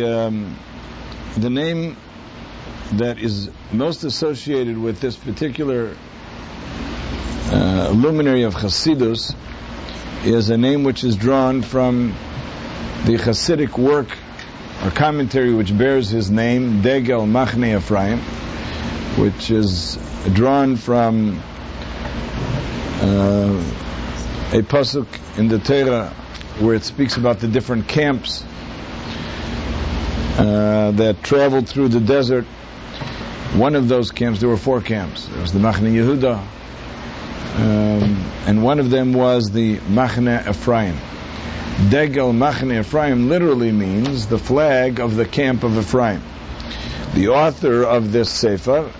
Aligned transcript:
the 0.00 0.18
um, 0.18 0.58
the 1.36 1.50
name 1.50 1.96
that 2.92 3.18
is 3.18 3.50
most 3.72 4.04
associated 4.04 4.76
with 4.76 5.00
this 5.00 5.16
particular 5.16 5.94
uh, 7.52 7.92
luminary 7.94 8.42
of 8.42 8.54
Hasidus 8.54 9.34
is 10.24 10.50
a 10.50 10.56
name 10.56 10.84
which 10.84 11.04
is 11.04 11.16
drawn 11.16 11.62
from 11.62 12.14
the 13.04 13.16
Hasidic 13.16 13.78
work 13.78 14.16
or 14.84 14.90
commentary 14.90 15.52
which 15.54 15.76
bears 15.76 16.08
his 16.08 16.30
name, 16.30 16.82
Degel 16.82 17.26
Machne 17.26 17.76
Ephraim, 17.76 18.18
which 19.18 19.50
is 19.50 19.98
drawn 20.32 20.76
from 20.76 21.38
uh, 23.02 23.62
a 24.52 24.62
pasuk 24.62 25.06
in 25.38 25.48
the 25.48 25.58
Torah 25.58 26.08
where 26.58 26.74
it 26.74 26.84
speaks 26.84 27.16
about 27.16 27.40
the 27.40 27.48
different 27.48 27.88
camps 27.88 28.44
uh, 30.40 30.90
that 30.92 31.22
traveled 31.22 31.68
through 31.68 31.88
the 31.88 32.00
desert. 32.00 32.46
One 33.54 33.74
of 33.74 33.88
those 33.88 34.10
camps, 34.10 34.40
there 34.40 34.48
were 34.48 34.56
four 34.56 34.80
camps. 34.80 35.26
There 35.26 35.42
was 35.42 35.52
the 35.52 35.58
Machne 35.58 35.92
Yehuda, 35.92 36.38
um, 37.56 38.32
and 38.46 38.62
one 38.64 38.78
of 38.78 38.88
them 38.88 39.12
was 39.12 39.50
the 39.50 39.76
Machne 39.76 40.48
Ephraim. 40.48 40.96
Degel 41.90 42.32
Machne 42.32 42.80
Ephraim 42.80 43.28
literally 43.28 43.70
means 43.70 44.28
the 44.28 44.38
flag 44.38 44.98
of 44.98 45.16
the 45.16 45.26
camp 45.26 45.62
of 45.62 45.76
Ephraim. 45.76 46.22
The 47.14 47.28
author 47.28 47.82
of 47.82 48.10
this 48.12 48.30
sefer 48.30 48.90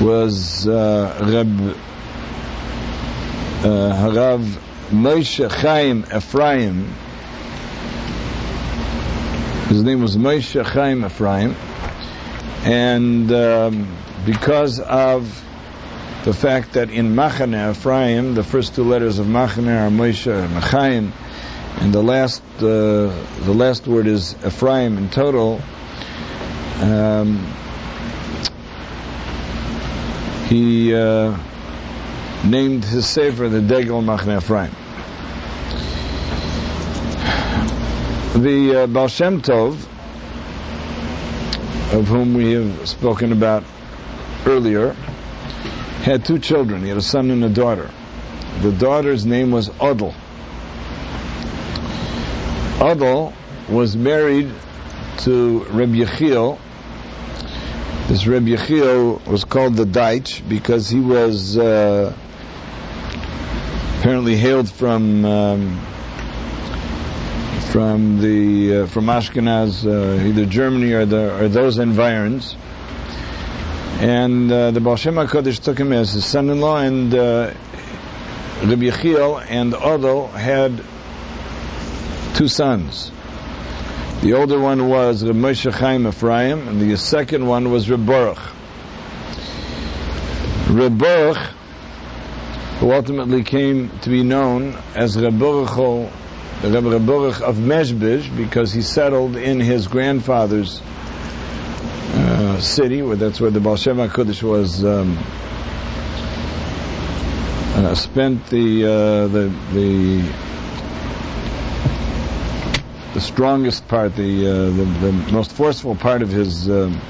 was 0.00 0.66
uh, 0.66 1.18
Reb 1.22 1.76
uh, 3.60 3.92
Harav 3.94 4.42
Moshe 4.90 5.50
Chaim 5.50 6.04
Ephraim. 6.14 6.94
His 9.74 9.82
name 9.82 10.02
was 10.02 10.16
Moshe 10.16 10.64
Chaim 10.64 11.04
Ephraim, 11.04 11.56
and 12.62 13.32
um, 13.32 13.96
because 14.24 14.78
of 14.78 15.24
the 16.24 16.32
fact 16.32 16.74
that 16.74 16.90
in 16.90 17.16
Machane 17.16 17.72
Ephraim, 17.72 18.36
the 18.36 18.44
first 18.44 18.76
two 18.76 18.84
letters 18.84 19.18
of 19.18 19.26
Machane 19.26 19.66
are 19.66 19.90
Moshe 19.90 20.32
and 20.32 20.52
Chaim, 20.62 21.12
and 21.80 21.92
the 21.92 22.04
last 22.04 22.40
uh, 22.58 22.60
the 22.60 23.52
last 23.52 23.88
word 23.88 24.06
is 24.06 24.36
Ephraim 24.46 24.96
in 24.96 25.10
total. 25.10 25.60
Um, 26.80 27.44
he 30.46 30.94
uh, 30.94 31.36
named 32.44 32.84
his 32.84 33.08
sefer 33.08 33.48
the 33.48 33.60
Degel 33.60 34.02
Machne 34.02 34.36
Ephraim. 34.36 34.70
The 38.34 38.82
uh, 38.82 38.86
Baal 38.86 39.08
Shem 39.08 39.40
Tov, 39.40 39.74
of 41.92 42.08
whom 42.08 42.34
we 42.34 42.52
have 42.52 42.88
spoken 42.88 43.32
about 43.32 43.64
earlier, 44.46 44.92
had 46.02 46.24
two 46.24 46.38
children. 46.38 46.82
He 46.82 46.88
had 46.88 46.98
a 46.98 47.02
son 47.02 47.30
and 47.30 47.44
a 47.44 47.48
daughter. 47.48 47.90
The 48.60 48.72
daughter's 48.72 49.24
name 49.24 49.50
was 49.50 49.68
Odel. 49.70 50.14
Odel 52.78 53.32
was 53.68 53.96
married 53.96 54.52
to 55.18 55.64
Reb 55.70 55.92
Yechiel, 55.92 56.58
this 58.06 58.26
Reb 58.26 58.44
Yechiel 58.44 59.26
was 59.26 59.44
called 59.44 59.76
the 59.76 59.86
Deitch 59.86 60.46
because 60.46 60.90
he 60.90 61.00
was 61.00 61.56
uh, 61.56 62.14
apparently 63.98 64.36
hailed 64.36 64.70
from 64.70 65.24
um, 65.24 65.86
from 67.74 68.20
the 68.20 68.82
uh, 68.82 68.86
from 68.86 69.06
Ashkenaz, 69.06 69.84
uh, 69.84 70.24
either 70.24 70.46
Germany 70.46 70.92
or 70.92 71.06
the 71.06 71.42
or 71.42 71.48
those 71.48 71.78
environs. 71.78 72.54
And 73.98 74.48
uh, 74.52 74.70
the 74.70 74.80
Baal 74.80 74.94
Shem 74.94 75.16
HaKadosh 75.16 75.58
took 75.58 75.78
him 75.80 75.92
as 75.92 76.12
his 76.12 76.24
son-in-law, 76.24 76.76
and 76.76 77.12
uh, 77.12 77.52
Reb 78.62 78.78
Yechiel 78.78 79.44
and 79.48 79.72
Odel 79.72 80.30
had 80.30 80.84
two 82.36 82.46
sons. 82.46 83.10
The 84.22 84.34
older 84.34 84.60
one 84.60 84.88
was 84.88 85.24
Reb 85.24 85.34
Moshe 85.34 85.72
Chaim 85.72 86.06
Ephraim, 86.06 86.68
and 86.68 86.80
the 86.80 86.96
second 86.96 87.44
one 87.44 87.72
was 87.72 87.90
Reb 87.90 88.06
Baruch. 88.06 88.38
Reb 90.70 90.96
Baruch, 90.96 91.38
who 92.78 92.92
ultimately 92.92 93.42
came 93.42 93.90
to 94.02 94.10
be 94.10 94.22
known 94.22 94.78
as 94.94 95.20
Reb 95.20 95.40
Baruch, 95.40 96.12
Reb, 96.62 96.84
Reb 96.84 97.06
Baruch 97.06 97.40
of 97.42 97.56
Mezhbish, 97.56 98.34
because 98.36 98.72
he 98.72 98.82
settled 98.82 99.36
in 99.36 99.60
his 99.60 99.86
grandfather's 99.86 100.80
uh, 102.14 102.60
city, 102.60 103.02
where 103.02 103.16
that's 103.16 103.40
where 103.40 103.50
the 103.50 103.60
Baal 103.60 103.76
Shem 103.76 103.96
HaKadosh 103.96 104.42
was 104.42 104.84
um, 104.84 105.18
uh, 107.76 107.94
spent 107.94 108.46
the, 108.46 108.84
uh, 108.84 109.26
the 109.28 109.52
the 109.72 110.22
the 113.14 113.20
strongest 113.20 113.86
part, 113.86 114.16
the, 114.16 114.46
uh, 114.46 114.54
the, 114.70 114.84
the 115.00 115.12
most 115.32 115.52
forceful 115.52 115.94
part 115.94 116.22
of 116.22 116.30
his 116.30 116.68
um, 116.68 117.00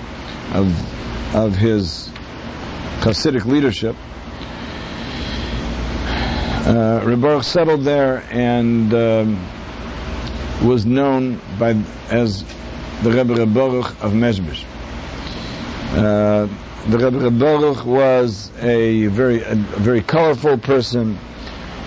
of 0.53 1.35
of 1.35 1.57
his 1.57 2.11
Hasidic 3.01 3.45
leadership. 3.45 3.97
Uh, 6.75 7.01
Rebbe 7.05 7.41
settled 7.45 7.83
there 7.83 8.25
and 8.31 8.93
um, 8.93 9.49
was 10.67 10.85
known 10.85 11.41
by 11.57 11.81
as 12.11 12.43
the 13.03 13.13
Rebbe 13.13 13.35
Rebbe 13.35 13.61
of 13.61 14.13
Mezhbish. 14.13 14.65
Uh, 15.93 16.49
the 16.89 16.99
Rebbe 16.99 17.31
Rebbe 17.31 17.85
was 17.85 18.51
a 18.61 19.07
very 19.07 19.43
a 19.43 19.55
very 19.55 20.03
colorful 20.03 20.59
person 20.59 21.17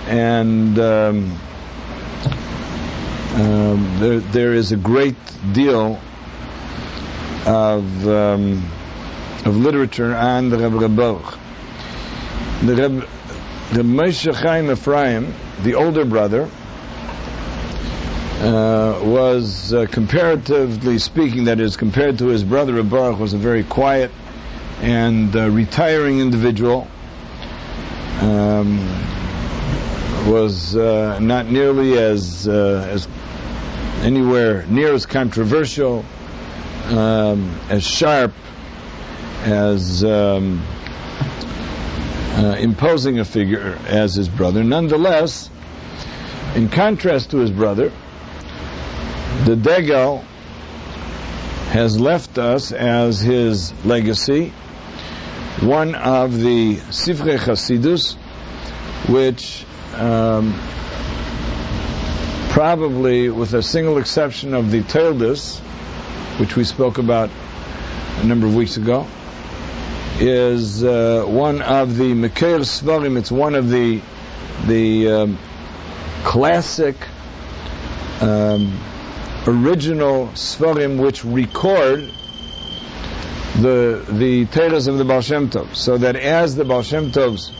and. 0.07 0.79
Um, 0.79 1.37
um, 3.37 3.99
there, 3.99 4.19
there 4.19 4.53
is 4.53 4.71
a 4.71 4.77
great 4.77 5.15
deal 5.53 5.99
of 7.45 8.07
um, 8.07 8.65
of 9.45 9.55
literature 9.55 10.15
on 10.15 10.49
the 10.49 10.57
Rebbe 10.57 10.89
Baruch. 10.89 11.37
The 12.63 12.75
Rebbe, 12.75 13.07
the 13.73 13.81
Moshe 13.81 14.33
Chaim 14.33 14.71
Ephraim, 14.71 15.33
the 15.63 15.75
older 15.75 16.05
brother, 16.05 16.49
uh, 18.39 19.01
was 19.03 19.73
uh, 19.73 19.85
comparatively 19.87 20.99
speaking, 20.99 21.45
that 21.45 21.59
is, 21.59 21.75
compared 21.75 22.19
to 22.19 22.27
his 22.27 22.43
brother 22.43 22.81
Baruch, 22.83 23.19
was 23.19 23.33
a 23.33 23.37
very 23.37 23.63
quiet 23.63 24.11
and 24.81 25.35
uh, 25.35 25.49
retiring 25.49 26.19
individual. 26.19 26.87
Um, 28.21 28.77
was 30.27 30.75
uh, 30.75 31.19
not 31.19 31.47
nearly 31.47 31.97
as 31.97 32.47
uh, 32.47 32.87
as 32.89 33.07
anywhere 34.01 34.65
near 34.67 34.93
as 34.93 35.05
controversial, 35.05 36.03
um, 36.87 37.59
as 37.69 37.83
sharp, 37.83 38.33
as 39.43 40.03
um, 40.03 40.61
uh, 42.37 42.55
imposing 42.59 43.19
a 43.19 43.25
figure 43.25 43.77
as 43.87 44.15
his 44.15 44.29
brother. 44.29 44.63
Nonetheless, 44.63 45.49
in 46.55 46.69
contrast 46.69 47.31
to 47.31 47.37
his 47.37 47.51
brother, 47.51 47.91
the 49.45 49.55
Degel 49.55 50.19
has 51.71 51.99
left 51.99 52.37
us 52.37 52.71
as 52.71 53.19
his 53.19 53.73
legacy 53.83 54.53
one 55.61 55.95
of 55.95 56.39
the 56.39 56.75
Sifre 56.75 57.37
Chasidus, 57.39 58.13
which 59.09 59.65
um, 59.95 60.53
probably, 62.51 63.29
with 63.29 63.53
a 63.55 63.63
single 63.63 63.97
exception 63.97 64.53
of 64.53 64.69
the 64.69 64.83
Tildus, 64.83 65.59
which 66.39 66.55
we 66.55 66.63
spoke 66.63 66.99
about 66.99 67.31
a 68.19 68.23
number 68.23 68.45
of 68.45 68.53
weeks 68.53 68.77
ago, 68.77 69.07
is 70.19 70.83
uh, 70.83 71.23
one 71.27 71.61
of 71.61 71.95
the 71.95 72.13
Mekeir 72.13 72.61
Svarim. 72.61 73.17
It's 73.17 73.31
one 73.31 73.53
of 73.55 73.69
the 73.69 74.01
the 74.65 75.11
um, 75.11 75.39
classic 76.23 76.95
um, 78.21 78.79
original 79.45 80.27
Svarim 80.29 80.99
which 80.99 81.23
record 81.23 82.11
the 83.59 84.03
the 84.09 84.45
Teiras 84.47 84.87
of 84.87 84.97
the 84.97 85.05
Baal 85.05 85.21
Shem 85.21 85.49
Tov, 85.49 85.75
so 85.75 85.97
that 85.97 86.15
as 86.15 86.55
the 86.55 86.65
Baal 86.65 86.81
Shem 86.81 87.11
Tov's 87.11 87.51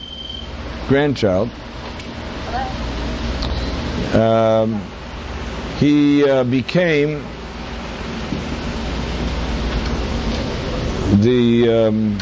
grandchild, 0.88 1.50
um, 4.14 4.82
he 5.78 6.28
uh, 6.28 6.42
became 6.42 7.22
the 11.20 11.86
um, 11.86 12.18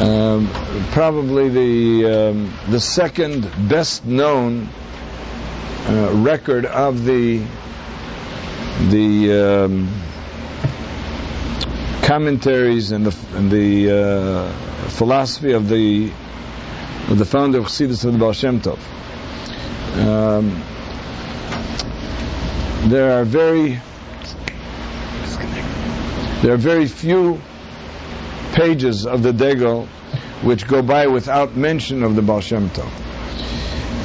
um, 0.00 0.48
probably 0.92 1.48
the 1.50 2.30
um, 2.30 2.52
the 2.70 2.80
second 2.80 3.42
best 3.68 4.04
known 4.06 4.68
uh, 5.86 6.12
record 6.14 6.64
of 6.64 7.04
the 7.04 7.44
the 8.88 9.64
um, 9.64 9.88
commentaries 12.02 12.92
and 12.92 13.04
the 13.06 13.36
and 13.36 13.50
the 13.50 13.90
uh, 13.90 14.52
philosophy 14.88 15.52
of 15.52 15.68
the 15.68 16.10
of 17.10 17.18
the 17.18 17.26
founder 17.26 17.58
of 17.58 17.66
Chassidus 17.66 18.04
of 18.04 18.12
the 18.14 18.18
Baal 18.18 18.32
Shem 18.32 18.60
Tov. 18.60 18.78
Um, 19.98 20.64
there 22.88 23.20
are 23.20 23.24
very 23.24 23.80
there 26.40 26.54
are 26.54 26.56
very 26.56 26.86
few 26.86 27.38
pages 28.52 29.06
of 29.06 29.22
the 29.22 29.32
Degel 29.32 29.86
which 30.42 30.66
go 30.66 30.82
by 30.82 31.06
without 31.06 31.56
mention 31.56 32.02
of 32.02 32.16
the 32.16 32.22
Baal 32.22 32.40
Shem 32.40 32.70
Tov. 32.70 32.90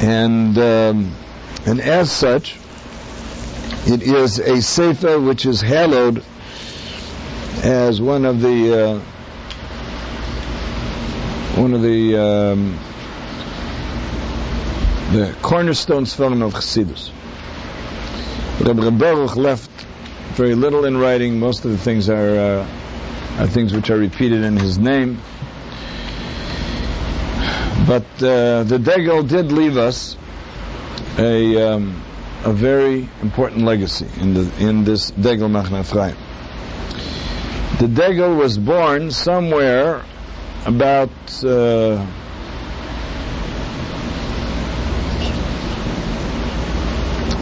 And, 0.04 0.58
um, 0.58 1.16
and 1.66 1.80
as 1.80 2.12
such, 2.12 2.58
it 3.88 4.04
is 4.04 4.40
a 4.40 4.62
Sefer 4.62 5.20
which 5.20 5.46
is 5.46 5.62
hallowed 5.62 6.24
as 7.64 8.02
one 8.02 8.26
of 8.26 8.42
the 8.42 8.84
uh, 8.84 9.00
one 11.60 11.74
of 11.74 11.82
the 11.82 12.18
um, 12.18 12.80
the 15.14 15.36
cornerstone 15.42 16.06
film 16.06 16.42
of 16.42 16.54
Chassidus. 16.54 17.12
Rabbi 18.60 18.90
Baruch 18.90 19.36
left 19.36 19.72
very 20.36 20.56
little 20.56 20.86
in 20.86 20.98
writing. 20.98 21.40
Most 21.40 21.64
of 21.64 21.72
the 21.72 21.78
things 21.78 22.10
are 22.10 22.38
uh, 22.38 22.68
are 23.38 23.48
things 23.48 23.74
which 23.74 23.90
are 23.90 23.98
repeated 23.98 24.44
in 24.44 24.56
his 24.56 24.78
name. 24.78 25.20
But 27.88 28.06
uh, 28.24 28.64
the 28.64 28.80
Degel 28.80 29.24
did 29.24 29.52
leave 29.52 29.78
us 29.78 30.18
a 31.18 31.74
um, 31.74 32.02
a 32.44 32.54
very 32.54 33.08
important 33.22 33.66
legacy 33.66 34.08
in 34.22 34.34
the 34.34 34.52
in 34.60 34.84
this 34.84 35.12
Degel 35.12 35.50
Machna. 35.50 35.84
The 37.80 37.88
Degel 37.88 38.36
was 38.36 38.58
born 38.58 39.12
somewhere 39.12 40.04
about 40.66 41.10
uh, 41.44 42.06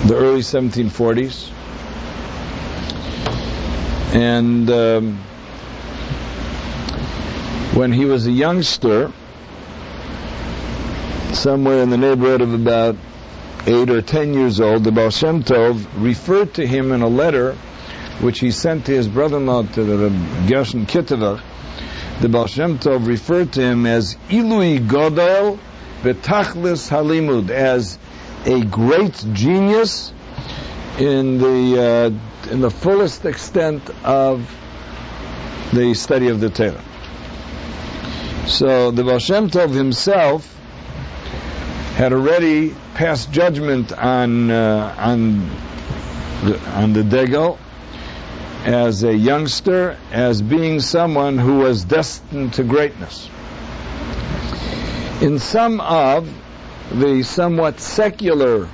the 0.08 0.16
early 0.16 0.42
1740s, 0.42 1.52
and 4.14 4.70
um, 4.70 5.24
when 7.76 7.92
he 7.92 8.06
was 8.06 8.28
a 8.28 8.32
youngster, 8.32 9.12
somewhere 11.32 11.82
in 11.82 11.90
the 11.90 11.98
neighborhood 11.98 12.42
of 12.42 12.54
about 12.54 12.96
eight 13.66 13.90
or 13.90 14.02
ten 14.02 14.34
years 14.34 14.62
old, 14.62 14.84
the 14.84 14.92
Baal 14.92 15.10
Shem 15.10 15.44
Tov 15.44 15.88
referred 15.98 16.54
to 16.56 16.68
him 16.68 16.92
in 16.92 17.02
a 17.02 17.08
letter 17.08 17.54
which 18.22 18.40
he 18.40 18.52
sent 18.52 18.86
to 18.86 18.92
his 18.92 19.08
brother-in-law, 19.08 19.64
to 19.64 19.84
the 19.84 20.10
Gershon 20.48 20.86
Kitever. 20.86 21.42
The 22.22 22.30
Baal 22.30 22.46
Shem 22.46 22.78
Tov 22.78 23.08
referred 23.08 23.54
to 23.54 23.62
him 23.62 23.88
as 23.88 24.16
Ilui 24.30 24.88
Godel 24.88 25.58
Betachlis 26.04 26.90
Halimud, 26.90 27.50
as 27.50 27.98
a 28.46 28.64
great 28.64 29.26
genius 29.34 30.14
in 31.00 31.40
the 31.40 32.14
uh, 32.48 32.52
in 32.52 32.62
the 32.62 32.70
fullest 32.70 33.26
extent 33.26 33.90
of 34.04 34.54
the 35.72 35.96
study 35.96 36.28
of 36.28 36.40
the 36.40 36.50
Torah. 36.50 36.84
So 38.48 38.92
the 38.92 39.04
Baal 39.04 39.20
Shem 39.20 39.50
Tov 39.50 39.74
himself 39.74 40.54
had 41.96 42.12
already 42.12 42.76
passed 42.94 43.32
judgment 43.32 43.94
on 43.94 44.52
uh, 44.52 44.96
on 44.98 45.50
the, 46.44 46.60
on 46.72 46.94
the 46.94 47.04
Degel 47.04 47.58
as 48.66 49.04
a 49.04 49.14
youngster 49.14 49.98
as 50.12 50.42
being 50.42 50.82
someone 50.82 51.38
who 51.38 51.60
was 51.60 51.86
destined 51.86 52.54
to 52.56 52.64
greatness. 52.64 53.30
In 55.22 55.40
some 55.40 55.80
of 55.80 56.30
the 56.92 57.24
somewhat 57.24 57.80
secular 57.80 58.68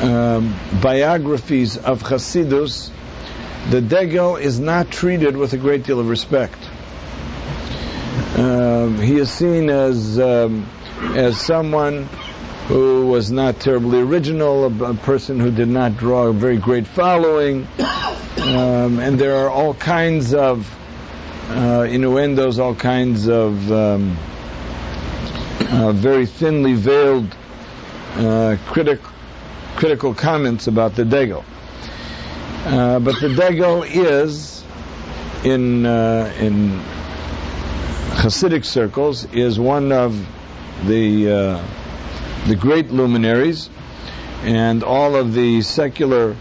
um, 0.00 0.54
biographies 0.80 1.76
of 1.76 2.02
Hasidus, 2.02 2.90
the 3.70 3.80
Degel 3.80 4.36
is 4.36 4.60
not 4.60 4.90
treated 4.90 5.36
with 5.36 5.54
a 5.54 5.58
great 5.58 5.84
deal 5.84 5.98
of 5.98 6.08
respect. 6.08 6.67
Um, 8.36 9.00
he 9.00 9.16
is 9.18 9.30
seen 9.30 9.70
as 9.70 10.18
um, 10.18 10.68
as 11.14 11.40
someone 11.40 12.08
who 12.66 13.06
was 13.06 13.30
not 13.30 13.58
terribly 13.60 14.00
original, 14.00 14.64
a, 14.64 14.90
a, 14.90 14.94
person 14.94 15.40
who 15.40 15.50
did 15.50 15.68
not 15.68 15.96
draw 15.96 16.26
a 16.26 16.32
very 16.32 16.58
great 16.58 16.86
following, 16.86 17.66
um, 18.42 19.00
and 19.00 19.18
there 19.18 19.36
are 19.36 19.48
all 19.48 19.72
kinds 19.72 20.34
of 20.34 20.70
uh, 21.48 21.86
innuendos, 21.88 22.58
all 22.58 22.74
kinds 22.74 23.26
of 23.26 23.72
um, 23.72 24.16
uh, 25.70 25.92
very 25.92 26.26
thinly 26.26 26.74
veiled 26.74 27.34
uh, 28.16 28.56
critic, 28.66 29.00
critical 29.76 30.12
comments 30.12 30.66
about 30.66 30.94
the 30.94 31.04
Degel. 31.04 31.44
Uh, 32.66 32.98
but 32.98 33.18
the 33.20 33.34
Degel 33.34 33.82
is 33.84 34.62
in 35.44 35.86
uh, 35.86 36.32
in 36.38 36.82
Hasidic 38.18 38.64
circles 38.64 39.26
is 39.26 39.60
one 39.60 39.92
of 39.92 40.12
the 40.84 41.30
uh, 41.30 41.64
the 42.48 42.56
great 42.56 42.90
luminaries 42.90 43.70
and 44.42 44.82
all 44.82 45.14
of 45.14 45.34
the 45.34 45.62
secular 45.62 46.34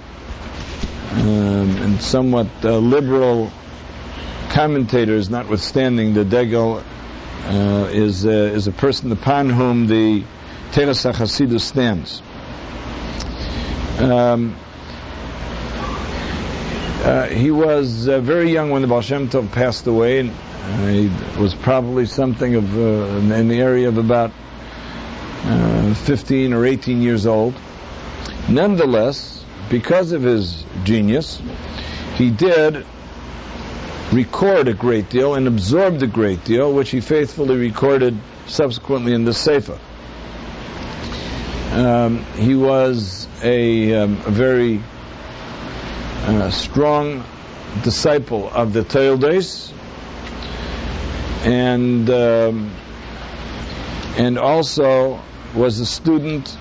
um, 1.12 1.28
and 1.28 2.02
somewhat 2.02 2.48
uh, 2.64 2.80
liberal 2.80 3.52
commentators, 4.50 5.30
notwithstanding 5.30 6.16
the 6.16 6.26
Degel 6.26 6.84
uh, 7.46 7.90
is 7.92 8.26
uh, 8.26 8.30
is 8.30 8.66
a 8.66 8.72
person 8.72 9.12
upon 9.12 9.52
whom 9.52 9.86
the 9.86 10.24
Teres 10.72 11.04
Hasidus 11.04 11.62
stands. 11.62 12.24
Um, 14.00 14.56
uh, 17.04 17.28
he 17.28 17.52
was 17.52 18.08
uh, 18.08 18.20
very 18.20 18.52
young 18.52 18.72
when 18.72 18.82
the 18.82 18.88
Baal 18.88 19.02
Shem 19.02 19.30
Tov 19.30 19.52
passed 19.52 19.86
away, 19.86 20.22
and 20.22 20.32
he 20.90 21.10
was 21.40 21.54
probably 21.54 22.06
something 22.06 22.56
of 22.56 22.78
uh, 22.78 22.82
in 23.36 23.48
the 23.48 23.60
area 23.60 23.88
of 23.88 23.98
about 23.98 24.32
uh, 25.44 25.94
15 25.94 26.54
or 26.54 26.66
18 26.66 27.02
years 27.02 27.26
old. 27.26 27.54
Nonetheless, 28.50 29.44
because 29.70 30.12
of 30.12 30.24
his 30.24 30.64
genius, 30.84 31.42
he 32.16 32.30
did 32.32 32.86
record 34.12 34.68
a 34.68 34.74
great 34.74 35.10
deal 35.10 35.36
and 35.36 35.48
absorbed 35.48 36.02
a 36.02 36.08
great 36.08 36.44
deal, 36.46 36.74
which 36.74 36.90
he 36.90 37.02
faithfully 37.02 37.58
recorded 37.58 38.18
subsequently 38.48 39.14
in 39.14 39.26
the 39.26 39.34
Sefer. 39.34 39.80
Um, 41.72 42.24
he 42.36 42.56
was 42.56 43.28
a, 43.44 43.94
um, 43.94 44.14
a 44.26 44.32
very 44.32 44.82
uh, 46.26 46.50
strong 46.50 47.24
disciple 47.84 48.50
of 48.50 48.74
the 48.74 48.84
Teildes, 48.84 49.72
and 51.48 52.10
um, 52.10 52.72
and 54.18 54.38
also 54.38 55.22
was 55.56 55.80
a 55.80 55.86
student 55.86 56.58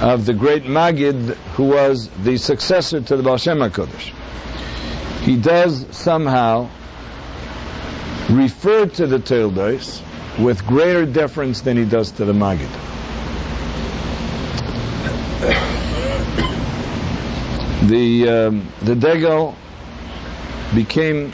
of 0.00 0.26
the 0.26 0.34
great 0.34 0.64
Magid, 0.64 1.34
who 1.54 1.64
was 1.68 2.08
the 2.24 2.36
successor 2.36 3.00
to 3.00 3.16
the 3.16 3.22
Baal 3.22 3.36
Shem. 3.36 3.60
He 5.22 5.36
does 5.36 5.86
somehow 5.96 6.68
refer 8.30 8.86
to 8.86 9.06
the 9.06 9.18
Teildos 9.18 10.02
with 10.40 10.66
greater 10.66 11.06
deference 11.06 11.60
than 11.60 11.76
he 11.76 11.84
does 11.84 12.10
to 12.12 12.24
the 12.24 12.32
Magid. 12.32 12.70
The 17.88 18.28
um, 18.28 18.72
the 18.82 18.96
Degel 18.96 19.54
became 20.74 21.32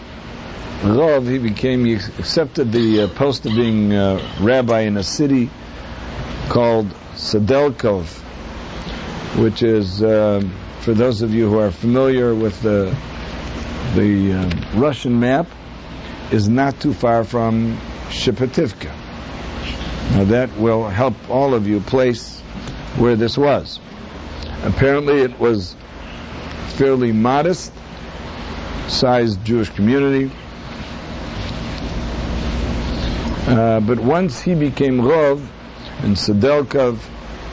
Rav, 0.83 1.27
he 1.27 1.37
became, 1.37 1.85
he 1.85 1.95
accepted 1.95 2.73
the 2.73 3.03
uh, 3.03 3.09
post 3.09 3.45
of 3.45 3.55
being 3.55 3.93
uh, 3.93 4.19
rabbi 4.41 4.81
in 4.81 4.97
a 4.97 5.03
city 5.03 5.51
called 6.49 6.89
Sudilkov, 7.17 8.07
which 9.43 9.63
is, 9.63 10.03
uh, 10.03 10.43
for 10.81 10.95
those 10.95 11.21
of 11.21 11.35
you 11.35 11.51
who 11.51 11.59
are 11.59 11.71
familiar 11.71 12.35
with 12.35 12.63
the, 12.63 12.97
the 13.95 14.33
uh, 14.33 14.79
Russian 14.81 15.21
map, 15.21 15.49
is 16.33 16.49
not 16.49 16.81
too 16.81 16.95
far 16.95 17.25
from 17.25 17.77
Shepetivka. 18.09 18.91
Now 20.13 20.25
that 20.25 20.57
will 20.57 20.89
help 20.89 21.15
all 21.29 21.53
of 21.53 21.67
you 21.67 21.81
place 21.81 22.41
where 22.97 23.17
this 23.17 23.37
was. 23.37 23.81
Apparently 24.63 25.21
it 25.21 25.39
was 25.39 25.77
fairly 26.77 27.13
modest 27.13 27.71
sized 28.89 29.45
Jewish 29.45 29.69
community 29.69 30.31
uh, 33.51 33.81
but 33.81 33.99
once 33.99 34.41
he 34.41 34.55
became 34.55 35.01
Rov 35.01 35.45
in 36.05 36.15
Sudilkov, 36.15 36.99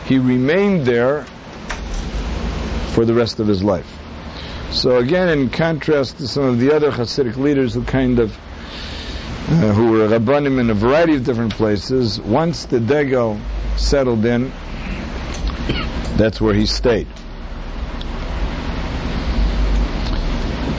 he 0.06 0.20
remained 0.20 0.86
there 0.86 1.24
for 2.94 3.04
the 3.04 3.14
rest 3.14 3.40
of 3.40 3.48
his 3.48 3.64
life. 3.64 3.92
So 4.72 4.98
again, 4.98 5.30
in 5.30 5.50
contrast 5.50 6.18
to 6.18 6.28
some 6.28 6.44
of 6.44 6.60
the 6.60 6.76
other 6.76 6.92
Hasidic 6.92 7.36
leaders 7.38 7.74
who 7.74 7.84
kind 7.84 8.20
of 8.20 8.38
uh, 9.50 9.74
who 9.74 9.92
were 9.92 10.08
rabbanim 10.08 10.60
in 10.60 10.70
a 10.70 10.74
variety 10.74 11.16
of 11.16 11.24
different 11.24 11.54
places, 11.54 12.20
once 12.20 12.66
the 12.66 12.80
Degel 12.80 13.40
settled 13.78 14.26
in, 14.26 14.52
that's 16.18 16.42
where 16.42 16.54
he 16.54 16.66
stayed. 16.66 17.08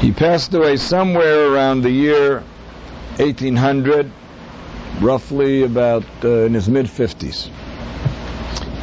He 0.00 0.12
passed 0.12 0.54
away 0.54 0.76
somewhere 0.76 1.52
around 1.52 1.80
the 1.80 1.90
year 1.90 2.44
1800, 3.16 4.12
roughly 5.00 5.62
about 5.62 6.04
uh, 6.25 6.45
in 6.45 6.54
his 6.54 6.68
mid 6.68 6.87
50s. 6.87 7.50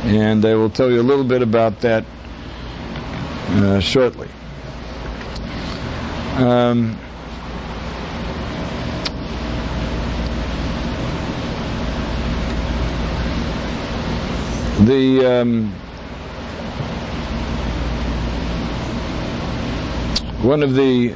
And 0.06 0.46
I 0.46 0.56
will 0.56 0.70
tell 0.70 0.92
you 0.92 1.02
a 1.02 1.04
little 1.04 1.24
bit 1.24 1.42
about 1.42 1.82
that 1.82 2.06
uh, 3.50 3.80
shortly. 3.80 4.30
Um, 6.36 7.00
the 14.86 15.26
um, 15.26 15.72
one 20.42 20.62
of 20.62 20.76
the 20.76 21.16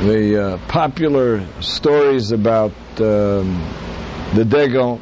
the 0.00 0.54
uh, 0.54 0.58
popular 0.68 1.46
stories 1.60 2.32
about 2.32 2.72
um, 3.00 3.62
the 4.34 4.46
Degel 4.48 5.00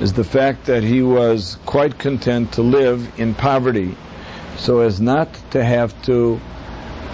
is 0.00 0.12
the 0.12 0.24
fact 0.24 0.66
that 0.66 0.82
he 0.82 1.00
was 1.00 1.56
quite 1.64 1.98
content 1.98 2.52
to 2.54 2.62
live 2.62 3.18
in 3.18 3.34
poverty 3.34 3.96
so 4.58 4.80
as 4.80 5.00
not 5.00 5.32
to 5.52 5.64
have 5.64 6.00
to 6.02 6.40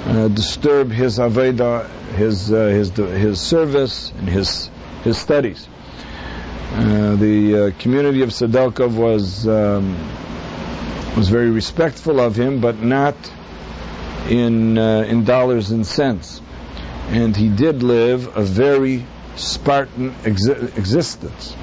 uh, 0.07 0.29
disturb 0.29 0.91
his 0.91 1.19
avoda, 1.19 1.89
his, 2.15 2.53
uh, 2.53 2.67
his, 2.67 2.91
his 2.91 3.41
service, 3.41 4.11
and 4.19 4.29
his, 4.29 4.69
his 5.05 5.17
studies. 5.17 5.69
Uh, 6.73 7.15
the 7.17 7.55
uh, 7.57 7.71
community 7.79 8.23
of 8.23 8.31
Sudilkov 8.31 8.97
was 8.97 9.47
um, 9.47 9.97
was 11.17 11.29
very 11.29 11.51
respectful 11.51 12.21
of 12.21 12.37
him, 12.37 12.61
but 12.61 12.81
not 12.81 13.17
in 14.29 14.79
uh, 14.79 15.05
in 15.09 15.25
dollars 15.25 15.73
and 15.73 15.85
cents. 15.85 16.41
And 17.11 17.37
he 17.37 17.49
did 17.49 17.83
live 17.83 18.37
a 18.37 18.43
very 18.43 19.05
Spartan 19.35 20.13
exi- 20.23 20.77
existence. 20.79 21.57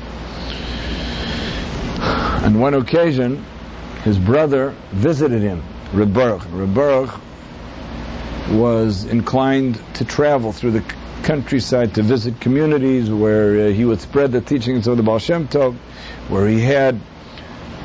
On 2.43 2.59
one 2.59 2.73
occasion, 2.73 3.45
his 4.03 4.17
brother 4.17 4.75
visited 4.91 5.41
him. 5.41 5.63
Reb 5.93 6.13
Baruch 6.13 7.19
was 8.51 9.05
inclined 9.05 9.79
to 9.95 10.05
travel 10.05 10.51
through 10.51 10.71
the 10.71 10.95
countryside 11.23 11.95
to 11.95 12.03
visit 12.03 12.39
communities 12.39 13.09
where 13.09 13.67
uh, 13.67 13.71
he 13.71 13.85
would 13.85 14.01
spread 14.01 14.31
the 14.31 14.41
teachings 14.41 14.87
of 14.87 14.97
the 14.97 15.03
Baal 15.03 15.19
Shem 15.19 15.47
Tov, 15.47 15.75
where 16.29 16.47
he 16.47 16.59
had 16.59 16.99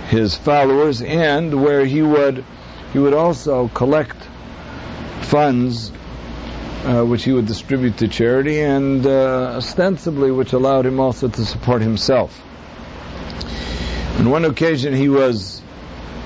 his 0.09 0.35
followers, 0.35 1.01
and 1.01 1.63
where 1.63 1.85
he 1.85 2.03
would 2.03 2.45
he 2.93 2.99
would 2.99 3.15
also 3.15 3.69
collect 3.69 4.17
funds 5.23 5.93
uh, 6.85 7.05
which 7.05 7.25
he 7.25 7.33
would 7.33 7.47
distribute 7.47 7.99
to 7.99 8.09
charity, 8.09 8.61
and 8.61 9.07
uh, 9.07 9.55
ostensibly 9.57 10.31
which 10.31 10.53
allowed 10.53 10.87
him 10.87 11.01
also 11.01 11.29
to 11.29 11.45
support 11.45 11.83
himself. 11.83 12.43
On 14.19 14.29
one 14.31 14.45
occasion, 14.45 14.93
he 14.95 15.09
was 15.09 15.63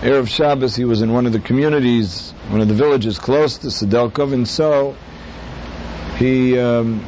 Erev 0.01 0.29
Shabbos. 0.29 0.75
He 0.75 0.85
was 0.85 1.03
in 1.03 1.13
one 1.13 1.27
of 1.27 1.33
the 1.33 1.41
communities, 1.41 2.33
one 2.49 2.61
of 2.61 2.69
the 2.69 2.75
villages 2.75 3.19
close 3.19 3.59
to 3.59 3.69
Sudilkov, 3.69 4.33
and 4.33 4.47
so 4.47 4.97
he 6.17 6.59
um, 6.59 7.07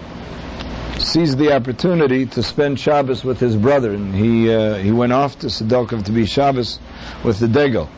seized 0.99 1.38
the 1.38 1.52
opportunity 1.52 2.26
to 2.26 2.43
spend 2.43 2.78
Shabbos 2.78 3.25
with 3.25 3.40
his 3.40 3.57
brother, 3.57 3.93
and 3.93 4.14
he 4.14 4.52
uh, 4.52 4.75
he 4.75 4.93
went 4.93 5.12
off 5.12 5.38
to 5.40 5.47
Sudilkov 5.47 6.05
to 6.05 6.12
be 6.12 6.26
Shabbos 6.26 6.78
with 7.25 7.38
the 7.38 7.49
Degel. 7.49 7.88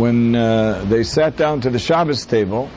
When 0.00 0.34
uh, 0.34 0.86
they 0.88 1.02
sat 1.02 1.36
down 1.36 1.60
to 1.60 1.68
the 1.68 1.78
Shabbos 1.78 2.24
table, 2.24 2.70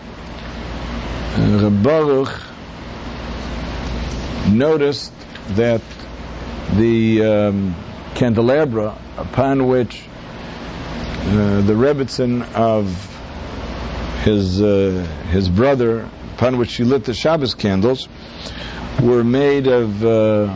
uh, 1.36 1.70
Baruch 1.70 2.38
noticed 4.50 5.13
that 5.51 5.82
the 6.75 7.24
um, 7.24 7.75
candelabra 8.15 8.98
upon 9.15 9.68
which 9.68 10.03
uh, 10.03 11.62
the 11.62 11.72
Rebbitzin 11.72 12.44
of 12.56 12.88
his 14.25 14.62
uh, 14.62 15.08
his 15.30 15.48
brother, 15.48 16.10
upon 16.36 16.58
which 16.58 16.75
he 16.75 16.84
lit 16.84 17.06
the 17.06 17.13
Shabbos 17.13 17.56
candles, 17.56 18.10
were 19.01 19.24
made 19.24 19.68
of 19.68 20.03
uh, 20.03 20.53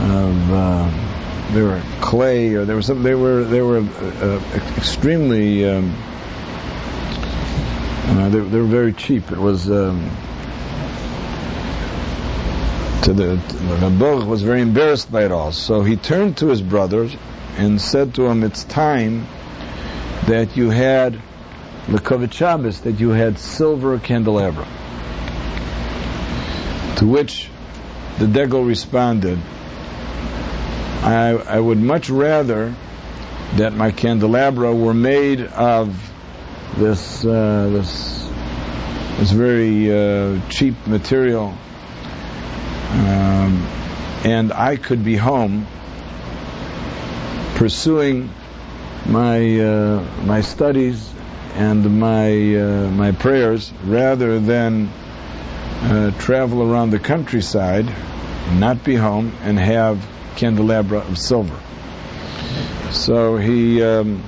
of 0.00 0.52
uh, 0.52 1.09
they 1.52 1.62
were 1.62 1.82
clay 2.00 2.54
or 2.54 2.64
there 2.64 2.76
was 2.76 2.86
some 2.86 3.02
they 3.02 3.14
were 3.14 3.44
they 3.44 3.60
were 3.60 3.78
uh, 3.78 4.40
extremely 4.76 5.68
um, 5.68 5.94
uh, 8.06 8.28
they, 8.28 8.40
they, 8.40 8.58
were 8.58 8.64
very 8.64 8.92
cheap. 8.92 9.30
It 9.30 9.38
was 9.38 9.70
um, 9.70 10.10
to 13.04 13.12
the 13.12 13.36
Rabbi 13.80 14.24
was 14.24 14.42
very 14.42 14.62
embarrassed 14.62 15.10
by 15.10 15.24
it 15.24 15.32
all. 15.32 15.52
So 15.52 15.82
he 15.82 15.96
turned 15.96 16.38
to 16.38 16.48
his 16.48 16.60
brothers 16.60 17.14
and 17.56 17.80
said 17.80 18.14
to 18.14 18.26
him, 18.26 18.42
"It's 18.42 18.64
time 18.64 19.26
that 20.26 20.56
you 20.56 20.70
had." 20.70 21.20
Lekovit 21.88 22.32
Shabbos 22.32 22.82
that 22.82 23.00
you 23.00 23.10
had 23.10 23.38
silver 23.38 23.98
candelabra. 23.98 24.64
To 26.98 27.06
which 27.06 27.48
the 28.18 28.28
Degel 28.28 28.62
responded, 28.62 29.40
I, 31.02 31.30
I 31.30 31.58
would 31.58 31.78
much 31.78 32.10
rather 32.10 32.74
that 33.54 33.72
my 33.72 33.90
candelabra 33.90 34.74
were 34.74 34.94
made 34.94 35.40
of 35.40 35.96
this 36.76 37.24
uh, 37.24 37.68
this 37.72 38.28
this 39.18 39.30
very 39.30 39.90
uh, 39.90 40.40
cheap 40.50 40.86
material, 40.86 41.54
um, 42.90 43.66
and 44.24 44.52
I 44.52 44.76
could 44.76 45.04
be 45.04 45.16
home 45.16 45.66
pursuing 47.54 48.30
my 49.06 49.60
uh, 49.60 50.04
my 50.24 50.42
studies 50.42 51.12
and 51.54 51.98
my 51.98 52.56
uh, 52.56 52.90
my 52.90 53.12
prayers 53.12 53.72
rather 53.84 54.38
than 54.38 54.90
uh, 55.82 56.10
travel 56.18 56.62
around 56.62 56.90
the 56.90 56.98
countryside, 56.98 57.86
not 58.58 58.84
be 58.84 58.96
home, 58.96 59.32
and 59.42 59.58
have 59.58 60.06
candelabra 60.36 60.98
of 60.98 61.18
silver. 61.18 61.58
So 62.90 63.36
he 63.36 63.82
um, 63.82 64.22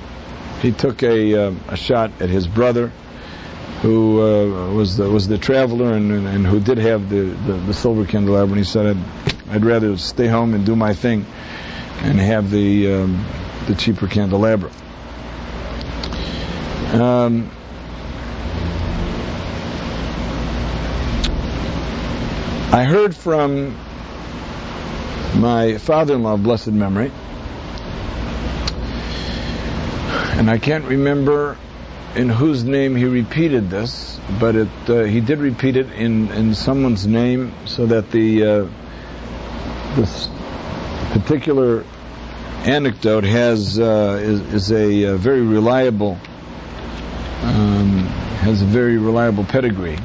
he 0.63 0.71
took 0.71 1.03
a, 1.03 1.47
uh, 1.47 1.53
a 1.67 1.75
shot 1.75 2.21
at 2.21 2.29
his 2.29 2.47
brother, 2.47 2.91
who 3.81 4.21
uh, 4.21 4.73
was 4.73 4.95
the, 4.95 5.09
was 5.09 5.27
the 5.27 5.37
traveler 5.37 5.91
and, 5.91 6.09
and, 6.09 6.25
and, 6.25 6.47
who 6.47 6.61
did 6.61 6.77
have 6.77 7.09
the, 7.09 7.21
the, 7.21 7.53
the 7.53 7.73
silver 7.73 8.05
candelabra. 8.05 8.53
And 8.53 8.57
he 8.57 8.63
said, 8.63 8.95
I'd, 8.95 9.55
I'd, 9.55 9.65
rather 9.65 9.97
stay 9.97 10.27
home 10.27 10.53
and 10.53 10.65
do 10.65 10.73
my 10.73 10.93
thing, 10.93 11.25
and 12.01 12.17
have 12.17 12.49
the 12.49 12.93
um, 12.93 13.25
the 13.67 13.75
cheaper 13.75 14.07
candelabra. 14.07 14.71
Um, 16.93 17.51
I 22.71 22.85
heard 22.85 23.15
from 23.15 23.75
my 25.35 25.77
father-in-law, 25.77 26.37
blessed 26.37 26.71
memory, 26.71 27.11
and 30.37 30.49
I 30.49 30.57
can't 30.57 30.85
remember 30.85 31.57
in 32.15 32.29
whose 32.29 32.63
name 32.63 32.95
he 32.95 33.05
repeated 33.05 33.69
this, 33.69 34.19
but 34.39 34.55
it, 34.55 34.67
uh, 34.87 35.03
he 35.03 35.19
did 35.19 35.39
repeat 35.39 35.77
it 35.77 35.91
in, 35.91 36.31
in 36.31 36.53
someone's 36.53 37.07
name 37.07 37.53
so 37.65 37.85
that 37.87 38.11
the 38.11 38.43
uh, 38.43 38.67
this 39.95 40.27
particular 41.11 41.83
anecdote 42.65 43.23
has 43.23 43.79
uh, 43.79 44.19
is, 44.21 44.53
is, 44.53 44.71
a, 44.71 45.05
uh, 45.05 45.17
very 45.17 45.41
reliable 45.41 46.17
um, 47.41 48.05
has 48.41 48.61
a 48.61 48.65
very 48.65 48.97
reliable 48.97 49.43
pedigree. 49.43 49.97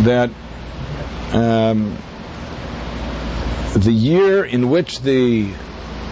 That 0.00 0.30
um, 1.32 1.96
the 3.78 3.92
year 3.92 4.44
in 4.44 4.70
which 4.70 5.00
the 5.00 5.52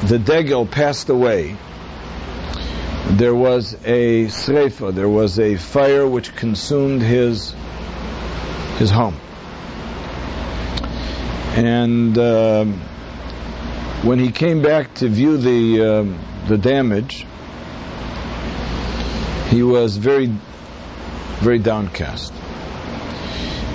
the 0.07 0.19
Degel 0.19 0.67
passed 0.67 1.09
away, 1.09 1.57
there 3.07 3.35
was 3.35 3.75
a 3.85 4.27
sreifa, 4.27 4.95
there 4.95 5.09
was 5.09 5.39
a 5.39 5.57
fire 5.57 6.07
which 6.07 6.35
consumed 6.37 7.03
his 7.03 7.55
his 8.79 8.91
home, 8.91 9.17
and 11.57 12.19
um, 12.19 12.81
when 14.03 14.19
he 14.19 14.31
came 14.31 14.61
back 14.61 14.93
to 14.95 15.09
view 15.09 15.37
the 15.39 15.81
um, 15.81 16.19
the 16.49 16.59
damage, 16.59 17.27
he 19.49 19.63
was 19.63 19.97
very, 19.97 20.27
very 21.41 21.59
downcast. 21.59 22.33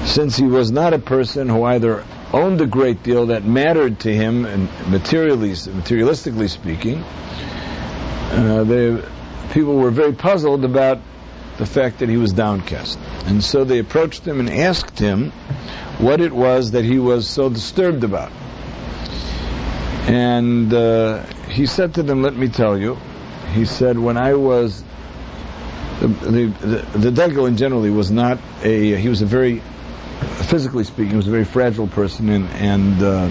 Since 0.05 0.37
he 0.37 0.45
was 0.45 0.71
not 0.71 0.93
a 0.93 0.99
person 0.99 1.49
who 1.49 1.63
either 1.63 2.03
owned 2.31 2.61
a 2.61 2.67
great 2.67 3.03
deal 3.03 3.27
that 3.27 3.43
mattered 3.43 3.99
to 4.01 4.13
him, 4.13 4.45
and 4.45 4.69
materially, 4.89 5.51
materialistically 5.51 6.49
speaking, 6.49 7.03
uh, 7.03 8.63
the 8.63 9.09
people 9.51 9.75
were 9.75 9.91
very 9.91 10.13
puzzled 10.13 10.63
about 10.63 10.99
the 11.57 11.65
fact 11.65 11.99
that 11.99 12.09
he 12.09 12.17
was 12.17 12.31
downcast. 12.31 12.97
And 13.25 13.43
so 13.43 13.63
they 13.63 13.79
approached 13.79 14.25
him 14.25 14.39
and 14.39 14.49
asked 14.49 14.97
him 14.97 15.31
what 15.99 16.21
it 16.21 16.31
was 16.31 16.71
that 16.71 16.85
he 16.85 16.99
was 16.99 17.27
so 17.27 17.49
disturbed 17.49 18.03
about. 18.03 18.31
And 20.07 20.73
uh, 20.73 21.23
he 21.49 21.65
said 21.65 21.95
to 21.95 22.03
them, 22.03 22.23
Let 22.23 22.35
me 22.35 22.47
tell 22.47 22.77
you. 22.77 22.97
He 23.53 23.65
said, 23.65 23.99
When 23.99 24.17
I 24.17 24.33
was. 24.35 24.83
The, 25.99 26.07
the, 26.07 26.45
the, 26.97 27.11
the 27.11 27.51
generally 27.51 27.89
was 27.89 28.09
not 28.09 28.39
a. 28.63 28.95
He 28.95 29.09
was 29.09 29.21
a 29.21 29.25
very. 29.25 29.61
Physically 30.47 30.83
speaking, 30.83 31.11
he 31.11 31.17
was 31.17 31.27
a 31.27 31.31
very 31.31 31.45
fragile 31.45 31.87
person, 31.87 32.29
and, 32.29 32.49
and 32.51 33.03
uh, 33.03 33.29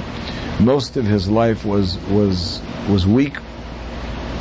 most 0.61 0.97
of 0.97 1.05
his 1.05 1.29
life 1.29 1.65
was 1.65 1.99
was 2.09 2.61
was 2.89 3.07
weak, 3.07 3.37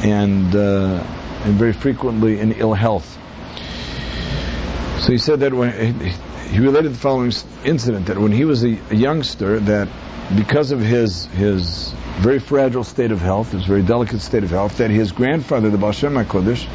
and 0.03 0.55
uh, 0.55 1.03
and 1.43 1.55
very 1.55 1.73
frequently 1.73 2.39
in 2.39 2.51
ill 2.53 2.73
health. 2.73 3.17
So 5.01 5.11
he 5.11 5.17
said 5.17 5.39
that 5.41 5.53
when 5.53 5.71
he 6.49 6.59
related 6.59 6.93
the 6.93 6.97
following 6.97 7.31
incident 7.63 8.07
that 8.07 8.17
when 8.17 8.31
he 8.31 8.45
was 8.45 8.63
a, 8.63 8.77
a 8.89 8.95
youngster, 8.95 9.59
that 9.61 9.87
because 10.35 10.71
of 10.71 10.79
his 10.79 11.25
his 11.27 11.93
very 12.19 12.39
fragile 12.39 12.83
state 12.83 13.11
of 13.11 13.21
health, 13.21 13.51
his 13.51 13.65
very 13.65 13.83
delicate 13.83 14.21
state 14.21 14.43
of 14.43 14.49
health, 14.49 14.77
that 14.77 14.89
his 14.89 15.11
grandfather, 15.11 15.69
the 15.69 15.77
Baal 15.77 15.91
Shem 15.91 16.15
HaKodesh, 16.15 16.65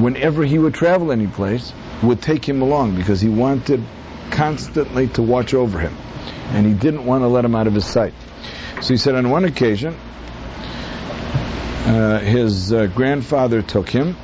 whenever 0.00 0.44
he 0.44 0.58
would 0.58 0.74
travel 0.74 1.12
any 1.12 1.26
place, 1.26 1.72
would 2.02 2.22
take 2.22 2.48
him 2.48 2.62
along 2.62 2.96
because 2.96 3.20
he 3.20 3.28
wanted 3.28 3.84
constantly 4.30 5.08
to 5.08 5.22
watch 5.22 5.54
over 5.54 5.78
him. 5.78 5.96
And 6.52 6.66
he 6.66 6.74
didn't 6.74 7.04
want 7.04 7.22
to 7.22 7.28
let 7.28 7.44
him 7.44 7.54
out 7.54 7.66
of 7.66 7.74
his 7.74 7.86
sight. 7.86 8.14
So 8.80 8.94
he 8.94 8.96
said 8.96 9.14
on 9.14 9.30
one 9.30 9.44
occasion, 9.44 9.94
uh, 11.84 12.18
his 12.20 12.72
uh, 12.72 12.86
grandfather 12.86 13.62
took 13.62 13.88
him, 13.88 14.16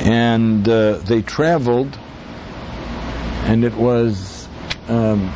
and 0.00 0.68
uh, 0.68 0.98
they 0.98 1.22
traveled, 1.22 1.98
and 3.44 3.64
it 3.64 3.74
was 3.74 4.48
um, 4.88 5.32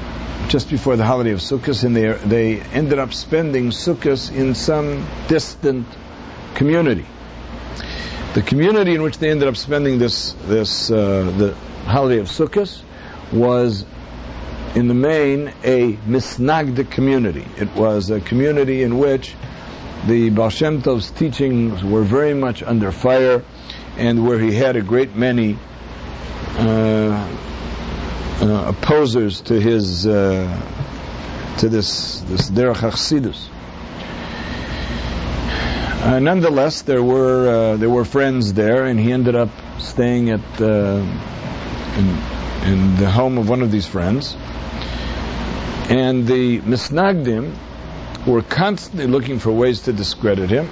just 0.48 0.68
before 0.68 0.96
the 0.96 1.04
holiday 1.04 1.32
of 1.32 1.40
Sukkot, 1.40 1.84
and 1.84 1.94
they, 1.94 2.12
they 2.12 2.60
ended 2.60 2.98
up 2.98 3.14
spending 3.14 3.70
Sukkot 3.70 4.34
in 4.34 4.54
some 4.54 5.06
distant 5.28 5.86
community. 6.54 7.06
The 8.34 8.42
community 8.42 8.94
in 8.94 9.02
which 9.02 9.18
they 9.18 9.30
ended 9.30 9.48
up 9.48 9.56
spending 9.56 9.98
this, 9.98 10.32
this 10.32 10.90
uh, 10.90 11.32
the 11.36 11.54
holiday 11.86 12.18
of 12.18 12.26
Sukkot 12.26 12.82
was, 13.32 13.84
in 14.74 14.88
the 14.88 14.94
main, 14.94 15.48
a 15.64 15.92
misnagda 16.06 16.90
community. 16.90 17.46
It 17.56 17.74
was 17.74 18.10
a 18.10 18.20
community 18.20 18.82
in 18.82 18.98
which 18.98 19.34
the 20.06 20.30
Baal 20.30 20.50
Shem 20.50 20.82
Tov's 20.82 21.10
teachings 21.10 21.82
were 21.82 22.02
very 22.02 22.34
much 22.34 22.62
under 22.62 22.92
fire, 22.92 23.42
and 23.96 24.26
where 24.26 24.38
he 24.38 24.54
had 24.54 24.76
a 24.76 24.82
great 24.82 25.16
many 25.16 25.58
uh, 26.56 27.38
uh, 28.40 28.68
opposers 28.68 29.40
to 29.42 29.60
his 29.60 30.06
uh, 30.06 30.46
to 31.58 31.68
this 31.68 32.20
this 32.20 32.50
derech 32.50 32.76
Chassidus. 32.76 33.48
Uh, 36.00 36.20
nonetheless, 36.20 36.82
there 36.82 37.02
were 37.02 37.48
uh, 37.48 37.76
there 37.76 37.90
were 37.90 38.04
friends 38.04 38.52
there, 38.52 38.86
and 38.86 39.00
he 39.00 39.12
ended 39.12 39.34
up 39.34 39.50
staying 39.78 40.30
at 40.30 40.60
uh, 40.60 41.04
in, 42.64 42.96
the 42.96 43.10
home 43.10 43.38
of 43.38 43.48
one 43.48 43.62
of 43.62 43.70
these 43.70 43.86
friends. 43.86 44.34
And 45.90 46.26
the 46.26 46.60
misnagdim 46.60 47.54
were 48.26 48.42
constantly 48.42 49.06
looking 49.06 49.38
for 49.38 49.52
ways 49.52 49.82
to 49.82 49.92
discredit 49.92 50.50
him. 50.50 50.68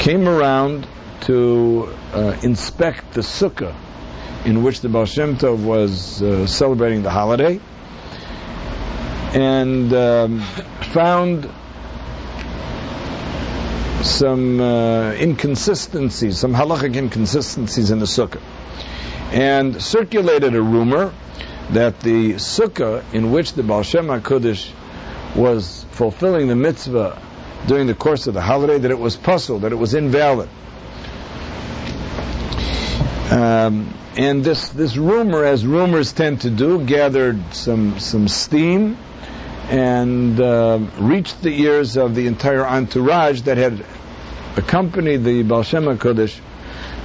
Came 0.00 0.28
around 0.28 0.86
to 1.22 1.94
uh, 2.12 2.36
inspect 2.42 3.12
the 3.12 3.20
sukkah 3.20 3.74
in 4.44 4.62
which 4.62 4.80
the 4.80 4.88
Baal 4.88 5.04
Shem 5.04 5.36
Tov 5.36 5.64
was 5.64 6.22
uh, 6.22 6.46
celebrating 6.46 7.02
the 7.02 7.10
holiday, 7.10 7.60
and 9.34 9.92
um, 9.92 10.40
found 10.40 11.50
some 14.02 14.60
uh, 14.60 15.12
inconsistencies, 15.12 16.38
some 16.38 16.54
halachic 16.54 16.96
inconsistencies 16.96 17.90
in 17.90 17.98
the 17.98 18.06
sukkah, 18.06 18.40
and 19.32 19.80
circulated 19.82 20.54
a 20.54 20.62
rumor 20.62 21.12
that 21.70 22.00
the 22.00 22.34
sukkah 22.34 23.02
in 23.12 23.30
which 23.30 23.52
the 23.52 23.62
Baal 23.62 23.82
Shem 23.82 24.06
HaKodesh 24.06 24.70
was 25.36 25.84
fulfilling 25.90 26.48
the 26.48 26.56
mitzvah 26.56 27.20
during 27.66 27.86
the 27.86 27.94
course 27.94 28.26
of 28.26 28.34
the 28.34 28.40
holiday, 28.40 28.78
that 28.78 28.90
it 28.90 28.98
was 28.98 29.16
posul, 29.16 29.60
that 29.60 29.72
it 29.72 29.76
was 29.76 29.94
invalid. 29.94 30.48
Um, 33.30 33.94
and 34.16 34.42
this, 34.42 34.70
this 34.70 34.96
rumor, 34.96 35.44
as 35.44 35.66
rumors 35.66 36.12
tend 36.12 36.40
to 36.42 36.50
do, 36.50 36.84
gathered 36.84 37.54
some, 37.54 38.00
some 38.00 38.26
steam 38.28 38.96
and 39.68 40.40
uh, 40.40 40.80
reached 40.98 41.42
the 41.42 41.50
ears 41.50 41.98
of 41.98 42.14
the 42.14 42.26
entire 42.26 42.64
entourage 42.64 43.42
that 43.42 43.58
had 43.58 43.84
accompanied 44.56 45.18
the 45.18 45.42
Baal 45.42 45.62
Shem 45.62 45.84
HaKodesh 45.84 46.40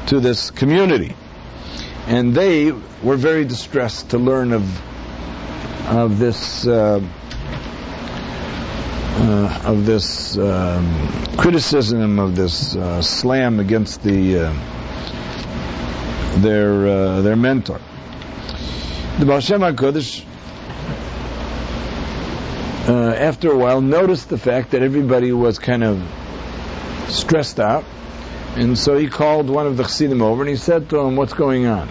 to 0.08 0.22
this 0.22 0.50
community. 0.50 1.16
And 2.08 2.36
they 2.36 2.72
were 2.72 3.16
very 3.16 3.46
distressed 3.46 4.10
to 4.10 4.18
learn 4.18 4.52
of, 4.52 5.88
of 5.88 6.20
this, 6.20 6.68
uh, 6.68 7.02
uh, 9.16 9.62
of 9.64 9.86
this 9.86 10.38
um, 10.38 11.36
criticism, 11.38 12.20
of 12.20 12.36
this 12.36 12.76
uh, 12.76 13.02
slam 13.02 13.60
against 13.60 14.04
the 14.04 14.40
uh, 14.40 14.54
their 16.38 16.88
uh, 16.88 17.22
their 17.22 17.36
mentor. 17.36 17.80
The 19.20 19.26
Baal 19.26 19.40
Shem 19.40 19.62
HaKodesh, 19.62 20.26
uh, 22.90 23.16
after 23.16 23.52
a 23.52 23.58
while, 23.58 23.82
noticed 23.82 24.30
the 24.30 24.38
fact 24.38 24.72
that 24.72 24.82
everybody 24.82 25.32
was 25.32 25.60
kind 25.60 25.84
of 25.84 26.02
stressed 27.10 27.60
out, 27.60 27.86
and 28.56 28.78
so 28.78 28.98
he 28.98 29.08
called 29.08 29.50
one 29.50 29.68
of 29.68 29.78
the 29.78 29.84
Chassidim 29.84 30.22
over 30.22 30.42
and 30.42 30.50
he 30.50 30.56
said 30.56 30.90
to 30.90 31.00
him, 31.00 31.16
"What's 31.16 31.34
going 31.34 31.66
on?" 31.66 31.90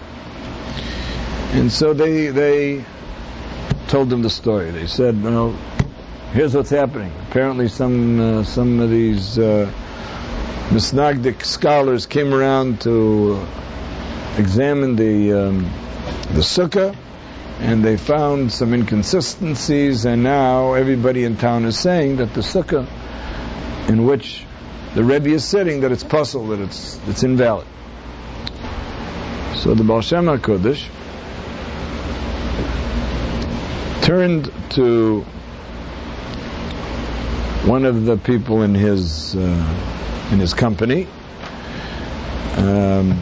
And 1.53 1.71
so 1.71 1.93
they 1.93 2.29
they 2.29 2.85
told 3.89 4.13
him 4.13 4.23
the 4.23 4.31
story. 4.31 4.71
They 4.71 4.87
said, 4.87 5.23
"Well, 5.23 5.57
here's 6.33 6.55
what's 6.55 6.71
happening. 6.71 7.13
Apparently, 7.29 7.69
some 7.69 8.21
uh, 8.21 8.45
some 8.45 8.81
of 8.81 8.91
these." 8.91 9.39
Uh, 9.39 9.71
Misnagdic 10.73 11.45
scholars 11.45 12.07
came 12.07 12.33
around 12.33 12.81
to 12.81 13.47
examine 14.39 14.97
the 14.97 15.33
um, 15.33 15.65
the 16.33 16.41
sukkah, 16.41 16.97
and 17.61 17.85
they 17.85 17.99
found 17.99 18.51
some 18.51 18.73
inconsistencies, 18.73 20.07
and 20.07 20.23
now 20.23 20.73
everybody 20.73 21.25
in 21.25 21.37
town 21.37 21.67
is 21.67 21.79
saying 21.79 22.17
that 22.17 22.33
the 22.33 22.41
sukkah 22.41 22.87
in 23.91 24.07
which 24.07 24.47
the 24.95 25.05
Rebbe 25.05 25.31
is 25.31 25.45
sitting, 25.45 25.81
that 25.81 25.93
it's 25.93 26.05
posul, 26.05 26.49
that 26.49 26.61
it's 26.61 27.01
it's 27.09 27.23
invalid. 27.23 27.67
So 29.55 29.75
the 29.75 29.85
Baal 29.85 30.03
Shem 30.03 30.27
HaKodesh 30.27 30.89
turned 34.03 34.53
to 34.71 35.21
one 37.65 37.85
of 37.85 38.05
the 38.05 38.17
people 38.17 38.63
in 38.63 38.75
his 38.75 39.37
uh, 39.37 40.29
in 40.33 40.41
his 40.41 40.53
company. 40.53 41.07
Um, 42.57 43.19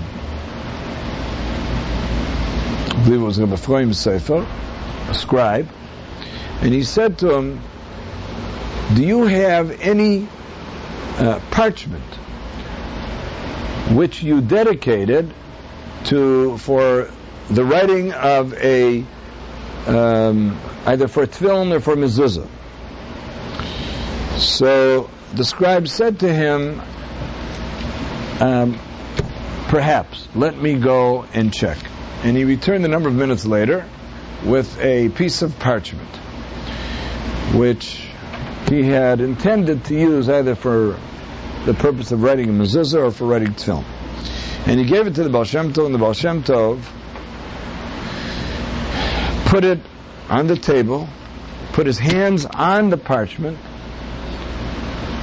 I 2.89 3.03
believe 3.05 3.21
it 3.21 3.25
was 3.25 3.39
Rabbi 3.39 3.55
Ephraim 3.55 3.91
Sofer, 3.91 4.47
a 5.09 5.15
scribe, 5.15 5.69
and 6.63 6.75
he 6.75 6.83
said 6.83 7.19
to 7.19 7.35
him, 7.35 7.61
Do 8.95 9.05
you 9.05 9.27
have 9.27 9.81
any 9.81 10.27
uh, 11.21 11.41
parchment 11.51 12.03
which 13.95 14.23
you 14.23 14.41
dedicated 14.41 15.33
to 16.05 16.57
for 16.59 17.11
the 17.51 17.65
writing 17.65 18.13
of 18.13 18.55
a 18.55 19.05
um, 19.87 20.59
either 20.87 21.09
for 21.09 21.27
tefillin 21.27 21.73
or 21.73 21.81
for 21.81 21.97
mezuzah? 21.97 22.49
So 24.39 25.11
the 25.35 25.45
scribe 25.45 25.89
said 25.89 26.21
to 26.21 26.33
him, 26.33 26.81
um, 28.41 28.81
Perhaps, 29.69 30.27
let 30.35 30.57
me 30.57 30.75
go 30.75 31.25
and 31.33 31.55
check 31.55 31.79
and 32.23 32.37
he 32.37 32.45
returned 32.45 32.85
a 32.85 32.89
number 32.89 33.09
of 33.09 33.15
minutes 33.15 33.47
later 33.47 33.89
with 34.45 34.79
a 34.81 35.09
piece 35.11 35.43
of 35.43 35.59
parchment, 35.59 36.09
which 37.55 38.07
he 38.69 38.83
had 38.83 39.21
intended 39.21 39.85
to 39.87 39.95
use 39.95 40.29
either 40.29 40.55
for 40.55 40.99
the 41.67 41.75
purpose 41.75 42.13
of 42.13 42.23
writing 42.23 42.49
a 42.49 42.53
mezuzah 42.53 43.07
or 43.07 43.11
for 43.11 43.27
writing 43.27 43.55
tefillin. 43.55 43.85
And 44.67 44.79
he 44.79 44.87
gave 44.87 45.07
it 45.07 45.15
to 45.15 45.25
the 45.25 45.31
Baal 45.31 45.45
Shem 45.45 45.73
Tov, 45.73 45.87
and 45.87 45.95
the 45.95 45.99
Baal 45.99 46.13
Shem 46.13 46.43
Tov 46.43 46.83
put 49.47 49.65
it 49.65 49.81
on 50.29 50.47
the 50.47 50.57
table, 50.57 51.09
put 51.73 51.87
his 51.87 51.99
hands 51.99 52.47
on 52.47 52.91
the 52.91 52.97
parchment, 52.97 53.59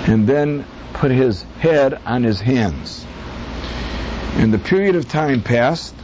and 0.08 0.28
then 0.28 0.65
put 0.93 1.12
his 1.12 1.43
head 1.60 1.93
on 2.06 2.23
his 2.23 2.41
hands. 2.41 3.06
And 4.36 4.54
the 4.54 4.60
period 4.60 4.95
of 4.95 5.08
time 5.08 5.41
passed 5.41 5.95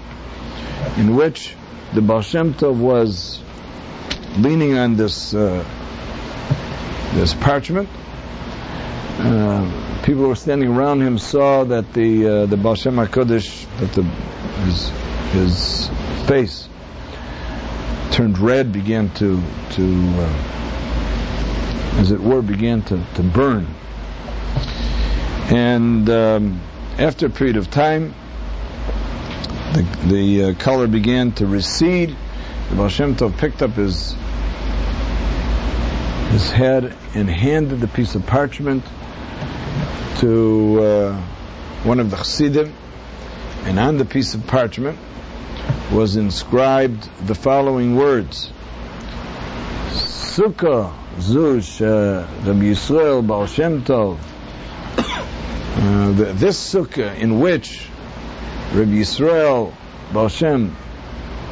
in 0.97 1.15
which 1.15 1.55
the 1.93 2.01
Baal 2.01 2.21
Shem 2.21 2.53
Tov 2.53 2.75
was 2.77 3.41
leaning 4.37 4.77
on 4.77 4.95
this 4.95 5.33
uh, 5.33 5.63
this 7.13 7.33
parchment. 7.33 7.89
Uh, 9.19 9.82
people 10.03 10.23
who 10.23 10.27
were 10.27 10.35
standing 10.35 10.69
around 10.69 11.01
him 11.01 11.17
saw 11.17 11.63
that 11.63 11.93
the 11.93 12.27
uh, 12.27 12.45
the 12.45 12.57
Baal 12.57 12.75
Shem 12.75 12.97
HaKodesh, 12.97 13.65
that 13.79 13.93
the, 13.93 14.03
his, 14.65 14.89
his 15.31 15.87
face 16.27 16.67
turned 18.11 18.37
red, 18.37 18.73
began 18.73 19.09
to, 19.11 19.41
to 19.71 19.83
uh, 20.17 21.99
as 21.99 22.11
it 22.11 22.19
were, 22.19 22.41
began 22.41 22.81
to, 22.83 23.01
to 23.15 23.23
burn. 23.23 23.65
And 25.49 26.09
um, 26.09 26.61
after 26.97 27.27
a 27.27 27.29
period 27.29 27.55
of 27.55 27.71
time, 27.71 28.13
the, 29.73 29.83
the 30.07 30.43
uh, 30.43 30.53
color 30.55 30.87
began 30.87 31.31
to 31.33 31.47
recede. 31.47 32.15
The 32.69 32.75
Baal 32.75 32.89
Shem 32.89 33.15
Tov 33.15 33.37
picked 33.37 33.61
up 33.61 33.71
his 33.71 34.15
his 36.31 36.49
head 36.49 36.95
and 37.13 37.29
handed 37.29 37.79
the 37.79 37.87
piece 37.87 38.15
of 38.15 38.25
parchment 38.25 38.83
to 40.19 40.83
uh, 40.83 41.21
one 41.83 41.99
of 41.99 42.09
the 42.11 42.17
Chassidim, 42.17 42.73
and 43.63 43.79
on 43.79 43.97
the 43.97 44.05
piece 44.05 44.33
of 44.35 44.45
parchment 44.47 44.97
was 45.91 46.15
inscribed 46.15 47.09
the 47.27 47.35
following 47.35 47.95
words: 47.95 48.51
Sukkah 49.89 50.93
Zush 51.17 51.81
Rabbi 51.81 52.65
Yisrael 52.65 53.25
Baal 53.25 53.47
Shem 53.47 53.83
Tov. 53.83 54.17
Uh, 55.75 56.11
this 56.33 56.73
sukkah 56.73 57.17
in 57.17 57.39
which 57.39 57.89
Rabbi 58.73 58.91
Yisrael 58.91 59.73
Baal 60.13 60.29
Shem 60.29 60.75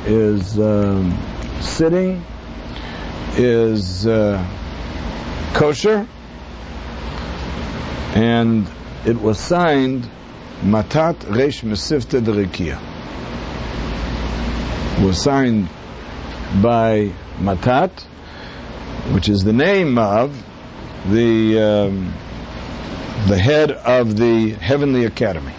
is 0.06 0.60
um, 0.60 1.18
sitting 1.62 2.24
is 3.36 4.06
uh, 4.08 4.46
kosher, 5.54 6.08
and 8.16 8.70
it 9.06 9.20
was 9.20 9.40
signed 9.40 10.10
Matat 10.62 11.34
Resh 11.34 11.62
Mesifta 11.62 12.22
Derekia. 12.22 12.80
Was 15.04 15.22
signed 15.22 15.70
by 16.62 17.12
Matat, 17.40 18.04
which 19.14 19.30
is 19.30 19.44
the 19.44 19.54
name 19.54 19.98
of 19.98 20.44
the 21.10 21.60
um, 21.60 22.14
the 23.28 23.38
head 23.38 23.72
of 23.72 24.18
the 24.18 24.50
Heavenly 24.52 25.06
Academy. 25.06 25.54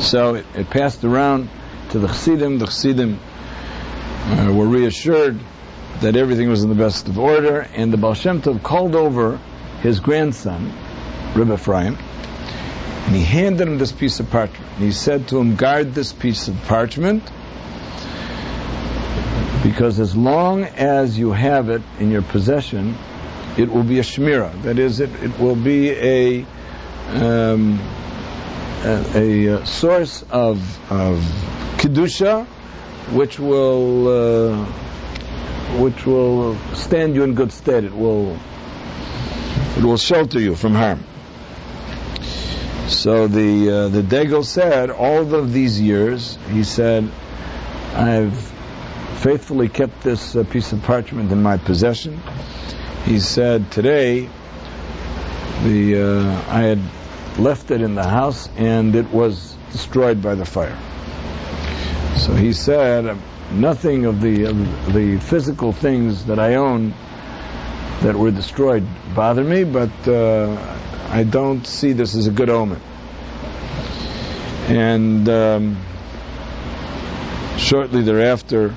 So 0.00 0.34
it, 0.36 0.46
it 0.54 0.70
passed 0.70 1.04
around 1.04 1.48
to 1.90 1.98
the 1.98 2.08
Chassidim. 2.08 2.58
The 2.58 2.66
Chassidim 2.66 3.20
uh, 3.20 4.52
were 4.52 4.66
reassured 4.66 5.38
that 6.00 6.16
everything 6.16 6.48
was 6.48 6.64
in 6.64 6.70
the 6.70 6.74
best 6.74 7.08
of 7.08 7.18
order, 7.18 7.60
and 7.60 7.92
the 7.92 7.98
Baal 7.98 8.14
Shem 8.14 8.40
Tov 8.40 8.62
called 8.62 8.96
over 8.96 9.38
his 9.82 10.00
grandson, 10.00 10.72
Rebbe 11.34 11.54
Ephraim, 11.54 11.98
and 13.06 13.16
he 13.16 13.22
handed 13.22 13.66
him 13.66 13.78
this 13.78 13.92
piece 13.92 14.20
of 14.20 14.30
parchment. 14.30 14.64
And 14.76 14.84
he 14.84 14.92
said 14.92 15.28
to 15.28 15.38
him, 15.38 15.56
guard 15.56 15.92
this 15.92 16.12
piece 16.12 16.46
of 16.48 16.56
parchment, 16.64 17.24
because 19.62 19.98
as 19.98 20.16
long 20.16 20.64
as 20.64 21.18
you 21.18 21.32
have 21.32 21.68
it 21.68 21.82
in 21.98 22.10
your 22.10 22.22
possession, 22.22 22.96
it 23.56 23.70
will 23.70 23.82
be 23.82 23.98
a 23.98 24.02
shmira. 24.02 24.62
That 24.62 24.78
is, 24.78 25.00
it, 25.00 25.10
it 25.22 25.38
will 25.38 25.56
be 25.56 25.90
a, 25.90 26.46
um, 27.08 27.78
a, 28.84 29.46
a, 29.46 29.66
source 29.66 30.22
of, 30.30 30.58
of 30.90 31.18
kedusha, 31.78 32.46
which 33.12 33.38
will 33.38 34.08
uh, 34.08 34.64
which 35.80 36.06
will 36.06 36.56
stand 36.74 37.14
you 37.14 37.24
in 37.24 37.34
good 37.34 37.50
stead. 37.50 37.84
It 37.84 37.94
will 37.94 38.38
it 39.76 39.84
will 39.84 39.96
shelter 39.96 40.40
you 40.40 40.54
from 40.54 40.74
harm. 40.74 41.02
So 42.88 43.26
the 43.26 43.70
uh, 43.70 43.88
the 43.88 44.02
Degel 44.02 44.44
said, 44.44 44.90
all 44.90 45.34
of 45.34 45.52
these 45.52 45.80
years, 45.80 46.38
he 46.50 46.62
said, 46.62 47.10
I've 47.94 48.36
faithfully 49.18 49.68
kept 49.68 50.02
this 50.02 50.36
uh, 50.36 50.44
piece 50.44 50.72
of 50.72 50.82
parchment 50.82 51.32
in 51.32 51.42
my 51.42 51.56
possession. 51.56 52.20
He 53.04 53.20
said, 53.20 53.70
today, 53.72 54.28
the 55.62 56.02
uh, 56.02 56.44
I 56.48 56.62
had 56.62 56.80
left 57.38 57.70
it 57.70 57.80
in 57.80 57.94
the 57.94 58.04
house 58.04 58.48
and 58.56 58.94
it 58.94 59.10
was 59.10 59.56
destroyed 59.70 60.20
by 60.20 60.34
the 60.34 60.44
fire. 60.44 60.76
So 62.16 62.34
he 62.34 62.52
said, 62.52 63.16
nothing 63.52 64.04
of 64.06 64.20
the 64.20 64.44
of 64.44 64.92
the 64.92 65.18
physical 65.18 65.72
things 65.72 66.26
that 66.26 66.38
I 66.38 66.56
own 66.56 66.94
that 68.02 68.16
were 68.16 68.30
destroyed 68.30 68.86
bother 69.14 69.44
me, 69.44 69.64
but 69.64 70.08
uh, 70.08 70.78
I 71.08 71.24
don't 71.24 71.66
see 71.66 71.92
this 71.92 72.14
as 72.14 72.26
a 72.26 72.30
good 72.30 72.50
omen. 72.50 72.80
And 74.68 75.28
um, 75.28 75.76
shortly 77.58 78.02
thereafter, 78.02 78.74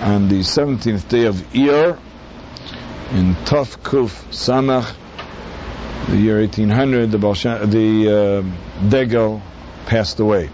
on 0.00 0.28
the 0.28 0.40
17th 0.40 1.08
day 1.08 1.24
of 1.24 1.36
Iyar, 1.52 1.98
in 3.12 3.34
Tuf 3.46 3.78
Kuf 3.78 4.10
Samach, 4.30 4.94
the 6.08 6.16
year 6.16 6.40
1800, 6.40 7.10
the, 7.10 7.18
the 7.18 8.44
uh, 8.84 8.88
Degel 8.88 9.40
passed 9.86 10.20
away. 10.20 10.50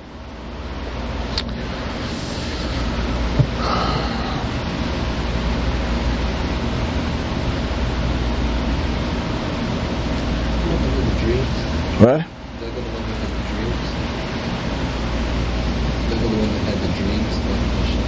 What? 12.01 12.25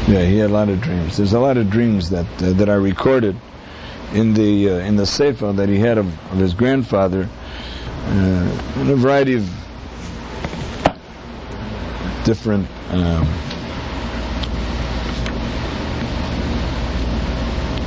Yeah, 0.09 0.25
he 0.25 0.39
had 0.39 0.49
a 0.49 0.53
lot 0.53 0.71
of 0.71 0.81
dreams. 0.81 1.19
There's 1.19 1.35
a 1.35 1.39
lot 1.39 1.59
of 1.59 1.69
dreams 1.69 2.09
that 2.09 2.27
uh, 2.43 2.53
that 2.55 2.71
are 2.71 2.81
recorded 2.81 3.37
in 4.15 4.33
the 4.33 4.71
uh, 4.71 4.73
in 4.79 4.97
the 4.97 5.05
sefer 5.05 5.53
that 5.53 5.69
he 5.69 5.79
had 5.79 5.99
of, 5.99 6.07
of 6.33 6.39
his 6.39 6.55
grandfather, 6.55 7.29
uh, 8.07 8.73
in 8.77 8.89
a 8.89 8.97
variety 8.97 9.35
of 9.35 9.45
different 12.25 12.69
um, 12.93 13.27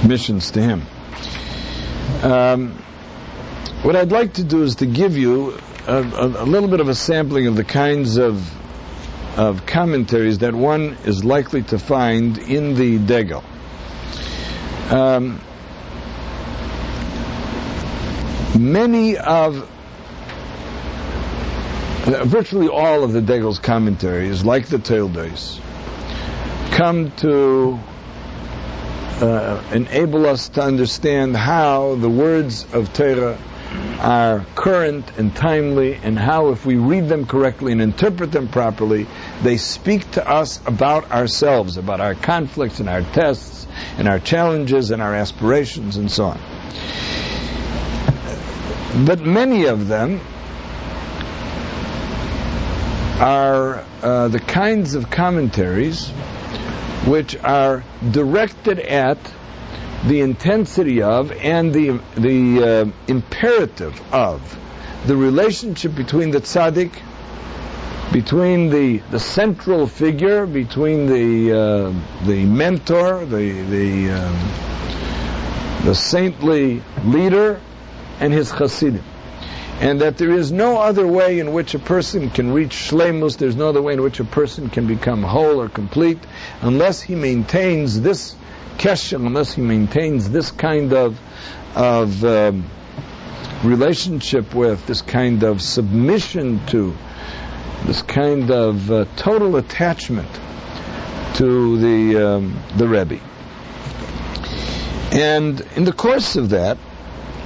missions 0.07 0.51
to 0.51 0.61
him. 0.61 0.83
Um, 2.21 2.75
what 3.81 3.95
I'd 3.95 4.11
like 4.11 4.33
to 4.33 4.43
do 4.43 4.61
is 4.61 4.75
to 4.75 4.85
give 4.85 5.17
you 5.17 5.59
a, 5.87 6.43
a, 6.43 6.45
little 6.45 6.69
bit 6.69 6.79
of 6.79 6.89
a 6.89 6.95
sampling 6.95 7.47
of 7.47 7.55
the 7.55 7.63
kinds 7.63 8.17
of 8.17 8.51
of 9.37 9.65
commentaries 9.65 10.39
that 10.39 10.55
one 10.55 10.97
is 11.03 11.25
likely 11.25 11.61
to 11.61 11.77
find 11.77 12.37
in 12.37 12.75
the 12.75 12.97
Degel. 12.97 13.43
Um, 14.89 15.41
many 18.57 19.17
of 19.17 19.69
virtually 22.05 22.69
all 22.69 23.03
of 23.03 23.11
the 23.11 23.21
Degel's 23.21 23.59
commentaries, 23.59 24.45
like 24.45 24.67
the 24.67 24.77
Talmudics, 24.77 25.59
come 26.71 27.11
to 27.17 27.77
uh, 29.21 29.63
enable 29.73 30.25
us 30.25 30.49
to 30.49 30.61
understand 30.61 31.35
how 31.35 31.95
the 31.95 32.09
words 32.09 32.65
of 32.73 32.93
Torah 32.93 33.37
are 33.99 34.45
current 34.55 35.17
and 35.17 35.35
timely, 35.35 35.95
and 35.95 36.17
how, 36.17 36.49
if 36.49 36.65
we 36.65 36.75
read 36.75 37.07
them 37.07 37.25
correctly 37.25 37.71
and 37.71 37.81
interpret 37.81 38.31
them 38.31 38.47
properly, 38.47 39.07
they 39.41 39.57
speak 39.57 40.09
to 40.11 40.27
us 40.27 40.59
about 40.65 41.11
ourselves, 41.11 41.77
about 41.77 41.99
our 41.99 42.15
conflicts 42.15 42.79
and 42.79 42.89
our 42.89 43.01
tests, 43.01 43.65
and 43.97 44.07
our 44.07 44.19
challenges 44.19 44.91
and 44.91 45.01
our 45.01 45.15
aspirations, 45.15 45.97
and 45.97 46.11
so 46.11 46.25
on. 46.25 46.39
But 49.05 49.21
many 49.21 49.65
of 49.65 49.87
them 49.87 50.21
are 53.19 53.83
uh, 54.01 54.27
the 54.27 54.39
kinds 54.39 54.95
of 54.95 55.09
commentaries 55.09 56.09
which 57.05 57.35
are 57.37 57.83
directed 58.11 58.79
at 58.79 59.17
the 60.07 60.21
intensity 60.21 61.01
of 61.01 61.31
and 61.31 61.73
the 61.73 61.99
the 62.15 62.63
uh, 62.63 62.91
imperative 63.07 63.99
of 64.13 64.59
the 65.07 65.15
relationship 65.15 65.95
between 65.95 66.29
the 66.29 66.41
tzaddik, 66.41 66.91
between 68.13 68.69
the 68.69 68.97
the 69.09 69.19
central 69.19 69.87
figure, 69.87 70.45
between 70.45 71.07
the 71.07 71.51
uh, 71.51 72.25
the 72.25 72.45
mentor, 72.45 73.25
the 73.25 73.61
the 73.63 74.11
um, 74.11 75.85
the 75.85 75.95
saintly 75.95 76.83
leader, 77.03 77.59
and 78.19 78.31
his 78.31 78.51
chassidim. 78.51 79.03
And 79.79 80.01
that 80.01 80.17
there 80.17 80.31
is 80.31 80.51
no 80.51 80.77
other 80.77 81.05
way 81.05 81.39
in 81.39 81.51
which 81.51 81.73
a 81.73 81.79
person 81.79 82.29
can 82.29 82.53
reach 82.53 82.71
shlemus, 82.71 83.37
there's 83.37 83.57
no 83.57 83.69
other 83.69 83.81
way 83.81 83.93
in 83.93 84.01
which 84.01 84.21
a 84.21 84.23
person 84.23 84.69
can 84.69 84.87
become 84.87 85.21
whole 85.21 85.59
or 85.59 85.67
complete, 85.67 86.19
unless 86.61 87.01
he 87.01 87.13
maintains 87.13 87.99
this 87.99 88.35
kesher, 88.77 89.17
unless 89.17 89.53
he 89.53 89.61
maintains 89.61 90.29
this 90.29 90.51
kind 90.51 90.93
of, 90.93 91.19
of 91.75 92.23
um, 92.23 92.69
relationship 93.63 94.53
with, 94.53 94.85
this 94.87 95.01
kind 95.01 95.43
of 95.43 95.61
submission 95.61 96.65
to, 96.67 96.95
this 97.85 98.01
kind 98.01 98.51
of 98.51 98.91
uh, 98.91 99.05
total 99.15 99.55
attachment 99.57 100.29
to 101.35 101.77
the, 101.77 102.27
um, 102.27 102.59
the 102.77 102.87
Rebbe. 102.87 103.19
And 105.11 105.61
in 105.75 105.83
the 105.83 105.93
course 105.93 106.35
of 106.35 106.49
that, 106.49 106.77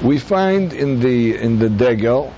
we 0.01 0.17
find 0.17 0.73
in 0.73 0.99
the 1.01 1.35
in 1.35 1.59
the 1.59 1.69
Degel 1.69 2.33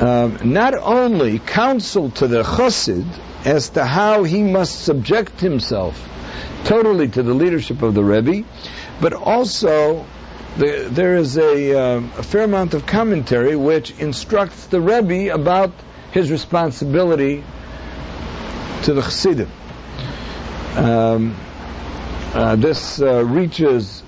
um, 0.00 0.38
not 0.44 0.74
only 0.74 1.38
counsel 1.38 2.10
to 2.12 2.28
the 2.28 2.42
Chassid 2.42 3.06
as 3.44 3.70
to 3.70 3.84
how 3.84 4.22
he 4.22 4.42
must 4.42 4.80
subject 4.80 5.40
himself 5.40 6.08
totally 6.64 7.08
to 7.08 7.22
the 7.22 7.34
leadership 7.34 7.82
of 7.82 7.94
the 7.94 8.02
Rebbe, 8.02 8.46
but 9.00 9.12
also 9.12 10.06
the, 10.56 10.88
there 10.90 11.16
is 11.16 11.36
a, 11.36 11.74
um, 11.74 12.12
a, 12.16 12.22
fair 12.22 12.42
amount 12.42 12.74
of 12.74 12.86
commentary 12.86 13.56
which 13.56 13.90
instructs 13.98 14.66
the 14.66 14.80
Rebbe 14.80 15.32
about 15.32 15.72
his 16.12 16.30
responsibility 16.30 17.44
to 18.84 18.94
the 18.94 19.02
Chassidim. 19.02 19.50
Um, 20.76 21.36
uh, 22.32 22.56
this 22.56 23.00
uh, 23.00 23.24
reaches 23.24 24.02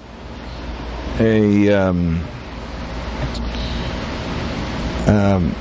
a 1.19 1.73
um, 1.73 2.23
um, 5.07 5.55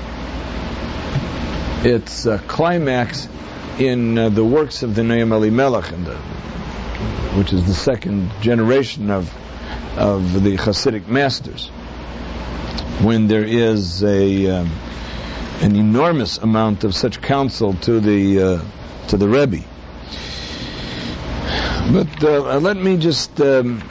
its 1.84 2.26
a 2.26 2.40
climax 2.40 3.28
in 3.80 4.18
uh, 4.18 4.30
the 4.30 4.44
works 4.44 4.84
of 4.84 4.96
the 4.96 5.02
Noam 5.02 5.32
Elimelech, 5.32 5.86
the, 5.90 6.18
which 7.36 7.54
is 7.54 7.66
the 7.66 7.74
second 7.74 8.32
generation 8.42 9.10
of 9.10 9.34
of 9.98 10.44
the 10.44 10.56
Hasidic 10.58 11.08
masters, 11.08 11.70
when 13.02 13.28
there 13.28 13.44
is 13.44 14.04
a 14.04 14.48
um, 14.48 14.72
an 15.62 15.76
enormous 15.76 16.38
amount 16.38 16.84
of 16.84 16.94
such 16.94 17.22
counsel 17.22 17.74
to 17.74 18.00
the 18.00 18.42
uh, 18.42 18.62
to 19.08 19.18
the 19.18 19.28
Rebbe. 19.28 19.64
But 21.92 22.24
uh, 22.24 22.60
let 22.60 22.78
me 22.78 22.98
just 22.98 23.40
um, 23.42 23.82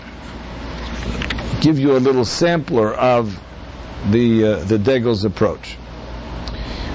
give 1.61 1.79
you 1.79 1.97
a 1.97 2.01
little 2.01 2.25
sampler 2.25 2.95
of 2.95 3.41
the 4.11 4.45
uh, 4.45 4.65
the 4.65 4.79
Degel's 4.79 5.25
approach. 5.25 5.77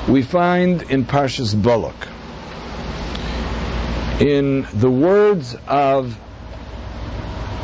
We 0.08 0.22
find 0.22 0.82
in 0.84 1.06
Parshas 1.06 1.54
Balak, 1.62 2.08
in 4.22 4.68
the 4.74 4.90
words 4.90 5.56
of 5.68 6.18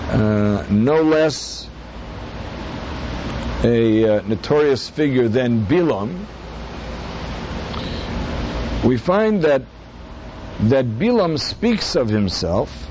uh, 0.10 0.66
no 0.70 1.02
less 1.02 1.68
a 3.64 4.08
uh, 4.18 4.22
notorious 4.22 4.90
figure 4.90 5.28
than 5.28 5.66
Bilam, 5.66 6.26
we 8.84 8.98
find 8.98 9.44
that 9.44 9.64
that 10.60 10.86
Bilam 10.86 11.40
speaks 11.40 11.96
of 11.96 12.10
himself 12.10 12.88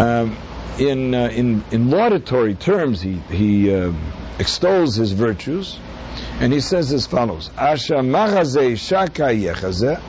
um, 0.00 0.36
in, 0.78 1.14
uh, 1.14 1.28
in, 1.28 1.64
in 1.70 1.90
laudatory 1.90 2.54
terms, 2.54 3.00
he, 3.00 3.14
he 3.14 3.74
uh, 3.74 3.92
extols 4.38 4.94
his 4.94 5.12
virtues, 5.12 5.78
and 6.40 6.52
he 6.52 6.60
says 6.60 6.92
as 6.92 7.06
follows: 7.06 7.48
Asha 7.50 8.04
machaze 8.04 8.78
shaka 8.78 9.28
yechaze 9.32 10.00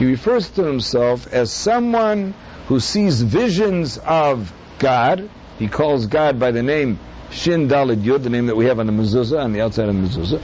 He 0.00 0.06
refers 0.06 0.48
to 0.52 0.64
himself 0.64 1.30
as 1.30 1.52
someone 1.52 2.32
who 2.68 2.80
sees 2.80 3.20
visions 3.20 3.98
of 3.98 4.50
God. 4.78 5.28
He 5.58 5.68
calls 5.68 6.06
God 6.06 6.40
by 6.40 6.52
the 6.52 6.62
name 6.62 6.98
Shin 7.30 7.68
Dalid 7.68 8.02
Yud, 8.02 8.22
the 8.22 8.30
name 8.30 8.46
that 8.46 8.56
we 8.56 8.64
have 8.64 8.80
on 8.80 8.86
the 8.86 8.94
mezuzah, 8.94 9.44
on 9.44 9.52
the 9.52 9.60
outside 9.60 9.90
of 9.90 9.94
the 9.94 10.00
mezuzah. 10.00 10.40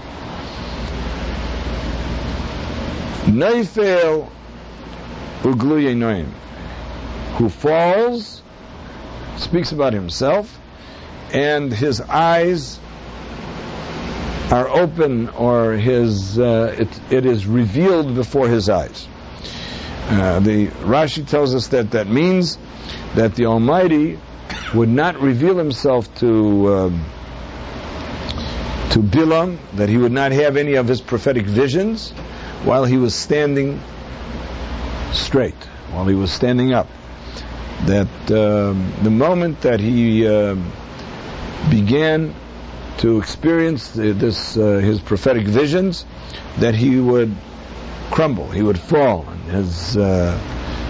Neifel 3.24 4.28
Ugluye 5.40 6.26
who 7.38 7.48
falls, 7.48 8.42
speaks 9.38 9.72
about 9.72 9.94
himself, 9.94 10.60
and 11.32 11.72
his 11.72 12.02
eyes 12.02 12.78
are 14.50 14.68
open 14.68 15.30
or 15.30 15.72
his 15.72 16.38
uh, 16.38 16.76
it, 16.78 17.00
it 17.10 17.24
is 17.24 17.46
revealed 17.46 18.14
before 18.14 18.48
his 18.48 18.68
eyes. 18.68 19.08
Uh, 20.08 20.40
the 20.40 20.68
Rashi 20.68 21.26
tells 21.26 21.54
us 21.54 21.68
that 21.68 21.90
that 21.92 22.06
means 22.06 22.58
that 23.14 23.34
the 23.34 23.46
Almighty 23.46 24.18
would 24.74 24.88
not 24.88 25.20
reveal 25.20 25.56
Himself 25.56 26.12
to 26.16 26.74
um, 26.74 27.04
to 28.90 29.00
Bilam, 29.00 29.58
that 29.74 29.88
he 29.88 29.98
would 29.98 30.12
not 30.12 30.32
have 30.32 30.56
any 30.56 30.74
of 30.74 30.86
his 30.86 31.00
prophetic 31.00 31.44
visions 31.44 32.12
while 32.64 32.84
he 32.84 32.96
was 32.96 33.14
standing 33.14 33.80
straight 35.12 35.54
while 35.90 36.06
he 36.06 36.14
was 36.14 36.32
standing 36.32 36.72
up. 36.72 36.88
That 37.86 38.08
um, 38.30 38.92
the 39.02 39.10
moment 39.10 39.62
that 39.62 39.80
he 39.80 40.26
uh, 40.26 40.56
began 41.70 42.34
to 42.98 43.18
experience 43.18 43.90
this 43.90 44.56
uh, 44.56 44.78
his 44.78 45.00
prophetic 45.00 45.46
visions, 45.46 46.06
that 46.58 46.74
he 46.74 46.98
would 46.98 47.34
crumble, 48.10 48.48
he 48.50 48.62
would 48.62 48.78
fall. 48.78 49.26
His, 49.48 49.96
uh, 49.96 50.38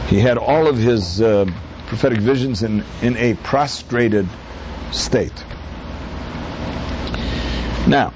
he 0.09 0.19
had 0.19 0.38
all 0.38 0.66
of 0.66 0.79
his 0.79 1.21
uh, 1.21 1.47
prophetic 1.87 2.19
visions 2.19 2.62
in, 2.62 2.85
in 3.03 3.16
a 3.16 3.35
prostrated 3.35 4.27
state. 4.92 5.45
Now, 7.87 8.12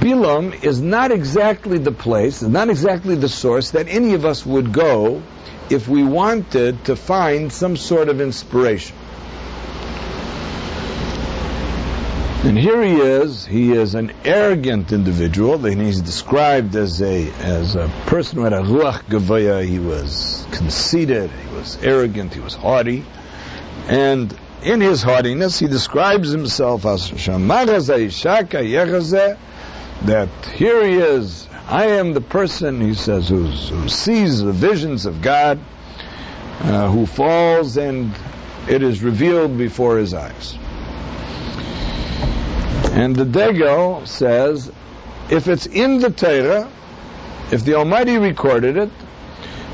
Bilam 0.00 0.64
is 0.64 0.80
not 0.80 1.12
exactly 1.12 1.78
the 1.78 1.92
place, 1.92 2.42
not 2.42 2.70
exactly 2.70 3.14
the 3.14 3.28
source 3.28 3.72
that 3.72 3.88
any 3.88 4.14
of 4.14 4.24
us 4.24 4.44
would 4.46 4.72
go 4.72 5.22
if 5.68 5.88
we 5.88 6.02
wanted 6.02 6.84
to 6.86 6.96
find 6.96 7.52
some 7.52 7.76
sort 7.76 8.08
of 8.08 8.20
inspiration. 8.20 8.96
And 12.46 12.56
here 12.56 12.80
he 12.80 12.94
is. 12.94 13.44
He 13.44 13.72
is 13.72 13.96
an 13.96 14.12
arrogant 14.24 14.92
individual. 14.92 15.66
And 15.66 15.82
he's 15.82 16.00
described 16.00 16.76
as 16.76 17.02
a 17.02 17.28
as 17.40 17.74
a 17.74 17.90
person 18.06 18.38
who 18.38 18.44
had 18.44 18.52
a 18.52 18.62
ruach 18.62 19.02
gavaya. 19.06 19.66
He 19.66 19.80
was 19.80 20.46
conceited. 20.52 21.28
He 21.28 21.56
was 21.56 21.76
arrogant. 21.82 22.34
He 22.34 22.38
was 22.38 22.54
haughty. 22.54 23.04
And 23.88 24.32
in 24.62 24.80
his 24.80 25.02
haughtiness, 25.02 25.58
he 25.58 25.66
describes 25.66 26.30
himself 26.30 26.86
as 26.86 27.10
that 30.04 30.28
here 30.54 30.86
he 30.86 30.94
is. 30.98 31.48
I 31.66 31.86
am 31.98 32.12
the 32.12 32.20
person, 32.20 32.80
he 32.80 32.94
says, 32.94 33.28
who 33.28 33.88
sees 33.88 34.40
the 34.40 34.52
visions 34.52 35.04
of 35.04 35.20
God, 35.20 35.58
uh, 36.60 36.88
who 36.92 37.06
falls 37.06 37.76
and 37.76 38.14
it 38.68 38.84
is 38.84 39.02
revealed 39.02 39.58
before 39.58 39.98
his 39.98 40.14
eyes. 40.14 40.56
And 42.96 43.14
the 43.14 43.24
Degel 43.24 44.06
says, 44.06 44.72
if 45.30 45.48
it's 45.48 45.66
in 45.66 45.98
the 45.98 46.10
Torah, 46.10 46.70
if 47.52 47.64
the 47.64 47.74
Almighty 47.74 48.16
recorded 48.16 48.76
it, 48.76 48.90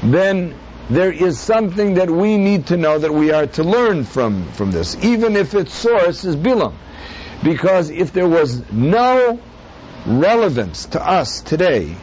then 0.03 0.55
there 0.91 1.13
is 1.13 1.39
something 1.39 1.95
that 1.95 2.11
we 2.11 2.37
need 2.37 2.67
to 2.67 2.77
know 2.77 2.99
that 2.99 3.13
we 3.13 3.31
are 3.31 3.47
to 3.47 3.63
learn 3.63 4.05
from, 4.05 4.51
from 4.53 4.73
this, 4.73 4.97
even 5.05 5.37
if 5.37 5.55
its 5.55 5.73
source 5.73 6.25
is 6.25 6.37
Bilam. 6.37 6.75
Because 7.43 7.91
if 7.91 8.13
there 8.13 8.29
was 8.29 8.71
no 8.73 9.41
relevance 10.07 10.87
to 10.87 11.01
us 11.05 11.41
today, 11.41 11.95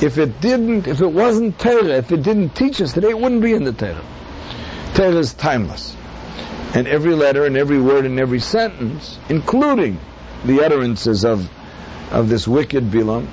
if 0.00 0.18
it 0.18 0.40
didn't, 0.40 0.86
if 0.86 1.00
it 1.00 1.12
wasn't 1.12 1.58
Torah, 1.58 1.96
if 1.96 2.12
it 2.12 2.22
didn't 2.22 2.50
teach 2.50 2.80
us 2.80 2.92
today, 2.92 3.10
it 3.10 3.18
wouldn't 3.18 3.42
be 3.42 3.54
in 3.54 3.64
the 3.64 3.72
Torah. 3.72 4.04
Torah 4.94 5.16
is 5.16 5.34
timeless. 5.34 5.96
And 6.74 6.88
every 6.88 7.14
letter 7.14 7.44
and 7.44 7.56
every 7.56 7.80
word 7.80 8.06
and 8.06 8.18
every 8.18 8.40
sentence, 8.40 9.18
including 9.28 10.00
the 10.44 10.64
utterances 10.64 11.24
of, 11.24 11.50
of 12.10 12.28
this 12.28 12.48
wicked 12.48 12.84
Bilam, 12.84 13.28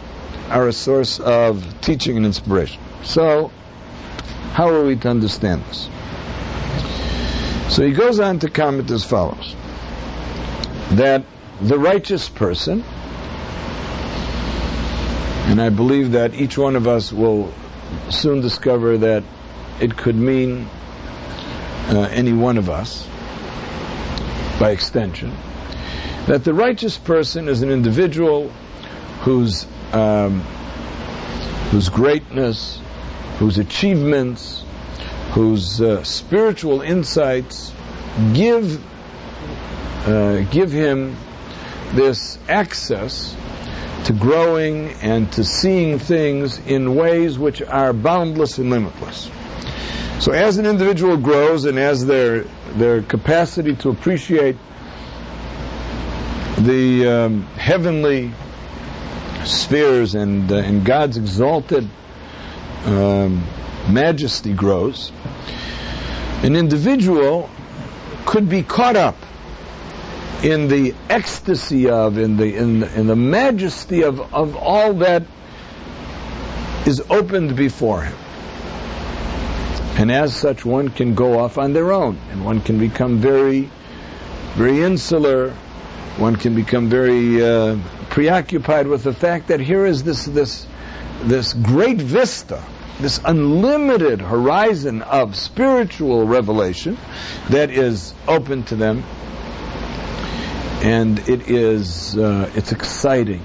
are 0.50 0.68
a 0.68 0.74
source 0.74 1.20
of 1.20 1.82
teaching 1.82 2.18
and 2.18 2.26
inspiration. 2.26 2.82
So, 3.04 3.52
how 4.54 4.70
are 4.70 4.84
we 4.84 4.96
to 4.98 5.10
understand 5.10 5.64
this? 5.66 5.90
So 7.70 7.86
he 7.86 7.92
goes 7.92 8.20
on 8.20 8.40
to 8.40 8.50
comment 8.50 8.90
as 8.92 9.06
follows 9.06 9.56
that 10.92 11.24
the 11.62 11.78
righteous 11.78 12.28
person, 12.28 12.84
and 15.46 15.62
I 15.62 15.70
believe 15.70 16.14
that 16.14 16.34
each 16.34 16.58
one 16.58 16.76
of 16.76 16.88
us 16.88 17.14
will 17.14 17.54
soon 18.10 18.42
discover 18.42 18.98
that 18.98 19.24
it 19.80 19.96
could 19.96 20.16
mean 20.16 20.68
uh, 21.90 22.10
any 22.12 22.34
one 22.34 22.58
of 22.58 22.70
us 22.70 23.08
by 24.60 24.72
extension, 24.72 25.32
that 26.28 26.44
the 26.44 26.54
righteous 26.54 26.98
person 26.98 27.48
is 27.48 27.62
an 27.62 27.72
individual 27.72 28.50
whose 29.22 29.66
um, 29.94 30.42
whose 31.72 31.90
greatness, 31.90 32.80
whose 33.38 33.58
achievements, 33.58 34.64
whose 35.32 35.82
uh, 35.82 36.04
spiritual 36.04 36.82
insights 36.82 37.74
give 38.34 38.84
uh, 40.08 40.42
give 40.52 40.72
him 40.72 41.16
this 41.94 42.38
access 42.48 43.36
to 44.06 44.14
growing 44.14 44.90
and 45.02 45.32
to 45.34 45.44
seeing 45.44 46.00
things 46.00 46.58
in 46.60 46.96
ways 46.96 47.38
which 47.38 47.62
are 47.62 47.94
boundless 47.94 48.58
and 48.58 48.70
limitless. 48.70 49.30
So 50.20 50.34
as 50.34 50.58
an 50.58 50.66
individual 50.66 51.16
grows 51.16 51.64
and 51.64 51.80
as 51.80 52.06
their 52.06 52.44
their 52.74 53.02
capacity 53.02 53.76
to 53.78 53.90
appreciate 53.90 54.58
the 56.58 57.08
um, 57.08 57.44
heavenly 57.56 58.34
spheres 59.46 60.16
and, 60.16 60.52
uh, 60.52 60.58
and 60.58 60.86
God's 60.86 61.16
exalted 61.16 61.88
um, 62.84 63.46
majesty 63.90 64.54
grows, 64.54 65.12
an 66.44 66.56
individual 66.58 67.50
could 68.26 68.50
be 68.50 68.62
caught 68.62 68.98
up 68.98 69.16
in 70.44 70.68
the 70.68 70.96
ecstasy 71.10 71.90
of, 71.90 72.18
in 72.18 72.36
the, 72.36 72.56
in 72.56 72.82
the, 72.82 73.00
in 73.00 73.08
the 73.08 73.16
majesty 73.16 74.04
of, 74.04 74.20
of 74.34 74.56
all 74.58 74.96
that 74.96 75.24
is 76.86 77.02
opened 77.10 77.56
before 77.56 78.02
him. 78.02 78.18
And 80.00 80.10
as 80.14 80.34
such, 80.34 80.64
one 80.64 80.88
can 80.88 81.14
go 81.14 81.40
off 81.40 81.58
on 81.58 81.74
their 81.74 81.92
own, 81.92 82.18
and 82.32 82.46
one 82.46 82.62
can 82.62 82.80
become 82.80 83.18
very, 83.18 83.70
very 84.54 84.82
insular. 84.82 85.50
One 86.16 86.38
can 86.38 86.56
become 86.56 86.88
very 86.88 87.44
uh, 87.44 87.78
preoccupied 88.10 88.88
with 88.88 89.04
the 89.04 89.12
fact 89.12 89.50
that 89.50 89.60
here 89.60 89.86
is 89.86 90.02
this 90.04 90.24
this 90.24 90.66
this 91.24 91.52
great 91.52 91.98
vista, 91.98 92.64
this 93.02 93.20
unlimited 93.26 94.22
horizon 94.22 95.02
of 95.02 95.36
spiritual 95.36 96.26
revelation 96.26 96.98
that 97.50 97.70
is 97.70 98.14
open 98.26 98.64
to 98.72 98.78
them, 98.78 99.04
and 100.82 101.20
it 101.28 101.50
is 101.50 102.18
uh, 102.18 102.50
it's 102.56 102.72
exciting, 102.72 103.44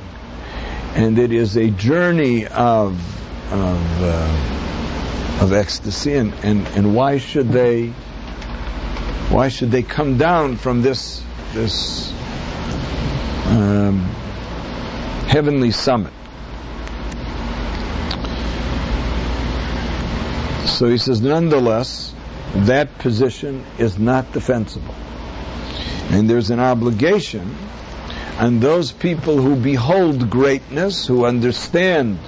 and 0.94 1.18
it 1.18 1.32
is 1.32 1.56
a 1.56 1.70
journey 1.70 2.46
of 2.46 2.94
of 3.52 4.02
uh, 4.04 4.63
of 5.40 5.52
ecstasy, 5.52 6.14
and, 6.14 6.32
and 6.42 6.66
and 6.68 6.94
why 6.94 7.18
should 7.18 7.50
they 7.50 7.88
why 9.30 9.48
should 9.48 9.70
they 9.70 9.82
come 9.82 10.18
down 10.18 10.56
from 10.56 10.82
this 10.82 11.22
this 11.52 12.12
um, 13.46 13.98
heavenly 15.28 15.70
summit. 15.70 16.12
So 20.66 20.88
he 20.88 20.98
says, 20.98 21.20
nonetheless, 21.20 22.14
that 22.54 22.98
position 22.98 23.64
is 23.78 23.98
not 23.98 24.32
defensible. 24.32 24.94
And 26.10 26.28
there's 26.28 26.50
an 26.50 26.60
obligation 26.60 27.56
on 28.38 28.60
those 28.60 28.92
people 28.92 29.40
who 29.40 29.56
behold 29.56 30.30
greatness, 30.30 31.06
who 31.06 31.24
understand 31.24 32.18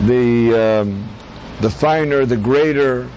the, 0.00 0.82
um, 0.82 1.08
the 1.60 1.70
finer, 1.70 2.24
the 2.24 2.36
greater 2.36 3.08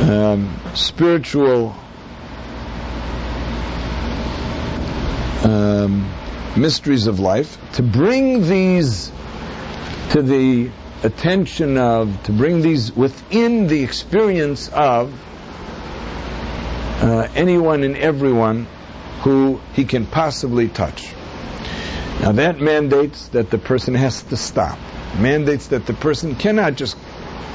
um, 0.00 0.60
spiritual 0.74 1.74
um, 5.44 6.12
mysteries 6.56 7.06
of 7.06 7.20
life, 7.20 7.58
to 7.72 7.82
bring 7.82 8.42
these 8.42 9.10
to 10.10 10.22
the 10.22 10.70
attention 11.02 11.78
of, 11.78 12.22
to 12.24 12.32
bring 12.32 12.60
these 12.60 12.92
within 12.92 13.66
the 13.66 13.82
experience 13.82 14.68
of 14.68 15.12
uh, 17.02 17.28
anyone 17.34 17.82
and 17.82 17.96
everyone 17.96 18.66
who 19.22 19.60
he 19.72 19.84
can 19.84 20.06
possibly 20.06 20.68
touch. 20.68 21.12
Now 22.20 22.32
that 22.32 22.60
mandates 22.60 23.28
that 23.28 23.50
the 23.50 23.58
person 23.58 23.94
has 23.94 24.22
to 24.24 24.36
stop. 24.36 24.78
Mandates 25.18 25.68
that 25.68 25.86
the 25.86 25.94
person 25.94 26.34
cannot 26.34 26.74
just 26.74 26.96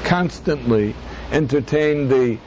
constantly 0.04 0.94
entertain 1.30 2.08
the 2.08 2.38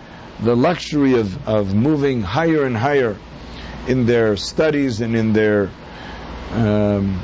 the 0.41 0.55
luxury 0.55 1.13
of, 1.19 1.47
of 1.47 1.73
moving 1.73 2.21
higher 2.21 2.65
and 2.65 2.75
higher 2.75 3.17
in 3.87 4.05
their 4.05 4.35
studies 4.35 4.99
and 5.01 5.15
in 5.15 5.33
their 5.33 5.69
um, 6.51 7.19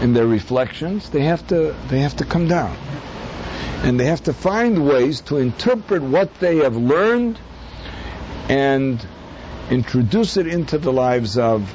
in 0.00 0.12
their 0.12 0.26
reflections, 0.26 1.10
they 1.10 1.22
have 1.22 1.46
to 1.48 1.74
they 1.88 2.00
have 2.00 2.16
to 2.16 2.24
come 2.24 2.48
down, 2.48 2.76
and 3.82 3.98
they 3.98 4.06
have 4.06 4.22
to 4.24 4.32
find 4.32 4.86
ways 4.86 5.20
to 5.22 5.38
interpret 5.38 6.02
what 6.02 6.34
they 6.40 6.58
have 6.58 6.76
learned 6.76 7.38
and 8.48 9.04
introduce 9.70 10.36
it 10.36 10.46
into 10.46 10.78
the 10.78 10.92
lives 10.92 11.38
of 11.38 11.72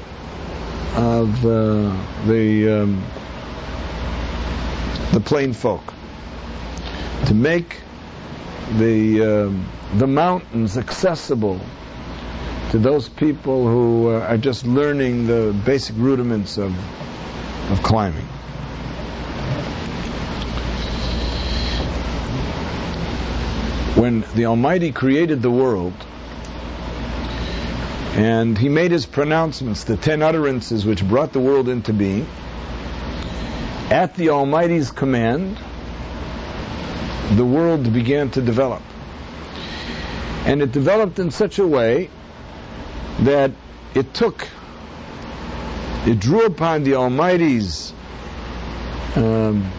of 0.96 1.44
uh, 1.44 1.96
the 2.26 2.82
um, 2.82 3.04
the 5.12 5.20
plain 5.20 5.52
folk 5.52 5.82
to 7.26 7.34
make 7.34 7.80
the 8.78 9.22
um, 9.22 9.66
the 9.94 10.06
mountains 10.06 10.78
accessible 10.78 11.60
to 12.70 12.78
those 12.78 13.06
people 13.06 13.66
who 13.66 14.08
uh, 14.08 14.20
are 14.20 14.38
just 14.38 14.66
learning 14.66 15.26
the 15.26 15.54
basic 15.66 15.94
rudiments 15.98 16.56
of, 16.56 16.74
of 17.70 17.82
climbing. 17.82 18.24
When 23.94 24.24
the 24.34 24.46
Almighty 24.46 24.90
created 24.90 25.42
the 25.42 25.50
world, 25.50 25.92
and 28.14 28.56
he 28.56 28.70
made 28.70 28.90
his 28.90 29.04
pronouncements, 29.04 29.84
the 29.84 29.98
ten 29.98 30.22
utterances 30.22 30.86
which 30.86 31.06
brought 31.06 31.34
the 31.34 31.40
world 31.40 31.68
into 31.68 31.92
being, 31.92 32.26
at 33.92 34.14
the 34.14 34.30
Almighty's 34.30 34.90
command, 34.90 35.58
the 37.32 37.44
world 37.44 37.92
began 37.92 38.30
to 38.30 38.40
develop. 38.40 38.80
And 40.46 40.62
it 40.62 40.72
developed 40.72 41.18
in 41.18 41.30
such 41.30 41.58
a 41.58 41.66
way 41.66 42.08
that 43.20 43.50
it 43.94 44.14
took, 44.14 44.48
it 46.06 46.18
drew 46.18 46.46
upon 46.46 46.84
the 46.84 46.94
Almighty's 46.94 47.92
um, 49.14 49.70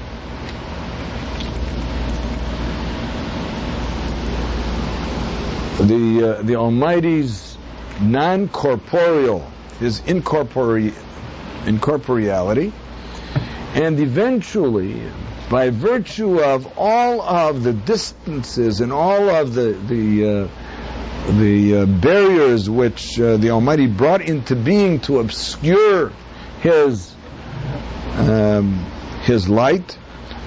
the 5.79 6.37
uh, 6.37 6.41
the 6.43 6.55
Almighty's 6.55 7.57
non-corporeal, 7.99 9.39
his 9.79 10.01
incorpore- 10.01 10.93
incorporeality, 11.65 12.71
and 13.73 13.99
eventually, 13.99 15.01
by 15.49 15.71
virtue 15.71 16.39
of 16.39 16.77
all 16.77 17.21
of 17.21 17.63
the 17.63 17.73
distances 17.73 18.81
and 18.81 18.93
all 18.93 19.29
of 19.29 19.53
the 19.53 19.73
the 19.73 20.27
uh, 20.43 21.31
the 21.37 21.77
uh, 21.77 21.85
barriers 21.85 22.69
which 22.69 23.19
uh, 23.19 23.37
the 23.37 23.49
Almighty 23.49 23.87
brought 23.87 24.21
into 24.21 24.55
being 24.55 24.99
to 25.01 25.19
obscure 25.19 26.11
His 26.61 27.15
um, 28.17 28.85
His 29.23 29.49
light, 29.49 29.97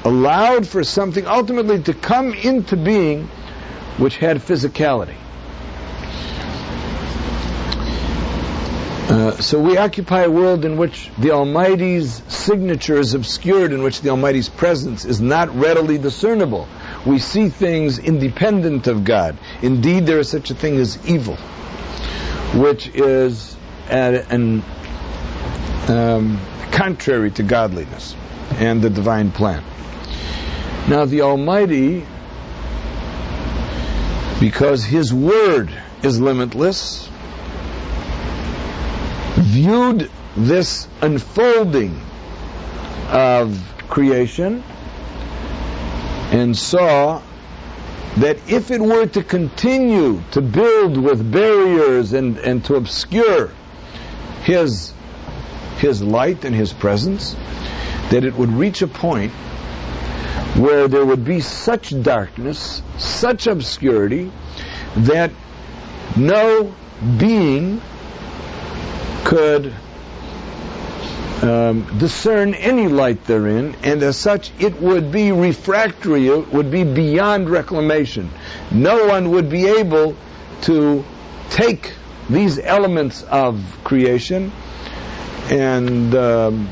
allowed 0.04 0.66
for 0.68 0.84
something 0.84 1.26
ultimately 1.26 1.82
to 1.82 1.94
come 1.94 2.32
into 2.32 2.76
being, 2.76 3.24
which 3.98 4.18
had 4.18 4.36
physicality. 4.36 5.16
Uh, 9.08 9.30
so 9.32 9.60
we 9.60 9.76
occupy 9.76 10.22
a 10.22 10.30
world 10.30 10.64
in 10.64 10.76
which 10.76 11.10
the 11.18 11.30
Almighty's 11.30 12.22
signature 12.28 12.98
is 12.98 13.14
obscured, 13.14 13.72
in 13.72 13.82
which 13.82 14.00
the 14.00 14.10
Almighty's 14.10 14.48
presence 14.48 15.04
is 15.04 15.20
not 15.20 15.54
readily 15.54 15.96
discernible 15.96 16.68
we 17.06 17.20
see 17.20 17.48
things 17.48 17.98
independent 17.98 18.88
of 18.88 19.04
God. 19.04 19.38
Indeed, 19.62 20.06
there 20.06 20.18
is 20.18 20.28
such 20.28 20.50
a 20.50 20.54
thing 20.54 20.76
as 20.76 21.08
evil, 21.08 21.36
which 22.54 22.88
is 22.88 23.56
an, 23.88 24.62
um, 25.88 26.40
contrary 26.72 27.30
to 27.32 27.42
godliness. 27.42 28.14
and 28.58 28.80
the 28.80 28.88
divine 28.88 29.32
plan. 29.32 29.62
Now, 30.88 31.04
the 31.04 31.22
Almighty, 31.22 32.06
because 34.38 34.84
His 34.84 35.12
Word 35.12 35.68
is 36.04 36.20
limitless, 36.20 37.08
viewed 39.46 40.10
this 40.36 40.88
unfolding 41.00 42.00
of 43.10 43.56
creation 43.88 44.62
and 46.32 46.56
saw 46.56 47.22
that 48.16 48.36
if 48.50 48.70
it 48.72 48.80
were 48.80 49.06
to 49.06 49.22
continue 49.22 50.20
to 50.32 50.40
build 50.40 50.96
with 50.96 51.30
barriers 51.30 52.12
and, 52.12 52.38
and 52.38 52.64
to 52.64 52.74
obscure 52.74 53.52
his, 54.42 54.92
his 55.78 56.02
light 56.02 56.44
and 56.44 56.54
his 56.54 56.72
presence, 56.72 57.34
that 58.10 58.24
it 58.24 58.34
would 58.34 58.50
reach 58.50 58.82
a 58.82 58.88
point 58.88 59.32
where 60.56 60.88
there 60.88 61.04
would 61.04 61.24
be 61.24 61.40
such 61.40 61.90
darkness, 62.02 62.82
such 62.98 63.46
obscurity, 63.46 64.32
that 64.96 65.30
no 66.16 66.74
being 67.18 67.80
could 69.26 69.74
um, 71.42 71.98
discern 71.98 72.54
any 72.54 72.86
light 72.86 73.24
therein, 73.24 73.74
and 73.82 74.00
as 74.04 74.16
such, 74.16 74.52
it 74.60 74.80
would 74.80 75.10
be 75.10 75.32
refractory, 75.32 76.28
it 76.28 76.52
would 76.52 76.70
be 76.70 76.84
beyond 76.84 77.50
reclamation. 77.50 78.30
No 78.70 79.06
one 79.08 79.30
would 79.30 79.50
be 79.50 79.66
able 79.66 80.16
to 80.62 81.04
take 81.50 81.92
these 82.30 82.60
elements 82.60 83.24
of 83.24 83.60
creation 83.82 84.52
and 85.50 86.14
um, 86.14 86.68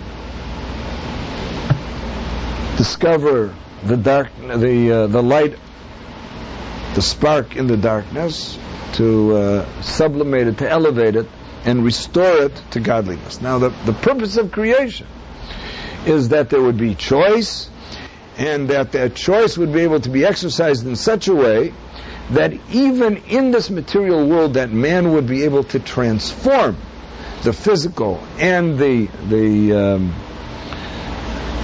discover 2.76 3.52
the 3.84 3.96
dark, 3.96 4.30
the 4.38 4.92
uh, 4.92 5.07
the 5.09 5.22
light, 5.22 5.59
the 6.94 7.02
spark 7.02 7.57
in 7.57 7.66
the 7.66 7.76
darkness, 7.76 8.57
to 8.92 9.36
uh, 9.36 9.82
sublimate 9.82 10.46
it, 10.46 10.59
to 10.59 10.70
elevate 10.70 11.16
it, 11.16 11.26
and 11.65 11.85
restore 11.85 12.43
it 12.43 12.62
to 12.73 12.81
godliness. 12.81 13.41
Now, 13.41 13.59
the, 13.59 13.71
the 13.85 13.93
purpose 13.93 14.37
of 14.37 14.53
creation 14.53 15.07
is 16.07 16.29
that 16.31 16.51
there 16.51 16.61
would 16.61 16.77
be 16.77 16.95
choice, 16.95 17.71
and 18.37 18.69
that 18.69 18.93
that 18.93 19.15
choice 19.15 19.57
would 19.57 19.73
be 19.73 19.81
able 19.81 20.01
to 20.01 20.11
be 20.11 20.25
exercised 20.25 20.87
in 20.87 20.97
such 20.97 21.29
a 21.29 21.35
way 21.35 21.73
that 22.31 22.53
even 22.71 23.19
in 23.29 23.51
this 23.51 23.71
material 23.71 24.27
world, 24.27 24.55
that 24.55 24.71
man 24.71 25.12
would 25.12 25.27
be 25.27 25.45
able 25.45 25.65
to 25.65 25.79
transform 25.79 26.77
the 27.43 27.53
physical 27.53 28.23
and 28.39 28.79
the 28.79 29.07
the 29.29 29.73
um, 29.75 30.15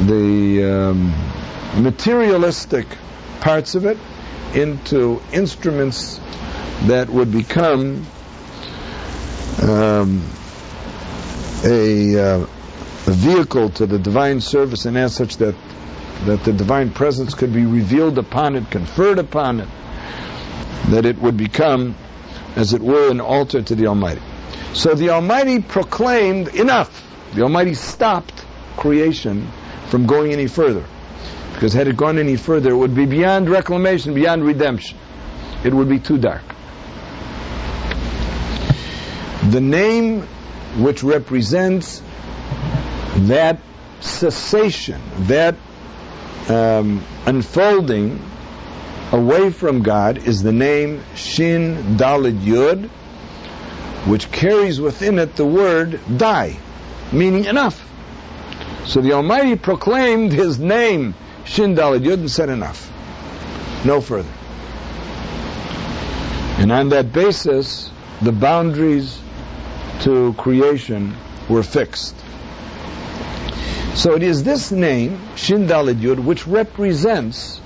the 0.06 0.64
um, 0.64 1.82
materialistic 1.82 2.86
parts 3.40 3.74
of 3.74 3.86
it 3.86 3.96
into 4.54 5.22
instruments 5.32 6.20
that 6.84 7.08
would 7.08 7.32
become 7.32 8.06
um, 9.62 10.22
a, 11.64 12.18
uh, 12.18 12.40
a, 12.40 13.10
vehicle 13.10 13.70
to 13.70 13.86
the 13.86 13.98
divine 13.98 14.40
service, 14.40 14.86
and 14.86 14.96
as 14.96 15.14
such 15.14 15.36
that 15.38 15.54
that 16.24 16.44
the 16.44 16.52
divine 16.52 16.90
presence 16.90 17.34
could 17.34 17.52
be 17.52 17.64
revealed 17.64 18.18
upon 18.18 18.54
it, 18.56 18.70
conferred 18.70 19.18
upon 19.18 19.60
it, 19.60 19.68
that 20.90 21.06
it 21.06 21.18
would 21.18 21.36
become, 21.36 21.94
as 22.56 22.74
it 22.74 22.82
were, 22.82 23.10
an 23.10 23.20
altar 23.20 23.62
to 23.62 23.74
the 23.74 23.86
Almighty. 23.86 24.20
So 24.74 24.94
the 24.94 25.10
Almighty 25.10 25.62
proclaimed 25.62 26.48
enough. 26.48 27.06
The 27.34 27.42
Almighty 27.42 27.74
stopped 27.74 28.44
creation 28.76 29.50
from 29.88 30.06
going 30.06 30.32
any 30.32 30.46
further. 30.46 30.84
Because 31.54 31.72
had 31.72 31.88
it 31.88 31.96
gone 31.96 32.18
any 32.18 32.36
further, 32.36 32.70
it 32.70 32.76
would 32.76 32.94
be 32.94 33.06
beyond 33.06 33.48
reclamation, 33.48 34.14
beyond 34.14 34.44
redemption. 34.44 34.98
It 35.64 35.74
would 35.74 35.88
be 35.88 35.98
too 35.98 36.18
dark. 36.18 36.42
The 39.48 39.60
name 39.60 40.22
which 40.76 41.02
represents 41.02 42.02
that 43.16 43.58
cessation, 44.00 45.00
that 45.20 45.56
um, 46.48 47.02
unfolding 47.26 48.20
away 49.12 49.50
from 49.50 49.82
God 49.82 50.18
is 50.18 50.42
the 50.42 50.52
name 50.52 51.02
Shin 51.14 51.96
Dalid 51.96 52.40
Yud, 52.40 52.88
which 54.06 54.30
carries 54.30 54.80
within 54.80 55.18
it 55.18 55.36
the 55.36 55.46
word 55.46 56.00
dai, 56.16 56.58
meaning 57.10 57.46
enough. 57.46 57.86
So 58.86 59.00
the 59.00 59.12
Almighty 59.12 59.56
proclaimed 59.56 60.32
His 60.32 60.58
name 60.58 61.14
Shin 61.44 61.74
Dalid 61.74 62.04
Yud 62.04 62.14
and 62.14 62.30
said 62.30 62.50
enough, 62.50 62.90
no 63.84 64.00
further. 64.00 64.30
And 66.58 66.70
on 66.70 66.90
that 66.90 67.12
basis, 67.12 67.90
the 68.20 68.32
boundaries 68.32 69.18
to 70.02 70.32
creation 70.34 71.16
were 71.48 71.62
fixed. 71.62 72.14
So 73.94 74.14
it 74.14 74.22
is 74.22 74.44
this 74.44 74.70
name, 74.70 75.20
Shin 75.36 75.66
Dalid 75.66 75.96
Yud, 75.96 76.24
which 76.24 76.46
represents 76.46 77.60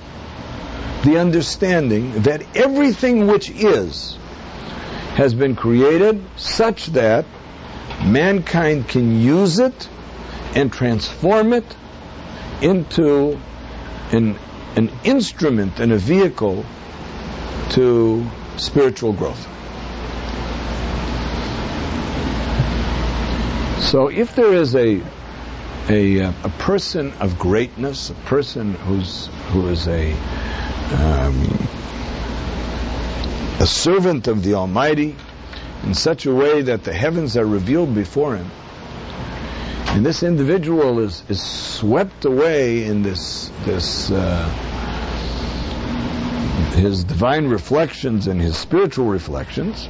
the 1.03 1.17
understanding 1.19 2.23
that 2.23 2.43
everything 2.55 3.27
which 3.27 3.49
is 3.49 4.17
has 5.15 5.33
been 5.33 5.55
created 5.55 6.21
such 6.35 6.87
that 6.87 7.25
mankind 8.03 8.87
can 8.87 9.21
use 9.21 9.59
it 9.59 9.87
and 10.55 10.73
transform 10.73 11.53
it 11.53 11.75
into 12.61 13.39
an, 14.11 14.37
an 14.75 14.91
instrument 15.03 15.79
and 15.79 15.91
a 15.91 15.97
vehicle 15.97 16.65
to 17.69 18.25
spiritual 18.57 19.13
growth. 19.13 19.54
So 23.95 24.09
if 24.09 24.35
there 24.35 24.53
is 24.53 24.75
a 24.75 25.01
a, 25.87 26.17
a 26.17 26.51
person 26.59 27.13
of 27.21 27.39
greatness, 27.39 28.09
a 28.09 28.13
person 28.25 28.73
who's 28.73 29.27
who 29.53 29.69
is 29.69 29.87
a 29.87 30.11
um, 30.91 31.39
a 33.61 33.65
servant 33.65 34.27
of 34.27 34.43
the 34.43 34.55
Almighty 34.55 35.15
in 35.85 35.93
such 35.93 36.25
a 36.25 36.33
way 36.33 36.63
that 36.63 36.83
the 36.83 36.91
heavens 36.91 37.37
are 37.37 37.45
revealed 37.45 37.95
before 37.95 38.35
him, 38.35 38.51
and 39.95 40.05
this 40.05 40.23
individual 40.23 40.99
is 40.99 41.23
is 41.29 41.41
swept 41.41 42.25
away 42.25 42.83
in 42.83 43.01
this 43.01 43.49
this. 43.63 44.11
Uh, 44.11 44.43
his 46.75 47.05
divine 47.05 47.47
reflections 47.47 48.27
and 48.27 48.41
his 48.41 48.57
spiritual 48.57 49.05
reflections, 49.05 49.87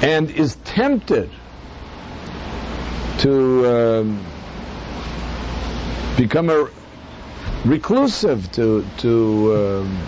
and 0.00 0.30
is 0.30 0.54
tempted 0.62 1.28
to 3.22 4.00
um, 4.00 4.24
become 6.16 6.50
a 6.50 6.68
reclusive, 7.64 8.50
to 8.52 8.84
to 8.98 9.54
um, 9.56 9.98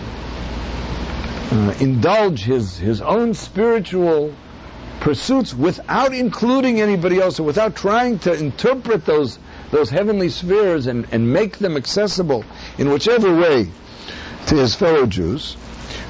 uh, 1.51 1.75
indulge 1.79 2.43
his 2.43 2.77
his 2.77 3.01
own 3.01 3.33
spiritual 3.33 4.35
pursuits 4.99 5.53
without 5.53 6.13
including 6.13 6.81
anybody 6.81 7.21
else, 7.21 7.39
or 7.39 7.43
without 7.43 7.75
trying 7.75 8.19
to 8.19 8.33
interpret 8.33 9.05
those 9.05 9.39
those 9.71 9.89
heavenly 9.89 10.29
spheres 10.29 10.87
and, 10.87 11.07
and 11.11 11.31
make 11.31 11.57
them 11.57 11.77
accessible 11.77 12.43
in 12.77 12.89
whichever 12.89 13.33
way 13.33 13.69
to 14.47 14.55
his 14.55 14.75
fellow 14.75 15.05
Jews. 15.05 15.53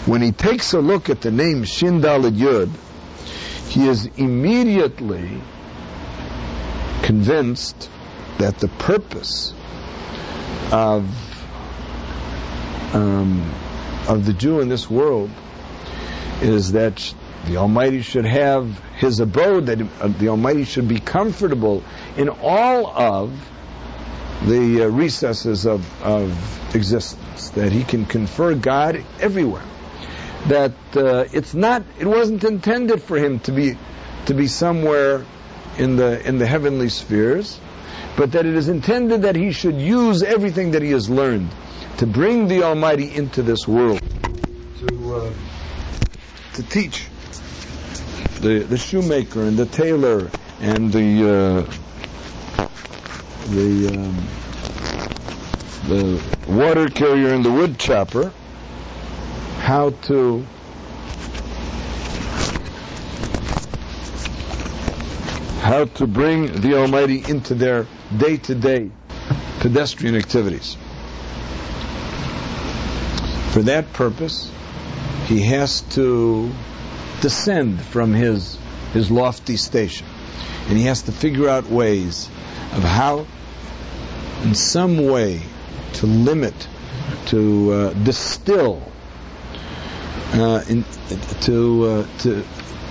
When 0.08 0.22
he 0.22 0.32
takes 0.32 0.74
a 0.74 0.80
look 0.80 1.10
at 1.10 1.22
the 1.22 1.32
name 1.32 1.64
Shindalid 1.66 2.36
Yud, 2.36 2.70
he 3.70 3.88
is 3.88 4.06
immediately 4.18 5.42
convinced 7.06 7.90
that 8.40 8.58
the 8.58 8.68
purpose 8.68 9.54
of 10.72 11.06
um, 12.96 13.54
of 14.08 14.26
the 14.26 14.34
Jew 14.34 14.60
in 14.60 14.70
this 14.70 14.90
world 14.90 15.30
is 16.42 16.72
that 16.72 17.14
the 17.46 17.58
Almighty 17.58 18.02
should 18.02 18.26
have 18.26 18.80
His 18.98 19.20
abode, 19.20 19.68
that 19.68 19.82
uh, 19.82 20.08
the 20.08 20.30
Almighty 20.30 20.64
should 20.64 20.88
be 20.88 21.00
comfortable 21.00 21.84
in 22.18 22.30
all 22.30 22.88
of 22.88 23.50
the 24.46 24.84
uh, 24.84 24.88
recesses 24.88 25.68
of, 25.68 26.04
of 26.04 26.76
existence, 26.76 27.52
that 27.52 27.72
He 27.72 27.84
can 27.84 28.06
confer 28.06 28.56
God 28.56 29.04
everywhere. 29.20 29.64
That 30.48 30.74
uh, 30.96 31.26
it's 31.32 31.54
not, 31.54 31.84
it 32.00 32.08
wasn't 32.08 32.44
intended 32.44 33.04
for 33.04 33.18
Him 33.18 33.40
to 33.42 33.52
be 33.52 33.78
to 34.26 34.34
be 34.34 34.48
somewhere 34.48 35.24
in 35.78 35.96
the 35.96 36.26
in 36.28 36.38
the 36.38 36.46
heavenly 36.46 36.90
spheres, 36.90 37.60
but 38.18 38.32
that 38.34 38.46
it 38.46 38.56
is 38.56 38.70
intended 38.70 39.24
that 39.24 39.36
he 39.36 39.52
should 39.52 39.76
use 39.80 40.24
everything 40.24 40.72
that 40.72 40.82
he 40.82 40.92
has 40.92 41.10
learned 41.10 41.50
to 41.98 42.06
bring 42.06 42.48
the 42.48 42.64
Almighty 42.64 43.14
into 43.14 43.42
this 43.42 43.68
world, 43.68 44.02
to 44.80 45.16
uh, 45.16 45.34
to 46.54 46.64
teach 46.64 47.08
the 48.42 48.60
the 48.60 48.78
shoemaker 48.78 49.42
and 49.42 49.58
the 49.58 49.66
tailor 49.66 50.30
and 50.62 50.92
the 50.92 51.66
uh, 52.58 52.68
the 53.50 53.88
um, 53.94 54.28
the 55.88 56.22
water 56.48 56.88
carrier 56.88 57.34
and 57.34 57.46
the 57.46 57.52
wood 57.52 57.78
chopper 57.78 58.34
how 59.60 59.90
to 59.90 60.46
how 65.66 65.86
to 65.86 66.06
bring 66.06 66.62
the 66.62 66.76
Almighty 66.78 67.24
into 67.28 67.56
their 67.56 67.88
day-to-day 68.16 68.92
pedestrian 69.62 70.16
activities. 70.16 70.78
For 73.50 73.64
that 73.64 73.92
purpose, 73.92 74.52
he 75.26 75.42
has 75.42 75.82
to 75.96 76.52
descend 77.22 77.82
from 77.82 78.14
his 78.14 78.60
his 78.94 79.10
lofty 79.10 79.58
station, 79.58 80.06
and 80.70 80.78
he 80.78 80.84
has 80.84 81.02
to 81.04 81.12
figure 81.12 81.50
out 81.50 81.66
ways 81.66 82.28
of 82.74 82.84
how, 82.84 83.26
in 84.44 84.54
some 84.54 85.08
way, 85.08 85.42
to 85.94 86.06
limit, 86.06 86.68
to 87.26 87.72
uh, 87.72 87.94
distill, 87.94 88.84
uh, 90.34 90.64
in, 90.70 90.86
to 91.42 91.86
uh, 91.86 92.08
to 92.20 92.46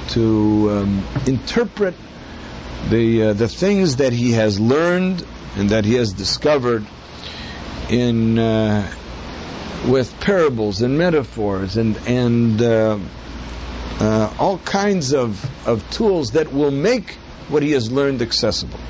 to 0.09 0.71
um, 0.73 1.07
interpret 1.29 1.95
the 2.91 3.23
uh, 3.23 3.33
the 3.33 3.49
things 3.49 3.97
that 3.97 4.13
he 4.13 4.33
has 4.33 4.61
learned 4.61 5.25
and 5.57 5.71
that 5.71 5.85
he 5.85 5.95
has 5.95 6.13
discovered 6.13 6.85
in 7.89 8.39
uh, 8.39 8.93
with 9.89 10.19
parables 10.21 10.83
and 10.83 10.99
metaphors 10.99 11.77
and 11.77 11.97
and 12.07 12.61
uh, 12.61 12.99
uh, 14.01 14.35
all 14.39 14.59
kinds 14.59 15.15
of 15.15 15.45
of 15.67 15.89
tools 15.91 16.33
that 16.33 16.53
will 16.53 16.71
make 16.71 17.13
what 17.49 17.63
he 17.63 17.73
has 17.73 17.91
learned 17.91 18.23
accessible. 18.23 18.81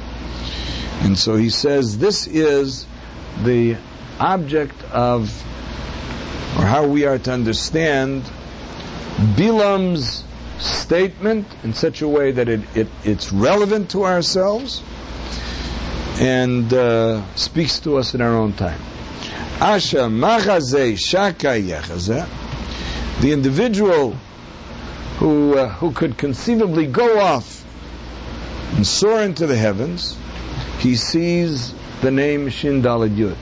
And 1.03 1.19
so 1.19 1.37
he 1.37 1.51
says 1.51 1.99
this 1.99 2.27
is 2.27 2.87
the 3.43 3.77
object 4.21 4.81
of 4.85 5.29
or 6.57 6.65
how 6.65 6.87
we 6.87 7.05
are 7.05 7.19
to 7.19 7.33
understand 7.33 8.23
Bilam's 9.37 10.23
statement 10.59 11.47
in 11.63 11.75
such 11.75 12.03
a 12.03 12.09
way 12.09 12.33
that 12.33 12.49
it, 12.49 12.61
it 12.77 12.89
it's 13.05 13.33
relevant 13.33 13.91
to 13.91 14.05
ourselves 14.05 14.83
and 16.21 16.73
uh, 16.73 17.35
speaks 17.35 17.81
to 17.81 17.97
us 17.97 18.15
in 18.15 18.21
our 18.21 18.37
own 18.37 18.53
time. 18.53 18.81
Asha 19.59 20.11
machaze 20.11 20.99
shaka 20.99 21.61
the 23.21 23.33
individual 23.33 24.13
who 25.19 25.57
uh, 25.57 25.69
who 25.69 25.93
could 25.93 26.19
conceivably 26.19 26.87
go 26.87 27.21
off 27.21 27.65
and 28.75 28.87
soar 28.87 29.23
into 29.23 29.47
the 29.47 29.57
heavens, 29.57 30.17
he 30.79 30.97
sees 30.97 31.73
the 32.01 32.11
name 32.11 32.49
Shindalad 32.49 33.17
Yud. 33.17 33.37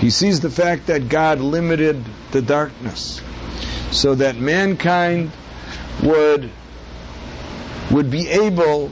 He 0.00 0.10
sees 0.10 0.40
the 0.40 0.50
fact 0.50 0.86
that 0.86 1.08
God 1.08 1.40
limited 1.40 2.04
the 2.32 2.42
darkness 2.42 3.20
so 3.92 4.14
that 4.16 4.36
mankind 4.36 5.30
would 6.02 6.50
would 7.90 8.10
be 8.10 8.28
able 8.28 8.90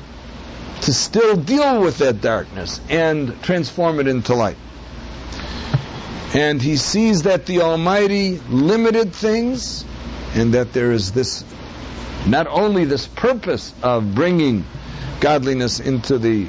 to 0.80 0.92
still 0.92 1.36
deal 1.36 1.80
with 1.80 1.98
that 1.98 2.20
darkness 2.20 2.80
and 2.88 3.40
transform 3.42 4.00
it 4.00 4.09
into 4.09 4.34
light. 4.34 4.56
And 6.34 6.61
he 6.61 6.76
sees 6.76 7.22
that 7.22 7.46
the 7.46 7.61
Almighty 7.61 8.38
limited 8.48 9.14
things 9.14 9.84
and 10.34 10.54
that 10.54 10.72
there 10.72 10.92
is 10.92 11.12
this 11.12 11.44
not 12.26 12.46
only 12.48 12.84
this 12.84 13.06
purpose 13.06 13.72
of 13.82 14.14
bringing 14.14 14.64
godliness 15.20 15.80
into 15.80 16.18
the 16.18 16.48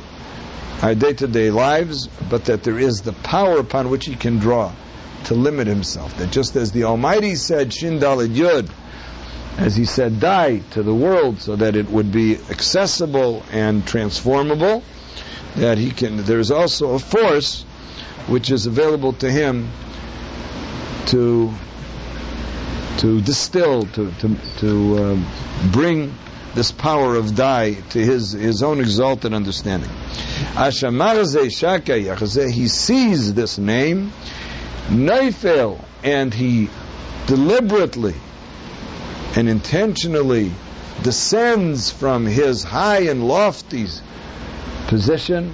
our 0.82 0.96
day-to-day 0.96 1.52
lives, 1.52 2.08
but 2.30 2.46
that 2.46 2.64
there 2.64 2.80
is 2.80 3.02
the 3.02 3.12
power 3.12 3.58
upon 3.60 3.90
which 3.90 4.06
he 4.06 4.16
can 4.16 4.38
draw 4.38 4.72
to 5.26 5.34
limit 5.34 5.68
himself. 5.68 6.18
That 6.18 6.32
just 6.32 6.56
as 6.56 6.72
the 6.72 6.86
Almighty 6.86 7.36
said, 7.36 7.70
Shindalid 7.70 8.34
Yud, 8.34 8.70
as 9.60 9.76
he 9.76 9.84
said, 9.84 10.22
dai 10.22 10.60
to 10.72 10.82
the 10.84 10.94
world 10.94 11.42
so 11.42 11.58
that 11.58 11.76
it 11.76 11.90
would 11.90 12.14
be 12.14 12.38
accessible 12.50 13.44
and 13.52 13.86
transformable, 13.86 14.82
that 15.58 15.78
he 15.78 15.92
can, 15.92 16.24
there's 16.24 16.50
also 16.50 16.94
a 16.94 17.00
force 17.00 17.64
which 18.28 18.52
is 18.52 18.68
available 18.68 19.12
to 19.14 19.30
him 19.30 19.70
to 21.08 21.54
to 23.00 23.22
distill, 23.22 23.84
to 23.84 24.12
to, 24.20 24.38
to 24.60 25.04
um, 25.04 25.28
bring 25.72 26.16
this 26.56 26.72
power 26.72 27.16
of 27.16 27.36
dai 27.36 27.74
to 27.74 28.00
his 28.00 28.32
his 28.32 28.64
own 28.64 28.80
exalted 28.80 29.34
understanding. 29.34 29.90
He 32.54 32.68
sees 32.68 33.34
this 33.34 33.58
name, 33.58 34.14
Neifel, 34.88 35.84
and 36.04 36.34
he 36.34 36.70
deliberately 37.28 38.16
and 39.36 39.48
intentionally 39.48 40.52
descends 41.04 41.92
from 41.92 42.26
his 42.26 42.64
high 42.64 43.02
and 43.04 43.28
lofty 43.28 43.88
position, 44.88 45.54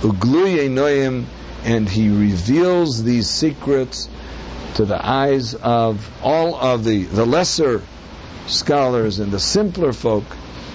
Ugluye 0.00 1.26
and 1.64 1.88
he 1.88 2.08
reveals 2.08 3.02
these 3.02 3.28
secrets 3.28 4.08
to 4.74 4.84
the 4.84 5.04
eyes 5.04 5.54
of 5.54 6.08
all 6.22 6.54
of 6.54 6.84
the, 6.84 7.04
the 7.04 7.24
lesser 7.24 7.82
scholars 8.46 9.18
and 9.18 9.32
the 9.32 9.40
simpler 9.40 9.92
folk 9.92 10.24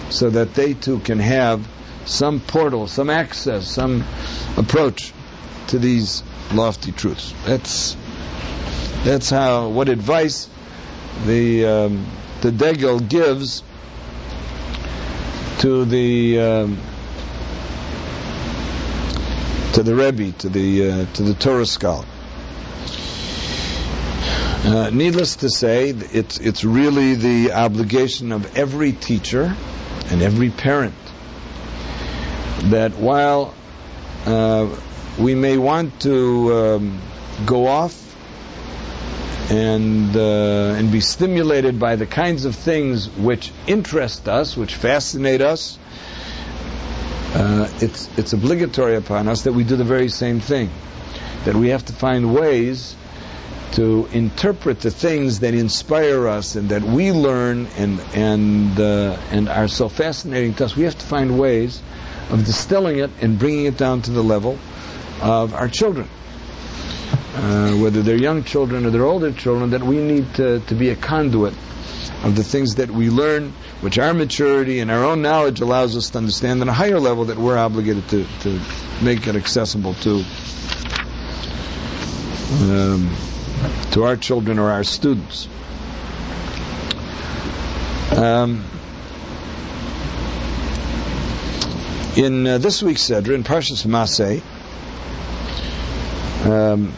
so 0.10 0.30
that 0.30 0.54
they 0.56 0.74
too 0.74 1.00
can 1.00 1.20
have 1.20 1.66
some 2.06 2.40
portal, 2.40 2.88
some 2.88 3.10
access, 3.10 3.68
some 3.68 4.04
approach 4.58 5.14
to 5.68 5.80
these 5.80 6.24
lofty 6.54 6.92
truths. 6.92 7.34
That's 7.46 7.96
that's 9.04 9.30
how 9.30 9.70
what 9.70 9.88
advice 9.88 10.50
the 11.26 11.66
um, 11.66 12.06
the 12.42 12.52
Degel 12.52 13.00
gives 13.00 13.64
to 15.60 15.86
the 15.86 16.40
um, 16.40 16.78
to 19.74 19.84
the 19.84 19.96
Rebbe, 19.96 20.32
to 20.40 20.50
the 20.50 20.90
uh, 20.90 21.06
to 21.14 21.24
the 21.24 21.34
Torah 21.36 21.66
scholar. 21.66 22.06
Uh, 24.64 24.90
needless 24.92 25.38
to 25.38 25.50
say, 25.50 25.90
it's 25.90 26.40
it's 26.40 26.64
really 26.64 27.16
the 27.16 27.54
obligation 27.54 28.32
of 28.32 28.58
every 28.58 28.92
teacher 28.92 29.56
and 30.10 30.22
every 30.22 30.50
parent 30.50 30.94
that 32.66 32.94
while 32.94 33.54
uh, 34.26 34.68
we 35.20 35.36
may 35.36 35.58
want 35.58 36.02
to 36.02 36.54
um, 36.54 37.02
go 37.46 37.68
off 37.68 38.01
and 39.52 40.16
uh, 40.16 40.76
and 40.78 40.94
be 40.94 41.02
stimulated 41.02 41.78
by 41.78 41.98
the 41.98 42.06
kinds 42.06 42.46
of 42.46 42.56
things 42.56 43.10
which 43.10 43.52
interest 43.68 44.30
us, 44.30 44.56
which 44.56 44.76
fascinate 44.76 45.42
us. 45.42 45.78
Uh, 47.34 47.70
it's 47.82 48.08
it's 48.18 48.32
obligatory 48.32 48.96
upon 48.96 49.28
us 49.28 49.42
that 49.42 49.52
we 49.52 49.66
do 49.66 49.76
the 49.76 49.84
very 49.84 50.08
same 50.08 50.40
thing, 50.40 50.70
that 51.44 51.54
we 51.54 51.70
have 51.70 51.84
to 51.84 51.92
find 51.92 52.34
ways 52.34 52.96
to 53.74 54.08
interpret 54.14 54.80
the 54.80 54.92
things 54.92 55.42
that 55.42 55.54
inspire 55.54 56.30
us 56.30 56.56
and 56.56 56.70
that 56.70 56.84
we 56.84 57.12
learn 57.12 57.68
and 57.78 58.00
and 58.14 58.80
uh, 58.80 59.18
and 59.32 59.50
are 59.50 59.68
so 59.68 59.90
fascinating 59.90 60.54
to 60.54 60.64
us. 60.64 60.78
We 60.78 60.84
have 60.84 60.98
to 60.98 61.06
find 61.06 61.38
ways 61.38 61.82
of 62.30 62.46
distilling 62.46 63.00
it 63.00 63.12
and 63.20 63.38
bringing 63.38 63.66
it 63.66 63.78
down 63.78 64.02
to 64.04 64.12
the 64.12 64.24
level 64.24 64.58
of 65.22 65.54
our 65.54 65.68
children 65.68 66.08
uh, 67.34 67.72
whether 67.76 68.02
they're 68.02 68.18
young 68.18 68.44
children 68.44 68.86
or 68.86 68.90
they're 68.90 69.06
older 69.06 69.32
children, 69.32 69.72
that 69.72 69.84
we 69.84 69.98
need 69.98 70.34
to, 70.36 70.60
to 70.62 70.76
be 70.76 70.90
a 70.90 70.96
conduit 70.96 71.54
of 72.24 72.36
the 72.36 72.44
things 72.44 72.76
that 72.76 72.92
we 72.92 73.10
learn, 73.10 73.54
which 73.82 73.98
our 73.98 74.14
maturity 74.14 74.80
and 74.80 74.92
our 74.92 75.04
own 75.04 75.22
knowledge 75.22 75.62
allows 75.62 75.96
us 75.96 76.10
to 76.12 76.18
understand 76.18 76.62
at 76.62 76.68
a 76.68 76.74
higher 76.74 77.00
level 77.00 77.26
that 77.26 77.38
we're 77.38 77.58
obligated 77.58 78.08
to, 78.10 78.26
to 78.42 78.62
make 79.02 79.28
it 79.28 79.36
accessible 79.36 79.94
to 79.96 80.24
um, 82.52 83.16
to 83.92 84.04
our 84.04 84.18
children 84.18 84.60
or 84.60 84.72
our 84.72 84.84
students. 84.84 85.48
Um, 88.12 88.66
in 92.18 92.46
uh, 92.46 92.58
this 92.58 92.84
week's 92.84 93.04
Sedra, 93.04 93.36
in 93.36 93.44
Parshas 93.44 93.86
Masay, 93.86 94.42
um, 96.46 96.94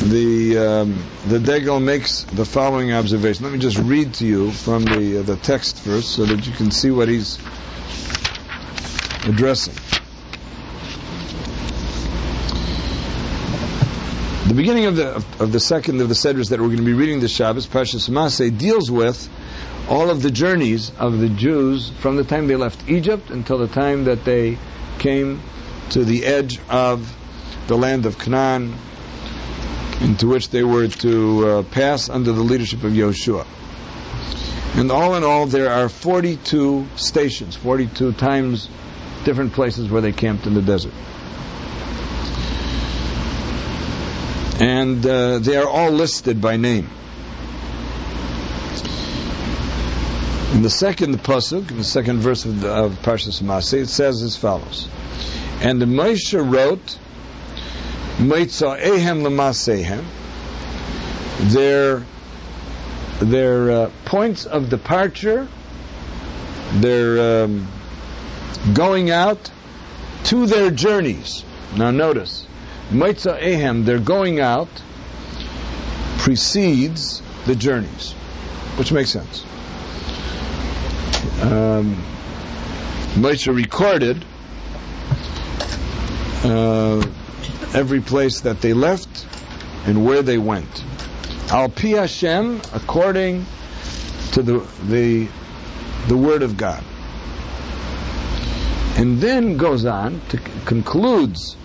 the 0.00 0.58
um, 0.58 1.04
the 1.26 1.38
Degel 1.38 1.80
makes 1.80 2.24
the 2.24 2.44
following 2.44 2.92
observation. 2.92 3.44
Let 3.44 3.52
me 3.52 3.58
just 3.58 3.78
read 3.78 4.14
to 4.14 4.26
you 4.26 4.50
from 4.50 4.84
the 4.84 5.20
uh, 5.20 5.22
the 5.22 5.36
text 5.36 5.80
first, 5.80 6.10
so 6.10 6.24
that 6.24 6.46
you 6.46 6.52
can 6.52 6.70
see 6.70 6.90
what 6.90 7.08
he's 7.08 7.38
addressing. 9.24 9.74
The 14.48 14.54
beginning 14.54 14.86
of 14.86 14.96
the 14.96 15.24
of 15.38 15.52
the 15.52 15.60
second 15.60 16.00
of 16.00 16.08
the 16.08 16.14
sedras 16.14 16.50
that 16.50 16.60
we're 16.60 16.66
going 16.66 16.78
to 16.78 16.82
be 16.82 16.94
reading 16.94 17.20
this 17.20 17.30
Shabbos, 17.30 17.66
Parshas 17.66 18.08
Masay, 18.08 18.56
deals 18.56 18.90
with 18.90 19.28
all 19.88 20.10
of 20.10 20.22
the 20.22 20.30
journeys 20.30 20.90
of 20.98 21.18
the 21.18 21.28
Jews 21.28 21.90
from 21.90 22.16
the 22.16 22.24
time 22.24 22.46
they 22.46 22.56
left 22.56 22.88
Egypt 22.88 23.30
until 23.30 23.58
the 23.58 23.68
time 23.68 24.04
that 24.04 24.24
they 24.24 24.58
came 24.98 25.40
to 25.90 26.04
the 26.04 26.24
edge 26.24 26.58
of 26.68 27.16
the 27.66 27.76
land 27.76 28.06
of 28.06 28.18
Canaan, 28.18 28.74
into 30.00 30.26
which 30.26 30.48
they 30.48 30.64
were 30.64 30.88
to 30.88 31.46
uh, 31.46 31.62
pass 31.64 32.08
under 32.08 32.32
the 32.32 32.40
leadership 32.40 32.82
of 32.84 32.92
Yoshua. 32.92 33.46
And 34.74 34.90
all 34.90 35.14
in 35.16 35.24
all, 35.24 35.46
there 35.46 35.70
are 35.70 35.88
42 35.88 36.86
stations, 36.96 37.56
42 37.56 38.12
times 38.12 38.68
different 39.24 39.52
places 39.52 39.90
where 39.90 40.00
they 40.00 40.12
camped 40.12 40.46
in 40.46 40.54
the 40.54 40.62
desert. 40.62 40.92
And 44.60 45.04
uh, 45.04 45.38
they 45.38 45.56
are 45.56 45.68
all 45.68 45.90
listed 45.90 46.40
by 46.40 46.56
name. 46.56 46.88
In 50.52 50.62
the 50.62 50.70
second 50.70 51.22
pasuk, 51.22 51.70
in 51.70 51.78
the 51.78 51.84
second 51.84 52.20
verse 52.20 52.44
of, 52.44 52.64
of 52.64 52.92
Parshas 53.02 53.40
Masay, 53.40 53.82
it 53.82 53.86
says 53.86 54.22
as 54.22 54.36
follows: 54.36 54.88
And 55.60 55.80
Moshe 55.80 56.34
wrote, 56.34 56.98
"Meitza'ehem 58.20 59.22
lemasehem." 59.22 60.04
Their 61.52 62.04
their 63.20 63.70
uh, 63.70 63.90
points 64.04 64.46
of 64.46 64.68
departure, 64.68 65.48
their 66.74 67.44
um, 67.44 67.68
going 68.72 69.10
out 69.10 69.50
to 70.24 70.46
their 70.46 70.70
journeys. 70.70 71.44
Now 71.76 71.90
notice, 71.90 72.46
Meitza'ehem, 72.90 73.84
their 73.84 73.98
going 73.98 74.40
out 74.40 74.68
precedes 76.18 77.22
the 77.46 77.56
journeys, 77.56 78.12
which 78.76 78.92
makes 78.92 79.10
sense 79.10 79.44
um, 81.42 82.02
recorded 83.16 84.24
uh, 86.44 87.06
every 87.74 88.00
place 88.00 88.40
that 88.42 88.60
they 88.60 88.72
left 88.72 89.26
and 89.86 90.04
where 90.04 90.22
they 90.22 90.38
went. 90.38 90.84
Al 91.50 91.68
pi 91.68 91.88
Hashem, 91.88 92.60
according 92.72 93.46
to 94.32 94.42
the 94.42 94.58
the 94.84 95.28
the 96.08 96.16
word 96.16 96.42
of 96.42 96.56
God, 96.56 96.82
and 98.96 99.20
then 99.20 99.56
goes 99.56 99.84
on 99.84 100.20
to 100.28 100.38
concludes 100.66 101.56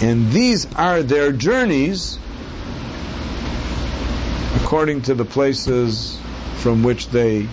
and 0.00 0.30
these 0.32 0.72
are 0.74 1.02
their 1.02 1.30
journeys 1.30 2.18
according 4.56 5.02
to 5.02 5.14
the 5.14 5.24
places 5.24 6.18
from 6.56 6.82
which 6.82 7.08
they 7.08 7.46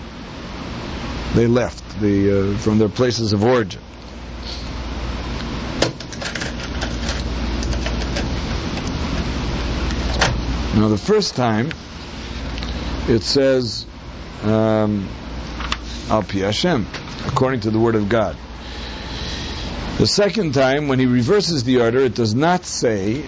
they 1.34 1.46
left, 1.46 2.00
the 2.00 2.54
uh, 2.54 2.56
from 2.58 2.78
their 2.78 2.88
places 2.88 3.32
of 3.34 3.44
origin. 3.44 3.82
Now, 10.80 10.88
the 10.88 10.96
first 10.96 11.36
time 11.36 11.72
it 13.06 13.22
says 13.22 13.84
um, 14.42 15.10
Al 16.08 16.22
Pi 16.22 16.38
Hashem, 16.38 16.86
according 17.26 17.60
to 17.60 17.70
the 17.70 17.78
Word 17.78 17.96
of 17.96 18.08
God. 18.08 18.34
The 19.98 20.06
second 20.06 20.54
time, 20.54 20.88
when 20.88 20.98
he 20.98 21.04
reverses 21.04 21.64
the 21.64 21.82
order, 21.82 21.98
it 21.98 22.14
does 22.14 22.34
not 22.34 22.64
say 22.64 23.26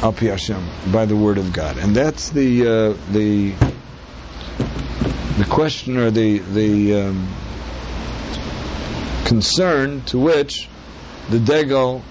Al 0.00 0.14
Pi 0.14 0.28
Hashem, 0.28 0.66
by 0.90 1.04
the 1.04 1.14
word 1.14 1.36
of 1.36 1.52
God, 1.52 1.76
and 1.76 1.94
that's 1.94 2.30
the 2.30 2.62
uh, 2.62 2.96
the 3.12 3.50
the 5.36 5.46
question 5.46 5.98
or 5.98 6.10
the 6.10 6.38
the 6.38 7.02
um, 7.02 7.28
concern 9.26 10.00
to 10.06 10.18
which 10.18 10.70
the 11.28 11.38
Degel 11.38 12.02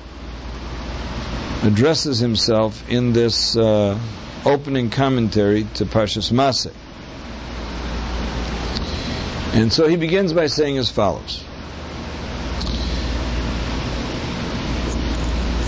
addresses 1.64 2.20
himself 2.20 2.90
in 2.90 3.14
this 3.14 3.58
uh, 3.58 4.00
opening 4.46 4.90
commentary 4.90 5.66
to 5.76 5.86
Parshas 5.86 6.32
Masay. 6.32 6.74
And 9.54 9.74
so 9.74 9.88
he 9.88 9.96
begins 9.98 10.32
by 10.32 10.48
saying 10.48 10.78
as 10.78 10.90
follows. 10.90 11.44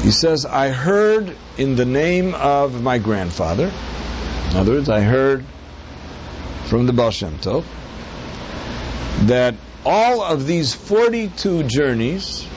He 0.04 0.12
says, 0.12 0.46
I 0.46 0.70
heard 0.70 1.36
in 1.58 1.76
the 1.76 1.86
name 1.86 2.34
of 2.34 2.82
my 2.82 2.98
grandfather. 2.98 3.72
In 4.52 4.58
other 4.58 4.74
words, 4.74 4.90
I 4.90 5.02
heard 5.02 5.46
from 6.66 6.88
the 6.88 6.94
Baal 6.94 7.12
Shem 7.12 7.38
Tov 7.38 7.66
that 9.28 9.56
all 9.86 10.24
of 10.24 10.48
these 10.48 10.74
42 10.74 11.64
journeys 11.64 12.48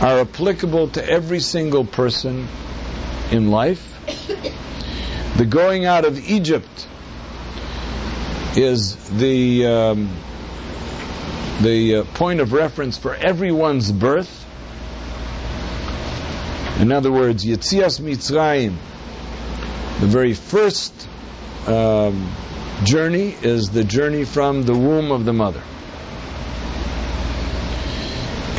are 0.00 0.20
applicable 0.20 0.88
to 0.88 1.04
every 1.04 1.40
single 1.40 1.84
person 1.84 2.46
in 3.32 3.50
life. 3.50 3.84
The 5.36 5.44
going 5.44 5.84
out 5.84 6.04
of 6.04 6.18
Egypt 6.18 6.88
is 8.56 8.96
the 9.10 9.66
um, 9.66 10.10
the 11.60 11.96
uh, 11.96 12.04
point 12.14 12.40
of 12.40 12.52
reference 12.52 12.96
for 12.96 13.14
everyone's 13.14 13.90
birth. 13.90 14.46
In 16.80 16.92
other 16.92 17.10
words, 17.10 17.44
Yitzias 17.44 18.00
Mitzrayim, 18.00 18.76
the 20.00 20.06
very 20.06 20.34
first 20.34 21.08
um, 21.66 22.32
journey 22.84 23.34
is 23.42 23.70
the 23.70 23.82
journey 23.82 24.24
from 24.24 24.62
the 24.62 24.74
womb 24.74 25.10
of 25.10 25.24
the 25.24 25.32
mother. 25.32 25.62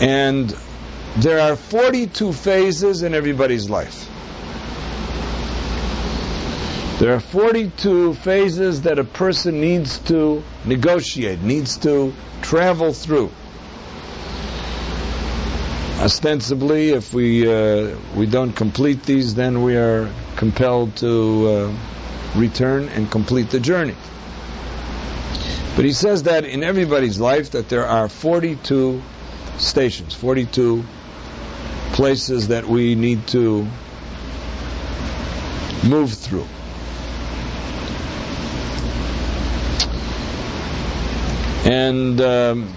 And 0.01 0.53
there 1.17 1.39
are 1.39 1.55
42 1.55 2.33
phases 2.33 3.03
in 3.03 3.13
everybody's 3.13 3.69
life. 3.69 4.07
There 6.99 7.13
are 7.13 7.19
42 7.19 8.13
phases 8.15 8.81
that 8.81 8.99
a 8.99 9.03
person 9.03 9.61
needs 9.61 9.99
to 9.99 10.43
negotiate, 10.65 11.41
needs 11.41 11.77
to 11.79 12.13
travel 12.41 12.93
through 12.93 13.31
ostensibly, 15.99 16.91
if 16.91 17.13
we 17.13 17.47
uh, 17.47 17.95
we 18.15 18.25
don't 18.25 18.53
complete 18.53 19.03
these, 19.03 19.35
then 19.35 19.63
we 19.63 19.75
are 19.75 20.09
compelled 20.37 20.95
to 20.97 21.47
uh, 21.47 21.77
return 22.35 22.87
and 22.89 23.11
complete 23.11 23.49
the 23.49 23.59
journey. 23.59 23.95
But 25.75 25.85
he 25.85 25.93
says 25.93 26.23
that 26.23 26.45
in 26.45 26.63
everybody's 26.63 27.19
life 27.19 27.51
that 27.51 27.69
there 27.69 27.85
are 27.85 28.09
42 28.09 29.01
stations, 29.57 30.13
42 30.13 30.83
places 31.93 32.49
that 32.49 32.65
we 32.65 32.95
need 32.95 33.27
to 33.27 33.67
move 35.83 36.13
through. 36.13 36.47
And 41.65 42.19
um, 42.21 42.73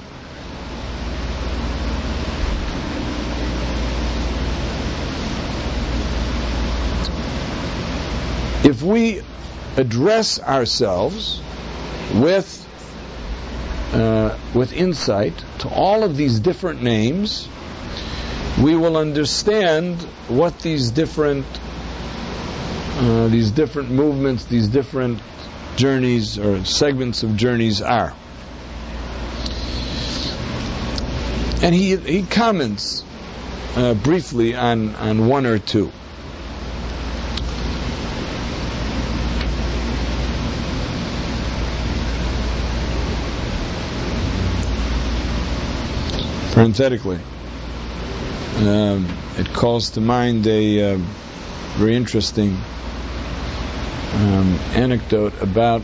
if 8.64 8.82
we 8.82 9.22
address 9.76 10.40
ourselves 10.40 11.40
with 12.14 12.58
uh, 13.94 14.36
with 14.54 14.72
insight 14.72 15.44
to 15.58 15.68
all 15.68 16.02
of 16.02 16.16
these 16.16 16.40
different 16.40 16.82
names, 16.82 17.48
we 18.61 18.76
will 18.76 18.96
understand 18.96 20.03
what 20.28 20.59
these 20.61 20.90
different 20.90 21.46
uh, 22.94 23.28
these 23.28 23.50
different 23.50 23.90
movements, 23.90 24.44
these 24.44 24.68
different 24.68 25.20
journeys 25.76 26.38
or 26.38 26.64
segments 26.64 27.22
of 27.22 27.36
journeys 27.36 27.80
are. 27.80 28.14
And 31.62 31.74
he 31.74 31.96
he 31.96 32.24
comments 32.24 33.05
uh, 33.76 33.94
briefly 33.94 34.55
on 34.55 34.94
on 34.96 35.28
one 35.28 35.46
or 35.46 35.59
two. 35.59 35.92
parenthetically. 46.53 47.18
Um, 48.57 49.09
it 49.38 49.53
calls 49.53 49.90
to 49.92 50.00
mind 50.00 50.46
a 50.46 50.92
uh, 50.92 50.98
very 51.78 51.96
interesting 51.96 52.50
um, 54.12 54.59
anecdote 54.74 55.40
about 55.40 55.82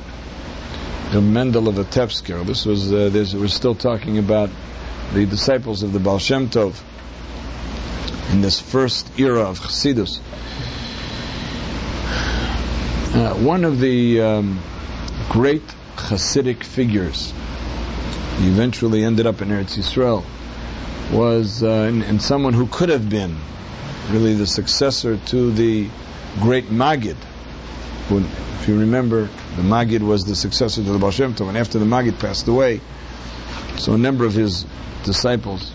the 1.12 1.22
Mendel 1.22 1.68
of 1.68 1.76
Vitebsk. 1.76 2.44
This 2.46 2.66
was 2.66 2.92
uh, 2.92 3.08
this, 3.08 3.32
we're 3.32 3.48
still 3.48 3.74
talking 3.74 4.18
about 4.18 4.50
the 5.14 5.24
disciples 5.24 5.82
of 5.82 5.94
the 5.94 5.98
Baal 5.98 6.18
Shem 6.18 6.50
Tov 6.50 6.78
in 8.30 8.42
this 8.42 8.60
first 8.60 9.18
era 9.18 9.44
of 9.44 9.58
Chassidus. 9.58 10.20
Uh, 13.14 13.34
one 13.36 13.64
of 13.64 13.80
the 13.80 14.20
um, 14.20 14.60
great 15.30 15.66
Hasidic 15.96 16.62
figures, 16.62 17.32
he 18.36 18.48
eventually 18.48 19.02
ended 19.02 19.26
up 19.26 19.40
in 19.40 19.48
Eretz 19.48 19.78
Yisrael, 19.78 20.24
was 21.12 21.62
uh, 21.62 21.68
and, 21.68 22.02
and, 22.02 22.20
someone 22.20 22.52
who 22.52 22.66
could 22.66 22.90
have 22.90 23.08
been 23.08 23.36
really 24.10 24.34
the 24.34 24.46
successor 24.46 25.16
to 25.16 25.50
the 25.52 25.88
great 26.40 26.66
Magid. 26.66 27.16
Who, 28.08 28.18
if 28.18 28.68
you 28.68 28.80
remember, 28.80 29.28
the 29.56 29.62
Magid 29.62 30.02
was 30.02 30.24
the 30.24 30.34
successor 30.34 30.82
to 30.82 30.92
the 30.92 30.98
Baal 30.98 31.10
Shem 31.10 31.34
Tov, 31.34 31.48
and 31.48 31.56
after 31.56 31.78
the 31.78 31.86
Magid 31.86 32.18
passed 32.18 32.48
away, 32.48 32.80
so 33.78 33.94
a 33.94 33.98
number 33.98 34.24
of 34.24 34.34
his 34.34 34.66
disciples 35.04 35.72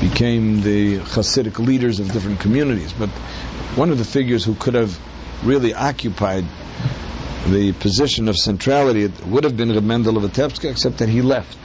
became 0.00 0.62
the 0.62 0.98
Hasidic 0.98 1.58
leaders 1.58 2.00
of 2.00 2.10
different 2.10 2.40
communities. 2.40 2.92
But 2.92 3.10
one 3.76 3.90
of 3.90 3.98
the 3.98 4.04
figures 4.04 4.44
who 4.44 4.54
could 4.54 4.74
have 4.74 4.98
really 5.44 5.74
occupied 5.74 6.44
the 7.48 7.72
position 7.72 8.28
of 8.28 8.36
centrality 8.36 9.04
it 9.04 9.26
would 9.26 9.44
have 9.44 9.56
been 9.56 9.72
Reb 9.72 9.84
Mendel 9.84 10.16
of 10.16 10.30
Vitebsk, 10.30 10.68
except 10.68 10.98
that 10.98 11.08
he 11.08 11.22
left 11.22 11.56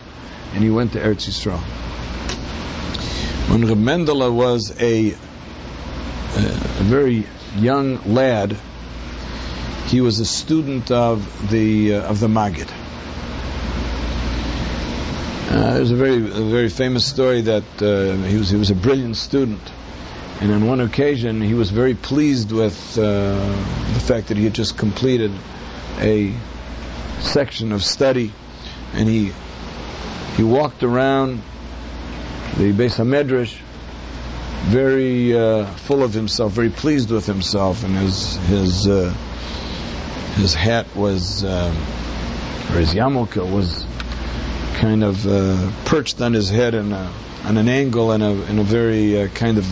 and 0.53 0.63
he 0.63 0.69
went 0.69 0.93
to 0.93 0.99
Eretz 0.99 1.27
Yisrael. 1.27 1.61
When 3.47 3.65
Reb 3.67 3.77
Mendele 3.77 4.33
was 4.33 4.73
a, 4.81 5.11
a 5.11 5.15
very 6.83 7.25
young 7.57 8.13
lad, 8.13 8.57
he 9.87 10.01
was 10.01 10.19
a 10.19 10.25
student 10.25 10.89
of 10.89 11.49
the 11.51 11.95
uh, 11.95 12.01
of 12.01 12.19
the 12.19 12.27
Maggid. 12.27 12.67
Uh, 15.47 15.75
there's 15.75 15.91
a 15.91 15.95
very 15.95 16.17
a 16.17 16.43
very 16.49 16.69
famous 16.69 17.05
story 17.05 17.41
that 17.41 17.63
uh, 17.81 18.15
he 18.27 18.35
was 18.37 18.49
he 18.49 18.57
was 18.57 18.71
a 18.71 18.75
brilliant 18.75 19.15
student, 19.15 19.61
and 20.41 20.51
on 20.51 20.65
one 20.65 20.81
occasion 20.81 21.39
he 21.39 21.53
was 21.53 21.69
very 21.69 21.93
pleased 21.93 22.51
with 22.51 22.97
uh, 22.97 23.01
the 23.93 23.99
fact 23.99 24.29
that 24.29 24.37
he 24.37 24.43
had 24.43 24.55
just 24.55 24.75
completed 24.75 25.31
a 25.99 26.33
section 27.19 27.71
of 27.71 27.83
study, 27.83 28.33
and 28.93 29.07
he 29.07 29.31
he 30.35 30.43
walked 30.43 30.81
around 30.81 31.41
the 32.57 32.71
Beis 32.71 32.95
Hamedrash 32.95 33.57
very 34.65 35.37
uh, 35.37 35.65
full 35.65 36.01
of 36.03 36.13
himself, 36.13 36.53
very 36.53 36.69
pleased 36.69 37.11
with 37.11 37.25
himself, 37.25 37.83
and 37.83 37.95
his 37.95 38.37
his 38.47 38.87
uh, 38.87 39.13
his 40.35 40.53
hat 40.53 40.87
was 40.95 41.43
um, 41.43 41.75
or 42.71 42.79
his 42.79 42.93
yarmulke 42.93 43.37
was 43.51 43.85
kind 44.75 45.03
of 45.03 45.25
uh, 45.27 45.71
perched 45.85 46.19
on 46.21 46.33
his 46.33 46.49
head 46.49 46.73
in 46.73 46.91
a, 46.91 47.11
on 47.43 47.57
an 47.57 47.69
angle 47.69 48.11
in 48.11 48.21
a 48.21 48.31
in 48.31 48.59
a 48.59 48.63
very 48.63 49.21
uh, 49.21 49.27
kind 49.29 49.57
of 49.57 49.65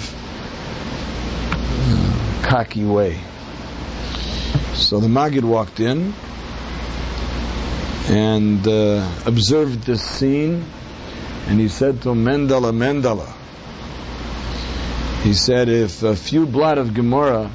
uh, 1.71 2.47
cocky 2.47 2.85
way. 2.85 3.19
So 4.73 4.99
the 4.99 5.09
Maggid 5.09 5.45
walked 5.45 5.79
in 5.79 6.13
and 8.09 8.67
uh, 8.67 9.09
observed 9.25 9.83
this 9.83 10.03
scene, 10.03 10.65
and 11.47 11.59
he 11.59 11.67
said 11.67 12.01
to 12.03 12.09
Mendele, 12.09 12.71
Mendele, 12.73 13.31
he 15.23 15.33
said, 15.33 15.69
if 15.69 16.03
a 16.03 16.15
few 16.15 16.45
blot 16.45 16.77
of 16.77 16.93
Gemara 16.93 17.51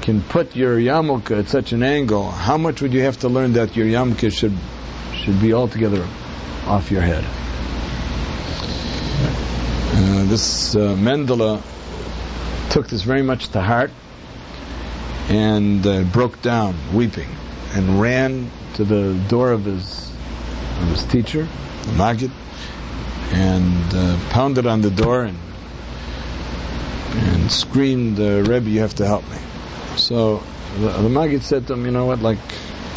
can 0.00 0.22
put 0.22 0.56
your 0.56 0.78
yarmulke 0.78 1.38
at 1.38 1.48
such 1.48 1.72
an 1.72 1.82
angle, 1.82 2.30
how 2.30 2.56
much 2.56 2.82
would 2.82 2.92
you 2.92 3.02
have 3.02 3.18
to 3.20 3.28
learn 3.28 3.52
that 3.54 3.76
your 3.76 3.86
yarmulke 3.86 4.32
should 4.32 4.56
should 5.14 5.40
be 5.40 5.52
altogether 5.52 6.06
off 6.66 6.90
your 6.90 7.02
head? 7.02 7.24
Uh, 9.94 10.24
this 10.24 10.74
uh, 10.74 11.62
took 12.70 12.88
this 12.88 13.02
very 13.02 13.22
much 13.22 13.48
to 13.48 13.60
heart 13.60 13.90
and 15.28 15.86
uh, 15.86 16.02
broke 16.04 16.40
down 16.42 16.74
weeping 16.94 17.28
and 17.74 18.00
ran 18.00 18.50
to 18.74 18.84
the 18.84 19.14
door 19.28 19.52
of 19.52 19.64
his 19.64 20.10
of 20.80 20.88
his 20.88 21.04
teacher, 21.04 21.46
the 21.84 21.92
Maggid, 21.92 22.30
and 23.32 23.94
uh, 23.94 24.18
pounded 24.30 24.66
on 24.66 24.80
the 24.80 24.90
door 24.90 25.22
and 25.22 25.38
and 27.14 27.52
screamed, 27.52 28.18
uh, 28.18 28.42
Rebbe, 28.42 28.70
you 28.70 28.80
have 28.80 28.94
to 28.94 29.06
help 29.06 29.28
me. 29.28 29.36
So 29.96 30.42
the, 30.78 30.88
the 30.88 31.08
Maggid 31.08 31.42
said 31.42 31.66
to 31.66 31.74
him, 31.74 31.84
you 31.84 31.90
know 31.90 32.06
what, 32.06 32.20
like, 32.20 32.38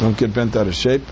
don't 0.00 0.16
get 0.16 0.32
bent 0.32 0.56
out 0.56 0.66
of 0.66 0.74
shape. 0.74 1.02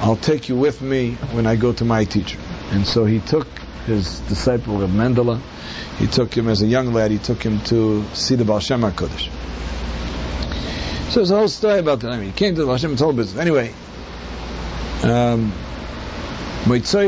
I'll 0.00 0.16
take 0.16 0.48
you 0.48 0.56
with 0.56 0.80
me 0.80 1.12
when 1.32 1.46
I 1.46 1.56
go 1.56 1.72
to 1.74 1.84
my 1.84 2.04
teacher. 2.04 2.38
And 2.70 2.86
so 2.86 3.04
he 3.04 3.20
took 3.20 3.46
his 3.86 4.20
disciple 4.20 4.82
of 4.82 4.90
Mendele, 4.90 5.40
he 5.98 6.06
took 6.06 6.34
him 6.34 6.48
as 6.48 6.62
a 6.62 6.66
young 6.66 6.92
lad, 6.92 7.10
he 7.10 7.18
took 7.18 7.42
him 7.42 7.60
to 7.64 8.04
see 8.14 8.34
the 8.34 8.44
Baal 8.44 8.60
Shem 8.60 8.80
HaKadosh. 8.80 9.28
So 11.10 11.16
there's 11.16 11.30
a 11.30 11.36
whole 11.36 11.48
story 11.48 11.80
about 11.80 12.00
that. 12.00 12.12
I 12.12 12.16
mean, 12.16 12.26
he 12.26 12.32
came 12.32 12.54
to 12.54 12.60
the 12.60 12.66
Baal 12.66 12.78
Shem 12.78 12.96
told 12.96 13.16
business. 13.16 13.38
Anyway, 13.38 13.74
um, 15.02 15.52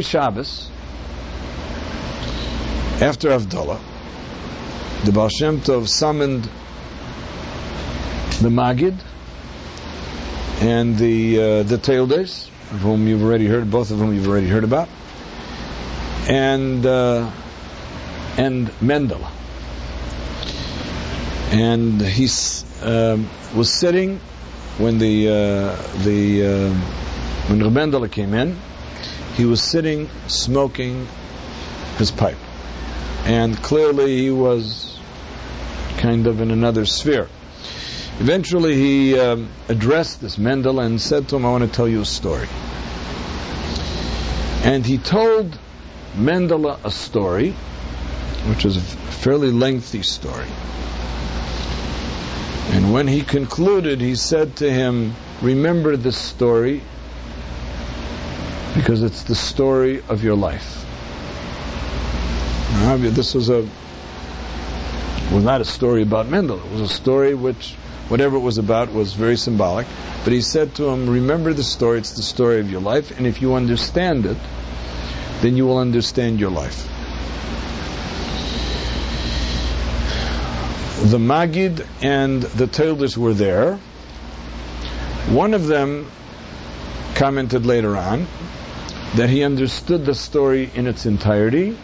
Shabbos, 0.02 0.68
after 3.03 3.30
Havdalah, 3.30 3.80
the 5.05 5.11
Baal 5.12 5.28
Shem 5.28 5.61
Tov 5.61 5.88
summoned 5.88 6.44
the 8.40 8.48
Magid 8.48 8.96
and 10.61 10.96
the 10.96 11.38
uh, 11.38 11.62
the 11.64 11.78
Teildes, 11.78 12.46
of 12.70 12.78
whom 12.78 13.09
you've 13.09 13.24
already 13.24 13.46
heard, 13.46 13.68
both 13.68 13.90
of 13.90 13.98
whom 13.98 14.14
you've 14.14 14.28
already 14.28 14.46
heard 14.46 14.62
about, 14.62 14.88
and 16.28 16.86
uh, 16.86 17.28
and 18.38 18.68
Mendele. 18.80 19.28
And 21.50 22.00
he 22.00 22.28
um, 22.82 23.28
was 23.57 23.72
sitting 23.72 24.20
when 24.78 24.98
the 24.98 25.28
uh, 25.28 25.32
the 26.05 26.46
uh, 26.46 26.74
when 27.50 27.61
Mendele 27.61 28.11
came 28.11 28.32
in. 28.32 28.57
He 29.34 29.44
was 29.44 29.61
sitting 29.61 30.09
smoking 30.28 31.09
his 31.96 32.12
pipe, 32.12 32.38
and 33.24 33.56
clearly 33.62 34.18
he 34.18 34.30
was 34.30 34.98
kind 35.98 36.26
of 36.26 36.40
in 36.40 36.50
another 36.50 36.84
sphere. 36.84 37.28
Eventually, 38.18 38.74
he 38.74 39.18
um, 39.18 39.48
addressed 39.68 40.20
this 40.20 40.38
Mendel 40.38 40.80
and 40.80 41.00
said 41.00 41.28
to 41.28 41.36
him, 41.36 41.46
I 41.46 41.50
want 41.50 41.64
to 41.64 41.70
tell 41.70 41.88
you 41.88 42.02
a 42.02 42.04
story. 42.04 42.46
And 44.64 44.84
he 44.84 44.98
told 44.98 45.58
Mendel 46.16 46.70
a 46.70 46.90
story, 46.90 47.52
which 48.48 48.64
is 48.64 48.76
a 48.76 48.80
fairly 48.80 49.50
lengthy 49.50 50.02
story. 50.02 50.46
And 52.72 52.92
when 52.92 53.06
he 53.06 53.22
concluded, 53.22 54.00
he 54.00 54.14
said 54.14 54.56
to 54.56 54.70
him, 54.70 55.14
Remember 55.40 55.96
this 55.96 56.16
story 56.16 56.82
because 58.74 59.02
it's 59.02 59.24
the 59.24 59.34
story 59.34 60.02
of 60.08 60.22
your 60.22 60.36
life. 60.36 60.82
This 62.72 63.34
was 63.34 63.50
a 63.50 63.68
was 65.32 65.44
not 65.44 65.60
a 65.60 65.64
story 65.64 66.02
about 66.02 66.28
Mendel. 66.28 66.58
It 66.58 66.70
was 66.72 66.80
a 66.80 66.88
story 66.88 67.34
which 67.34 67.74
whatever 68.08 68.36
it 68.36 68.40
was 68.40 68.58
about 68.58 68.92
was 68.92 69.14
very 69.14 69.36
symbolic. 69.36 69.86
But 70.24 70.32
he 70.32 70.40
said 70.40 70.74
to 70.76 70.88
him, 70.88 71.08
Remember 71.08 71.52
the 71.52 71.62
story, 71.62 71.98
it's 71.98 72.12
the 72.12 72.22
story 72.22 72.60
of 72.60 72.70
your 72.70 72.80
life, 72.80 73.16
and 73.16 73.26
if 73.26 73.40
you 73.40 73.54
understand 73.54 74.26
it, 74.26 74.36
then 75.40 75.56
you 75.56 75.66
will 75.66 75.78
understand 75.78 76.38
your 76.38 76.50
life. 76.50 76.86
The 81.10 81.18
Magid 81.18 81.86
and 82.02 82.42
the 82.42 82.66
Teildes 82.66 83.16
were 83.16 83.34
there. 83.34 83.76
One 85.30 85.54
of 85.54 85.66
them 85.66 86.10
commented 87.16 87.66
later 87.66 87.96
on 87.96 88.26
that 89.16 89.28
he 89.28 89.42
understood 89.42 90.04
the 90.04 90.14
story 90.14 90.70
in 90.74 90.86
its 90.86 91.06
entirety. 91.06 91.76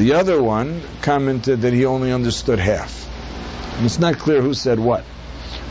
The 0.00 0.14
other 0.14 0.42
one 0.42 0.80
commented 1.02 1.60
that 1.60 1.74
he 1.74 1.84
only 1.84 2.10
understood 2.10 2.58
half. 2.58 3.06
And 3.76 3.84
it's 3.84 3.98
not 3.98 4.18
clear 4.18 4.40
who 4.40 4.54
said 4.54 4.78
what 4.80 5.04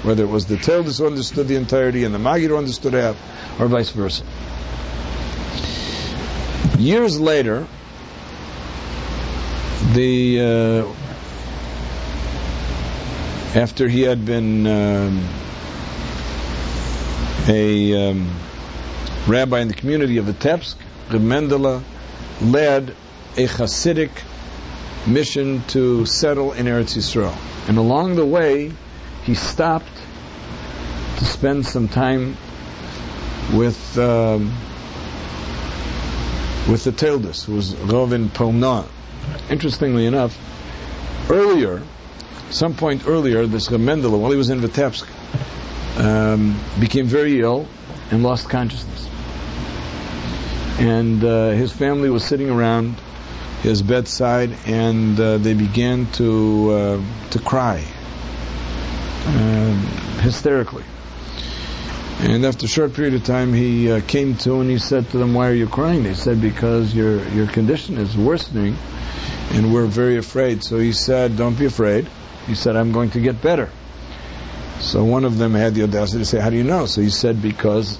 whether 0.04 0.24
it 0.24 0.30
was 0.30 0.46
the 0.46 0.56
Teildes 0.56 1.00
who 1.00 1.08
understood 1.08 1.48
the 1.48 1.56
entirety 1.56 2.04
and 2.04 2.14
the 2.14 2.20
Magid 2.20 2.50
who 2.50 2.58
understood 2.58 2.94
half, 2.94 3.18
or 3.60 3.68
vice 3.68 3.90
versa. 3.90 4.24
Years 6.78 7.20
later, 7.20 7.68
the 9.94 10.42
uh, 10.42 10.94
after 13.60 13.90
he 13.90 14.04
had 14.04 14.26
been 14.26 14.68
um, 14.68 15.28
a 17.48 18.12
um, 18.12 18.30
rabbi 19.28 19.60
in 19.60 19.70
the 19.70 19.74
community 19.74 20.18
of 20.18 20.26
Vitebsk, 20.26 20.76
Reb 21.10 21.22
Mendele 21.22 21.84
led 22.42 22.96
a 23.38 23.48
Hasidic 23.48 24.12
mission 25.08 25.64
to 25.68 26.06
settle 26.06 26.54
in 26.54 26.66
Eretz 26.66 26.98
Yisrael. 26.98 27.36
And 27.68 27.78
along 27.78 28.16
the 28.16 28.26
way, 28.26 28.72
he 29.24 29.36
stopped 29.36 29.92
to 31.18 31.26
spend 31.26 31.66
some 31.66 31.88
time 31.88 32.38
with 33.54 33.98
um, 33.98 34.52
with 36.70 36.84
the 36.84 36.92
Teildes, 36.92 37.46
who 37.46 37.56
was 37.56 37.74
Rovin 37.76 38.30
Polna. 38.30 38.88
Interestingly 39.50 40.06
enough, 40.06 40.38
earlier, 41.30 41.82
some 42.50 42.76
point 42.76 43.08
earlier, 43.08 43.46
this 43.46 43.70
Mendele, 43.70 44.20
while 44.20 44.32
he 44.32 44.38
was 44.38 44.50
in 44.50 44.60
Vitebsk, 44.60 45.08
um, 46.00 46.60
became 46.80 47.06
very 47.06 47.40
ill 47.40 47.68
and 48.12 48.24
lost 48.24 48.50
consciousness. 48.50 49.08
And 50.80 51.24
uh, 51.24 51.50
his 51.50 51.72
family 51.72 52.10
was 52.10 52.24
sitting 52.24 52.50
around 52.50 52.96
his 53.62 53.82
bedside, 53.82 54.56
and 54.66 55.20
uh, 55.20 55.38
they 55.38 55.54
began 55.54 56.08
to 56.14 56.72
uh, 56.72 57.30
to 57.32 57.40
cry 57.40 57.84
um, 59.28 59.76
hysterically. 60.22 60.84
And 62.22 62.46
after 62.46 62.66
a 62.66 62.70
short 62.70 62.94
period 62.94 63.14
of 63.14 63.24
time, 63.24 63.54
he 63.54 63.90
uh, 63.90 64.02
came 64.02 64.36
to 64.38 64.60
and 64.60 64.70
he 64.70 64.78
said 64.78 65.10
to 65.12 65.18
them, 65.18 65.34
"Why 65.34 65.50
are 65.50 65.54
you 65.54 65.68
crying?" 65.68 66.04
They 66.04 66.14
said, 66.14 66.42
"Because 66.42 66.94
your 66.94 67.26
your 67.30 67.48
condition 67.48 67.98
is 67.98 68.18
worsening, 68.18 68.78
and 69.52 69.74
we're 69.74 69.88
very 69.88 70.18
afraid." 70.18 70.64
So 70.64 70.78
he 70.78 70.94
said, 70.94 71.38
"Don't 71.38 71.58
be 71.58 71.66
afraid." 71.66 72.08
He 72.48 72.56
said, 72.56 72.76
"I'm 72.76 72.92
going 72.92 73.12
to 73.12 73.20
get 73.20 73.42
better." 73.42 73.70
So 74.80 75.04
one 75.04 75.26
of 75.26 75.38
them 75.38 75.54
had 75.54 75.76
the 75.76 75.84
audacity 75.84 76.20
to 76.20 76.26
say, 76.26 76.40
"How 76.40 76.50
do 76.50 76.56
you 76.56 76.64
know?" 76.64 76.86
So 76.86 77.02
he 77.02 77.10
said, 77.10 77.42
"Because 77.42 77.98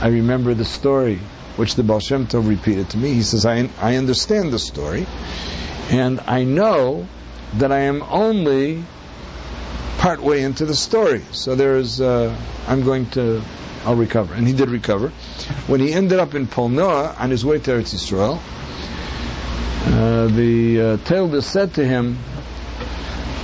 I 0.00 0.08
remember 0.08 0.54
the 0.54 0.64
story 0.64 1.20
which 1.56 1.74
the 1.74 1.82
Baal 1.82 2.00
Shem 2.00 2.26
Tov 2.26 2.48
repeated 2.48 2.90
to 2.90 2.98
me. 2.98 3.12
He 3.12 3.22
says, 3.22 3.46
I, 3.46 3.68
I 3.80 3.96
understand 3.96 4.52
the 4.52 4.58
story, 4.58 5.06
and 5.90 6.20
I 6.20 6.44
know 6.44 7.06
that 7.54 7.70
I 7.70 7.80
am 7.80 8.02
only 8.02 8.84
part 9.98 10.20
way 10.20 10.42
into 10.42 10.66
the 10.66 10.74
story. 10.74 11.22
So 11.32 11.54
there's, 11.54 12.00
uh, 12.00 12.36
I'm 12.66 12.82
going 12.82 13.10
to, 13.10 13.42
I'll 13.84 13.94
recover. 13.94 14.34
And 14.34 14.46
he 14.46 14.52
did 14.52 14.68
recover. 14.68 15.08
When 15.66 15.80
he 15.80 15.92
ended 15.92 16.18
up 16.18 16.34
in 16.34 16.46
Polnoa 16.46 17.18
on 17.18 17.30
his 17.30 17.44
way 17.44 17.58
to 17.58 17.70
Eretz 17.70 17.94
Yisrael, 17.94 18.40
uh, 19.86 20.26
the 20.26 20.80
uh, 20.80 20.96
Talmud 20.98 21.44
said 21.44 21.74
to 21.74 21.86
him, 21.86 22.18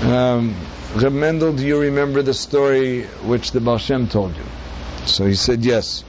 um, 0.02 0.54
Reb 0.96 1.12
Mendel, 1.12 1.52
do 1.52 1.64
you 1.64 1.80
remember 1.80 2.22
the 2.22 2.34
story 2.34 3.04
which 3.24 3.52
the 3.52 3.60
Baal 3.60 3.78
Shem 3.78 4.08
told 4.08 4.36
you? 4.36 4.44
So 5.06 5.26
he 5.26 5.34
said, 5.34 5.64
yes. 5.64 6.02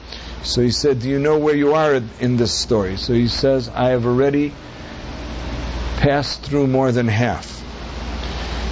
So 0.43 0.61
he 0.61 0.71
said, 0.71 0.99
Do 0.99 1.09
you 1.09 1.19
know 1.19 1.37
where 1.37 1.55
you 1.55 1.75
are 1.75 2.01
in 2.19 2.37
this 2.37 2.53
story? 2.53 2.97
So 2.97 3.13
he 3.13 3.27
says, 3.27 3.69
I 3.69 3.89
have 3.89 4.05
already 4.05 4.53
passed 5.97 6.41
through 6.41 6.67
more 6.67 6.91
than 6.91 7.07
half. 7.07 7.45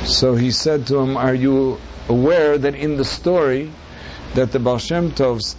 So 0.07 0.36
he 0.36 0.51
said 0.51 0.88
to 0.88 0.97
him, 0.97 1.15
Are 1.15 1.34
you 1.34 1.80
aware 2.07 2.57
that 2.57 2.74
in 2.74 2.97
the 2.97 3.05
story 3.05 3.72
that 4.34 4.51
the 4.51 4.59
Baal 4.59 4.80
Shem 4.80 5.11
Tov 5.11 5.55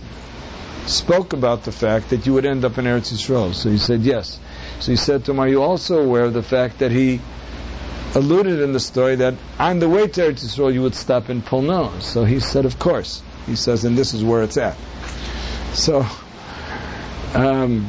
spoke 0.86 1.32
about 1.32 1.62
the 1.62 1.72
fact 1.72 2.10
that 2.10 2.26
you 2.26 2.32
would 2.32 2.46
end 2.46 2.64
up 2.64 2.76
in 2.78 2.86
Eretz 2.86 3.12
Yisrael? 3.12 3.54
So 3.54 3.70
he 3.70 3.78
said, 3.78 4.00
Yes. 4.02 4.40
So 4.80 4.90
he 4.90 4.96
said 4.96 5.24
to 5.26 5.30
him, 5.30 5.38
Are 5.38 5.48
you 5.48 5.62
also 5.62 6.02
aware 6.02 6.24
of 6.24 6.32
the 6.32 6.42
fact 6.42 6.80
that 6.80 6.90
he 6.90 7.20
alluded 8.16 8.60
in 8.60 8.72
the 8.72 8.80
story 8.80 9.14
that 9.16 9.34
on 9.60 9.78
the 9.78 9.88
way 9.88 10.08
to 10.08 10.20
Eretz 10.22 10.44
Yisrael 10.44 10.74
you 10.74 10.82
would 10.82 10.96
stop 10.96 11.30
in 11.30 11.40
Polno? 11.40 12.02
So 12.02 12.24
he 12.24 12.40
said, 12.40 12.64
Of 12.64 12.80
course. 12.80 13.22
He 13.46 13.56
says, 13.56 13.84
and 13.84 13.96
this 13.96 14.14
is 14.14 14.22
where 14.22 14.42
it's 14.42 14.56
at. 14.56 14.76
So, 15.72 16.04
um, 17.34 17.88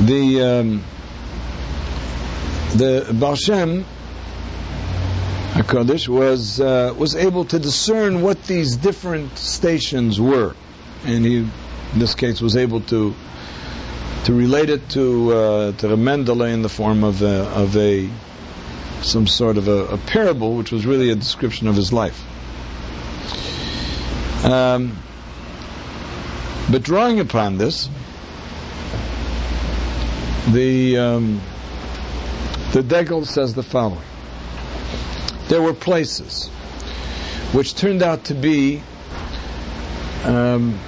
the 0.00 0.40
um, 0.40 0.84
the 2.76 3.14
Baal 3.18 3.34
Shem 3.34 3.84
Hakadosh 5.52 6.08
was 6.08 6.60
uh, 6.60 6.94
was 6.96 7.14
able 7.16 7.44
to 7.46 7.58
discern 7.58 8.22
what 8.22 8.42
these 8.44 8.76
different 8.76 9.36
stations 9.36 10.20
were, 10.20 10.54
and 11.04 11.24
he, 11.24 11.36
in 11.38 11.50
this 11.94 12.14
case, 12.14 12.40
was 12.40 12.56
able 12.56 12.80
to 12.82 13.14
to 14.24 14.32
relate 14.32 14.70
it 14.70 14.88
to 14.90 15.32
uh, 15.32 15.72
to 15.72 15.88
the 15.88 15.96
Mendele 15.96 16.52
in 16.52 16.62
the 16.62 16.68
form 16.68 17.04
of 17.04 17.22
a, 17.22 17.42
of 17.50 17.76
a 17.76 18.08
some 19.02 19.26
sort 19.26 19.58
of 19.58 19.68
a, 19.68 19.86
a 19.86 19.98
parable, 19.98 20.54
which 20.54 20.70
was 20.70 20.86
really 20.86 21.10
a 21.10 21.16
description 21.16 21.66
of 21.66 21.74
his 21.74 21.92
life. 21.92 22.24
Um, 24.44 24.96
but 26.70 26.82
drawing 26.82 27.20
upon 27.20 27.58
this, 27.58 27.88
the 30.50 30.98
um, 30.98 31.40
the 32.72 32.82
Degel 32.82 33.24
says 33.24 33.54
the 33.54 33.62
following: 33.62 34.02
There 35.48 35.62
were 35.62 35.74
places 35.74 36.48
which 37.52 37.74
turned 37.74 38.02
out 38.02 38.24
to 38.24 38.34
be 38.34 38.82
um, 40.24 40.78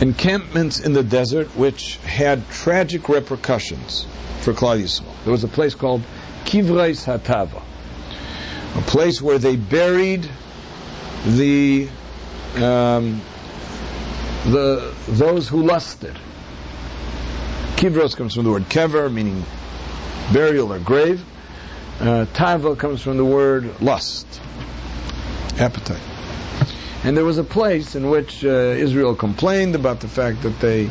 encampments 0.00 0.80
in 0.80 0.92
the 0.92 1.02
desert 1.02 1.54
which 1.56 1.96
had 1.98 2.48
tragic 2.50 3.08
repercussions 3.08 4.06
for 4.40 4.52
Yisrael. 4.52 5.24
There 5.24 5.32
was 5.32 5.44
a 5.44 5.48
place 5.48 5.74
called 5.74 6.02
Kivreis 6.44 7.04
Hatava, 7.04 7.62
a 8.76 8.82
place 8.82 9.20
where 9.20 9.38
they 9.38 9.56
buried 9.56 10.28
the 11.26 11.88
um, 12.56 13.20
the 14.44 14.94
those 15.08 15.48
who 15.48 15.62
lusted. 15.62 16.16
Kivros 17.76 18.16
comes 18.16 18.34
from 18.34 18.44
the 18.44 18.50
word 18.50 18.68
kever, 18.68 19.12
meaning 19.12 19.44
burial 20.32 20.72
or 20.72 20.78
grave. 20.78 21.24
Uh, 22.00 22.26
tava 22.32 22.76
comes 22.76 23.02
from 23.02 23.16
the 23.16 23.24
word 23.24 23.80
lust, 23.80 24.26
appetite. 25.58 26.02
And 27.04 27.16
there 27.16 27.24
was 27.24 27.38
a 27.38 27.44
place 27.44 27.94
in 27.94 28.08
which 28.08 28.44
uh, 28.44 28.48
Israel 28.48 29.14
complained 29.14 29.74
about 29.74 30.00
the 30.00 30.08
fact 30.08 30.42
that 30.42 30.58
they 30.60 30.90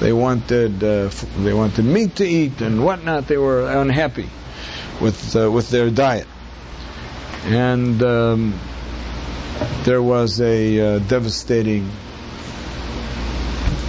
they 0.00 0.12
wanted 0.12 0.82
uh, 0.82 1.10
they 1.38 1.52
wanted 1.52 1.84
meat 1.84 2.16
to 2.16 2.24
eat 2.24 2.60
and 2.60 2.84
whatnot. 2.84 3.28
They 3.28 3.36
were 3.36 3.70
unhappy 3.70 4.28
with 5.00 5.36
uh, 5.36 5.50
with 5.50 5.70
their 5.70 5.90
diet, 5.90 6.26
and 7.44 8.02
um, 8.02 8.58
there 9.84 10.02
was 10.02 10.40
a 10.40 10.80
uh, 10.80 10.98
devastating 11.00 11.90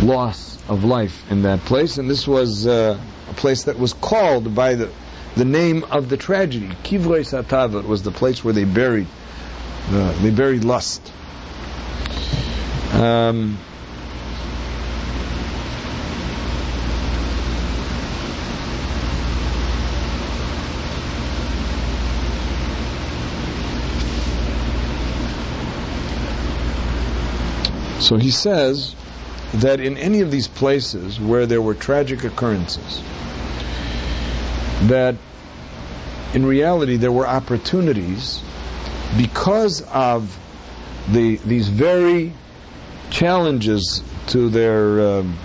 loss 0.01 0.57
of 0.67 0.83
life 0.83 1.29
in 1.31 1.43
that 1.43 1.59
place, 1.61 1.97
and 1.97 2.09
this 2.09 2.27
was 2.27 2.67
uh, 2.67 2.99
a 3.29 3.33
place 3.33 3.63
that 3.63 3.77
was 3.77 3.93
called 3.93 4.55
by 4.55 4.75
the 4.75 4.91
the 5.35 5.45
name 5.45 5.83
of 5.85 6.09
the 6.09 6.17
tragedy. 6.17 6.67
Kivrei 6.83 7.25
Satavat 7.25 7.85
was 7.85 8.03
the 8.03 8.11
place 8.11 8.43
where 8.43 8.53
they 8.53 8.65
buried 8.65 9.07
uh, 9.89 10.13
they 10.21 10.31
buried 10.31 10.63
lust. 10.63 11.11
Um, 12.93 13.57
So 28.03 28.17
he 28.17 28.31
says 28.31 28.95
that 29.53 29.79
in 29.79 29.97
any 29.97 30.19
of 30.19 30.29
these 30.29 30.49
places 30.49 31.21
where 31.21 31.45
there 31.45 31.61
were 31.61 31.73
tragic 31.73 32.25
occurrences, 32.25 33.01
that 34.89 35.15
in 36.33 36.45
reality 36.45 36.97
there 36.97 37.13
were 37.13 37.25
opportunities 37.25 38.43
because 39.17 39.81
of 39.83 40.37
the 41.13 41.37
these 41.37 41.69
very 41.69 42.33
challenges 43.09 44.03
to 44.27 44.49
their 44.49 45.19
um, 45.19 45.37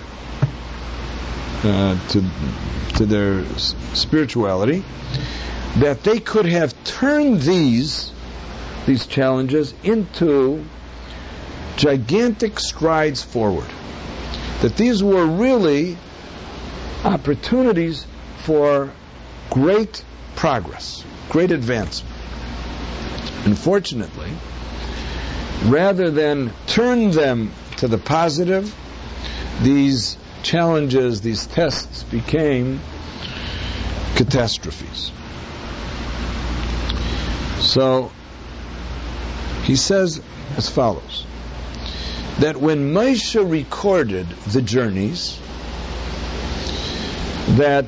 uh, 1.63 2.09
to 2.09 2.25
to 2.97 3.07
their 3.07 3.45
spirituality 3.95 4.83
that 5.77 6.03
they 6.03 6.19
could 6.19 6.47
have 6.47 6.75
turned 6.83 7.41
these 7.41 8.13
these 8.87 9.07
challenges 9.07 9.75
into 9.85 10.65
gigantic 11.79 12.59
strides 12.59 13.23
forward. 13.23 13.69
That 14.61 14.77
these 14.77 15.03
were 15.03 15.25
really 15.25 15.97
opportunities 17.05 18.05
for 18.39 18.93
great 19.51 20.05
progress, 20.35 21.05
great 21.29 21.53
advancement. 21.53 22.15
Unfortunately, 23.45 24.33
rather 25.67 26.11
than 26.11 26.53
turn 26.67 27.13
them 27.13 27.53
to 27.77 27.87
the 27.87 27.99
positive, 27.99 28.75
these 29.63 30.19
challenges, 30.43 31.21
these 31.21 31.47
tests 31.47 32.03
became 32.03 32.81
catastrophes. 34.17 35.13
So, 37.61 38.11
he 39.63 39.77
says 39.77 40.21
as 40.57 40.69
follows 40.69 41.28
that 42.39 42.57
when 42.57 42.93
Moshe 42.93 43.51
recorded 43.51 44.29
the 44.29 44.63
journeys, 44.63 45.39
that 47.57 47.87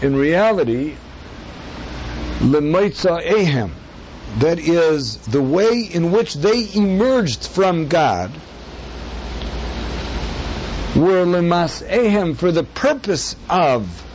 in 0.00 0.16
reality, 0.16 0.96
Lemoitza 2.40 3.22
Ehem, 3.22 3.72
that 4.38 4.58
is 4.58 5.18
the 5.18 5.42
way 5.42 5.82
in 5.82 6.12
which 6.12 6.34
they 6.34 6.66
emerged 6.74 7.46
from 7.46 7.88
God, 7.88 8.32
were 10.96 11.24
Lemas 11.24 11.82
Ehem 11.82 12.36
for 12.36 12.50
the 12.50 12.64
purpose 12.64 13.36
of 13.50 14.06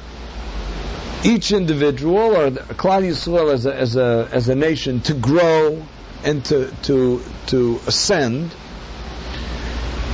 each 1.24 1.52
individual 1.52 2.36
or 2.36 2.50
Klal 2.50 3.04
Yisrael 3.04 3.54
as 3.54 3.66
a, 3.66 3.76
as 3.76 3.96
a, 3.96 4.30
as 4.32 4.50
a 4.50 4.56
nation 4.56 5.02
to 5.02 5.14
grow 5.14 5.84
and 6.24 6.44
to, 6.46 6.72
to, 6.84 7.22
to 7.48 7.80
ascend 7.88 8.52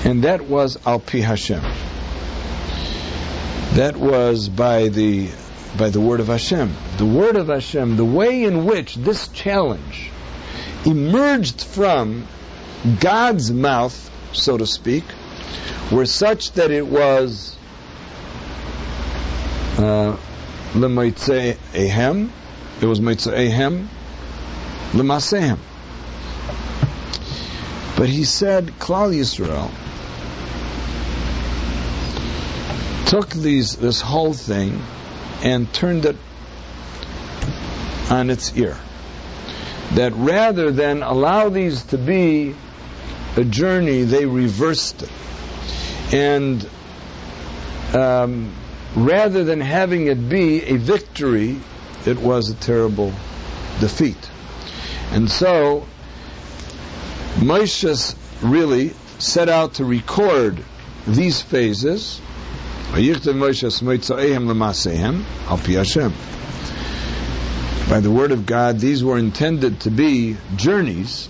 and 0.04 0.24
that 0.24 0.41
was 0.41 0.78
Al 0.86 0.99
Pi 0.99 1.20
Hashem. 1.20 1.62
That 3.76 3.95
was 3.95 4.49
by 4.49 4.88
the 4.88 5.30
by 5.78 5.89
the 5.89 6.02
word 6.02 6.20
of 6.20 6.28
Hashem. 6.28 6.76
The 6.97 7.06
word 7.06 7.36
of 7.36 7.47
Hashem, 7.47 7.95
the 7.97 8.06
way 8.06 8.43
in 8.43 8.66
which 8.66 8.95
this 8.95 9.28
challenge 9.30 10.10
emerged 10.86 11.64
from 11.64 12.28
God's 12.99 13.52
mouth, 13.52 14.12
so 14.34 14.58
to 14.58 14.66
speak, 14.66 15.04
were 15.91 16.06
such 16.06 16.52
that 16.54 16.72
it 16.72 16.88
was 16.88 17.56
uh, 19.78 20.18
ehem, 20.74 22.30
it 22.82 22.86
was 22.86 22.99
ehem, 22.99 23.88
lemasehem. 24.93 25.60
But 27.95 28.10
he 28.10 28.24
said, 28.24 28.68
Klal 28.80 29.14
Yisrael 29.14 29.70
took 33.08 33.30
these 33.30 33.76
this 33.76 34.02
whole 34.02 34.34
thing 34.34 34.82
and 35.43 35.72
turned 35.74 36.06
it 36.06 36.16
on 38.10 38.30
its 38.30 38.56
ear. 38.58 38.78
That 39.93 40.14
rather 40.16 40.72
than 40.72 41.04
allow 41.04 41.49
these 41.49 41.84
to 41.86 41.97
be 41.97 42.56
a 43.36 43.43
journey, 43.43 44.04
they 44.04 44.26
reversed 44.26 45.04
it. 45.04 45.12
And 46.14 46.68
um, 47.93 48.54
rather 48.95 49.43
than 49.43 49.62
having 49.62 50.08
it 50.08 50.30
be 50.30 50.64
a 50.64 50.78
victory, 50.78 51.60
it 52.06 52.20
was 52.20 52.49
a 52.49 52.56
terrible 52.56 53.12
defeat. 53.80 54.30
And 55.12 55.30
so, 55.30 55.86
Moshe 57.36 58.16
really 58.41 58.93
set 59.20 59.49
out 59.49 59.76
to 59.76 59.86
record 59.86 60.64
these 61.08 61.41
phases 61.41 62.22
by 67.92 68.00
the 68.00 68.12
word 68.12 68.32
of 68.32 68.46
God, 68.46 68.80
these 68.80 69.04
were 69.04 69.18
intended 69.18 69.82
to 69.82 69.92
be 69.92 70.38
journeys 70.56 71.28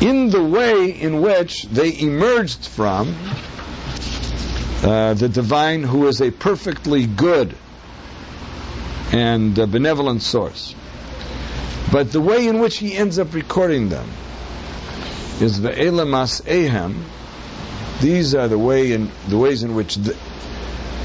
in 0.00 0.30
the 0.30 0.42
way 0.42 0.90
in 0.90 1.20
which 1.20 1.64
they 1.64 1.98
emerged 1.98 2.66
from 2.66 3.14
uh, 4.82 5.14
the 5.14 5.28
divine, 5.28 5.82
who 5.82 6.06
is 6.06 6.20
a 6.20 6.30
perfectly 6.30 7.06
good 7.06 7.54
and 9.12 9.58
uh, 9.58 9.66
benevolent 9.66 10.22
source. 10.22 10.74
But 11.92 12.12
the 12.12 12.20
way 12.20 12.46
in 12.46 12.58
which 12.60 12.78
he 12.78 12.96
ends 12.96 13.18
up 13.18 13.34
recording 13.34 13.88
them 13.88 14.08
is 15.40 15.60
the 15.60 15.70
Elamas 15.70 16.42
Ehem. 16.42 17.02
These 18.00 18.34
are 18.34 18.48
the 18.48 18.58
way 18.58 18.92
in 18.92 19.10
the 19.28 19.38
ways 19.38 19.62
in 19.62 19.74
which 19.74 19.94
the, 19.94 20.16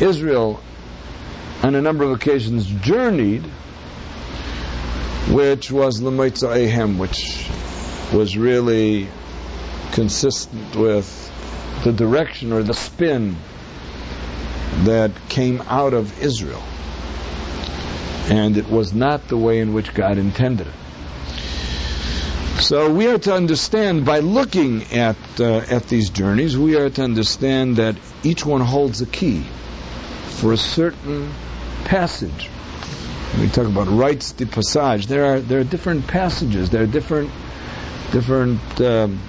Israel 0.01 0.59
on 1.61 1.75
a 1.75 1.81
number 1.81 2.03
of 2.03 2.11
occasions 2.11 2.65
journeyed, 2.65 3.43
which 5.29 5.71
was 5.71 6.01
Lemaitza 6.01 6.49
Ahem, 6.49 6.97
which 6.97 7.47
was 8.11 8.35
really 8.35 9.07
consistent 9.91 10.75
with 10.75 11.29
the 11.83 11.91
direction 11.91 12.51
or 12.51 12.63
the 12.63 12.73
spin 12.73 13.35
that 14.83 15.11
came 15.29 15.61
out 15.61 15.93
of 15.93 16.21
Israel. 16.21 16.63
And 18.29 18.57
it 18.57 18.69
was 18.69 18.93
not 18.93 19.27
the 19.27 19.37
way 19.37 19.59
in 19.59 19.73
which 19.73 19.93
God 19.93 20.17
intended 20.17 20.67
it. 20.67 20.73
So 22.61 22.91
we 22.91 23.07
are 23.07 23.17
to 23.19 23.33
understand 23.33 24.05
by 24.05 24.19
looking 24.19 24.83
at 24.93 25.17
uh, 25.39 25.63
at 25.69 25.87
these 25.87 26.09
journeys, 26.09 26.57
we 26.57 26.75
are 26.77 26.89
to 26.89 27.03
understand 27.03 27.77
that 27.77 27.95
each 28.23 28.45
one 28.45 28.61
holds 28.61 29.01
a 29.01 29.05
key 29.05 29.43
for 30.41 30.53
a 30.53 30.57
certain 30.57 31.31
passage. 31.85 32.49
we 33.39 33.47
talk 33.47 33.67
about 33.67 33.87
rites 33.87 34.31
de 34.31 34.47
passage. 34.47 35.05
There 35.05 35.25
are 35.25 35.39
there 35.39 35.59
are 35.59 35.63
different 35.63 36.07
passages. 36.07 36.71
There 36.71 36.81
are 36.81 36.87
different 36.87 37.29
different 38.11 38.81
um, 38.81 39.19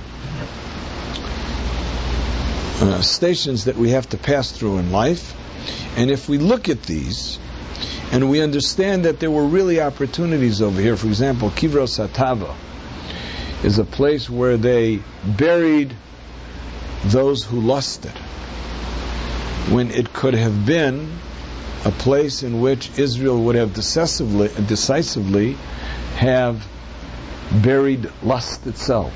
uh, 2.80 3.02
stations 3.02 3.66
that 3.66 3.76
we 3.76 3.90
have 3.90 4.08
to 4.08 4.16
pass 4.16 4.52
through 4.52 4.78
in 4.78 4.90
life. 4.90 5.36
And 5.98 6.10
if 6.10 6.30
we 6.30 6.38
look 6.38 6.70
at 6.70 6.82
these, 6.84 7.38
and 8.10 8.30
we 8.30 8.40
understand 8.40 9.04
that 9.04 9.20
there 9.20 9.30
were 9.30 9.44
really 9.44 9.82
opportunities 9.82 10.62
over 10.62 10.80
here. 10.80 10.96
For 10.96 11.08
example, 11.08 11.50
Kivros 11.50 12.00
Hatava 12.00 12.54
is 13.62 13.78
a 13.78 13.84
place 13.84 14.30
where 14.30 14.56
they 14.56 15.02
buried 15.26 15.94
those 17.04 17.44
who 17.44 17.60
lusted 17.60 18.14
when 19.70 19.90
it 19.90 20.12
could 20.12 20.34
have 20.34 20.66
been 20.66 21.18
a 21.84 21.90
place 21.90 22.42
in 22.42 22.60
which 22.60 22.98
Israel 22.98 23.42
would 23.44 23.56
have 23.56 23.74
decisively, 23.74 24.48
decisively 24.66 25.56
have 26.16 26.66
buried 27.62 28.10
lust 28.22 28.66
itself. 28.66 29.12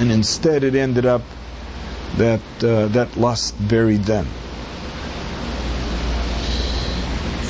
And 0.00 0.12
instead 0.12 0.64
it 0.64 0.74
ended 0.74 1.06
up 1.06 1.22
that 2.16 2.40
uh, 2.62 2.86
that 2.88 3.16
lust 3.16 3.54
buried 3.68 4.02
them. 4.04 4.26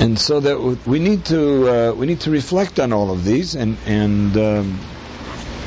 And 0.01 0.19
so 0.19 0.41
that 0.41 0.87
we 0.87 0.99
need 0.99 1.25
to 1.27 1.69
uh, 1.69 1.93
we 1.93 2.07
need 2.07 2.21
to 2.21 2.31
reflect 2.31 2.79
on 2.79 2.93
all 2.93 3.11
of 3.11 3.25
these, 3.25 3.55
and 3.55 3.77
and 3.85 4.37
um, 4.37 4.81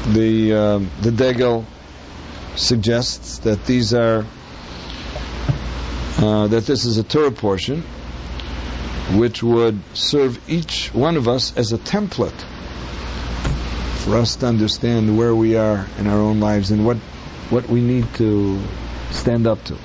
the 0.08 0.54
uh, 0.54 0.80
the 1.02 1.12
Degel 1.12 1.66
suggests 2.56 3.40
that 3.40 3.66
these 3.66 3.94
are 3.94 4.26
uh, 6.18 6.48
that 6.48 6.66
this 6.66 6.86
is 6.86 6.98
a 6.98 7.04
Torah 7.04 7.32
portion 7.32 7.84
which 9.14 9.44
would 9.44 9.80
serve 9.94 10.40
each 10.50 10.94
one 10.94 11.18
of 11.18 11.28
us 11.28 11.56
as 11.58 11.72
a 11.74 11.78
template 11.78 12.40
for 14.04 14.18
us 14.18 14.38
to 14.38 14.48
understand 14.48 15.18
where 15.18 15.36
we 15.36 15.56
are 15.56 15.88
in 15.98 16.08
our 16.08 16.20
own 16.20 16.40
lives 16.40 16.72
and 16.72 16.86
what, 16.86 16.98
what 17.50 17.68
we 17.68 17.82
need 17.82 18.12
to 18.16 18.62
stand 19.12 19.48
up 19.48 19.64
to. 19.66 19.78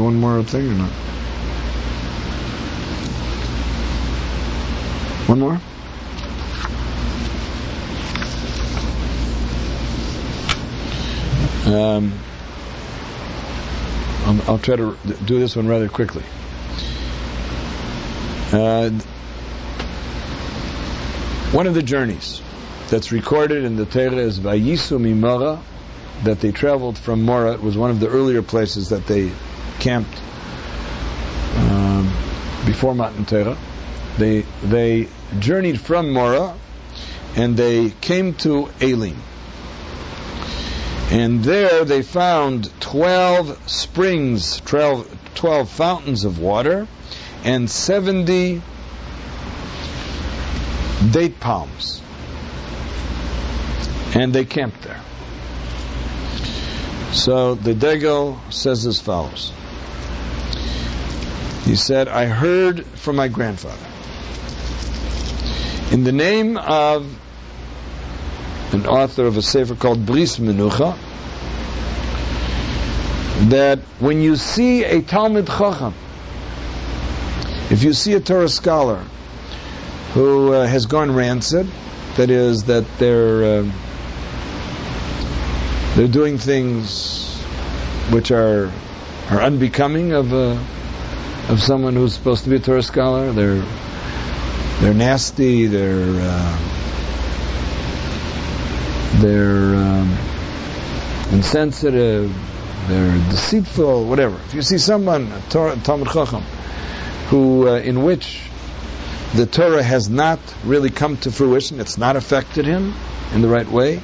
Do 0.00 0.04
one 0.04 0.16
more 0.16 0.42
thing 0.42 0.66
or 0.66 0.74
not? 0.74 0.90
One 5.28 5.38
more? 5.38 5.60
Um, 11.66 12.12
I'll, 14.48 14.58
try 14.58 14.76
to 14.76 14.96
do 15.24 15.38
this 15.38 15.54
one 15.54 15.68
rather 15.68 15.88
quickly. 15.88 16.22
Uh, 18.52 18.90
one 21.52 21.66
of 21.66 21.74
the 21.74 21.82
journeys 21.82 22.40
that's 22.88 23.12
recorded 23.12 23.64
in 23.64 23.76
the 23.76 23.84
Torah 23.84 24.16
is 24.16 24.40
Vayisu 24.40 24.98
Mimora, 24.98 25.60
that 26.24 26.40
they 26.40 26.52
traveled 26.52 26.98
from 26.98 27.22
Mora. 27.22 27.52
It 27.52 27.62
was 27.62 27.76
one 27.76 27.90
of 27.90 28.00
the 28.00 28.08
earlier 28.08 28.42
places 28.42 28.88
that 28.88 29.06
they 29.06 29.30
camped 29.80 30.20
um, 31.56 32.04
before 32.66 32.94
Matan 32.94 33.24
Torah. 33.24 33.58
They 34.18 34.42
they 34.62 35.08
journeyed 35.38 35.80
from 35.80 36.12
Mora 36.12 36.54
and 37.36 37.56
they 37.56 37.90
came 37.90 38.34
to 38.34 38.70
Elim. 38.80 39.16
And 41.10 41.42
there 41.42 41.84
they 41.84 42.02
found 42.02 42.70
12 42.80 43.68
springs, 43.68 44.60
12, 44.60 45.34
12 45.34 45.68
fountains 45.68 46.24
of 46.24 46.38
water, 46.38 46.86
and 47.42 47.68
70 47.68 48.62
date 51.10 51.40
palms. 51.40 52.00
And 54.14 54.32
they 54.32 54.44
camped 54.44 54.82
there. 54.82 55.00
So 57.12 57.56
the 57.56 57.74
Degel 57.74 58.40
says 58.50 58.86
as 58.86 59.00
follows. 59.00 59.52
He 61.64 61.76
said, 61.76 62.08
I 62.08 62.26
heard 62.26 62.84
from 62.84 63.16
my 63.16 63.28
grandfather. 63.28 63.86
In 65.92 66.04
the 66.04 66.12
name 66.12 66.56
of 66.56 67.18
an 68.72 68.86
author 68.86 69.26
of 69.26 69.36
a 69.36 69.42
sefer 69.42 69.74
called 69.74 70.06
Bris 70.06 70.38
Menucha, 70.38 70.96
that 73.50 73.78
when 73.98 74.20
you 74.20 74.36
see 74.36 74.84
a 74.84 75.02
Talmud 75.02 75.46
Chacham, 75.46 75.94
if 77.70 77.82
you 77.82 77.92
see 77.92 78.14
a 78.14 78.20
Torah 78.20 78.48
scholar 78.48 79.04
who 80.14 80.52
uh, 80.52 80.66
has 80.66 80.86
gone 80.86 81.14
rancid, 81.14 81.68
that 82.16 82.30
is, 82.30 82.64
that 82.64 82.84
they're 82.98 83.60
uh, 83.60 83.72
they're 85.94 86.08
doing 86.08 86.38
things 86.38 87.40
which 88.10 88.30
are 88.30 88.72
are 89.30 89.40
unbecoming 89.40 90.12
of 90.12 90.32
a 90.32 90.64
of 91.50 91.60
someone 91.60 91.96
who's 91.96 92.14
supposed 92.14 92.44
to 92.44 92.50
be 92.50 92.56
a 92.56 92.60
Torah 92.60 92.82
scholar. 92.82 93.32
They're 93.32 93.64
they're 94.80 94.94
nasty. 94.94 95.66
They're 95.66 96.20
uh, 96.22 96.58
they're 99.16 99.74
um, 99.74 100.16
insensitive. 101.32 102.32
They're 102.86 103.18
deceitful. 103.30 104.04
Whatever. 104.04 104.36
If 104.46 104.54
you 104.54 104.62
see 104.62 104.78
someone, 104.78 105.32
a 105.32 105.42
Torah, 105.50 105.76
Talmud 105.76 106.08
Chacham, 106.08 106.42
who 107.30 107.68
uh, 107.68 107.78
in 107.78 108.04
which 108.04 108.48
the 109.34 109.46
Torah 109.46 109.82
has 109.82 110.08
not 110.08 110.38
really 110.64 110.90
come 110.90 111.16
to 111.18 111.32
fruition, 111.32 111.80
it's 111.80 111.98
not 111.98 112.14
affected 112.14 112.64
him 112.64 112.94
in 113.34 113.42
the 113.42 113.48
right 113.48 113.68
way, 113.68 114.00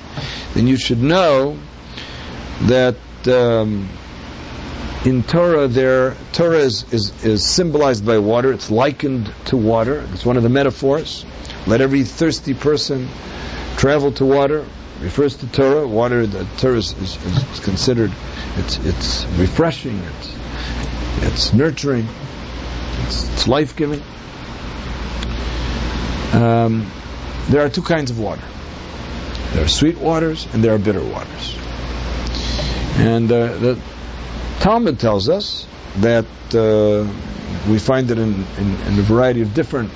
then 0.54 0.66
you 0.66 0.76
should 0.76 1.00
know 1.00 1.56
that 2.62 2.96
um, 3.28 3.88
in 5.06 5.22
Torah, 5.22 5.68
there 5.68 6.16
Torah 6.32 6.58
is, 6.58 6.92
is, 6.92 7.24
is 7.24 7.46
symbolized 7.46 8.04
by 8.04 8.18
water. 8.18 8.52
It's 8.52 8.72
likened 8.72 9.32
to 9.46 9.56
water. 9.56 10.04
It's 10.12 10.26
one 10.26 10.36
of 10.36 10.42
the 10.42 10.48
metaphors. 10.48 11.24
Let 11.64 11.80
every 11.80 12.02
thirsty 12.02 12.54
person 12.54 13.08
travel 13.76 14.10
to 14.12 14.24
water. 14.24 14.66
Refers 15.00 15.36
to 15.36 15.46
Torah. 15.46 15.86
Water, 15.86 16.26
the 16.26 16.44
Torah 16.58 16.78
is, 16.78 16.92
is, 16.94 17.24
is 17.24 17.60
considered. 17.60 18.10
It's 18.56 18.78
it's 18.78 19.24
refreshing. 19.38 19.96
It's 19.98 20.36
it's 21.22 21.52
nurturing. 21.54 22.08
It's, 23.04 23.32
it's 23.32 23.46
life 23.46 23.76
giving. 23.76 24.02
Um, 26.32 26.90
there 27.48 27.64
are 27.64 27.68
two 27.68 27.82
kinds 27.82 28.10
of 28.10 28.18
water. 28.18 28.42
There 29.52 29.64
are 29.64 29.68
sweet 29.68 29.98
waters 29.98 30.48
and 30.52 30.64
there 30.64 30.74
are 30.74 30.78
bitter 30.78 31.04
waters. 31.04 31.56
And 32.98 33.30
uh, 33.30 33.56
the 33.58 33.80
Talmud 34.60 34.98
tells 34.98 35.28
us 35.28 35.66
that 35.98 36.26
uh, 36.54 37.06
we 37.70 37.78
find 37.78 38.10
it 38.10 38.18
in, 38.18 38.34
in, 38.58 38.80
in, 38.82 38.98
a 38.98 39.02
variety 39.02 39.42
of 39.42 39.54
different 39.54 39.90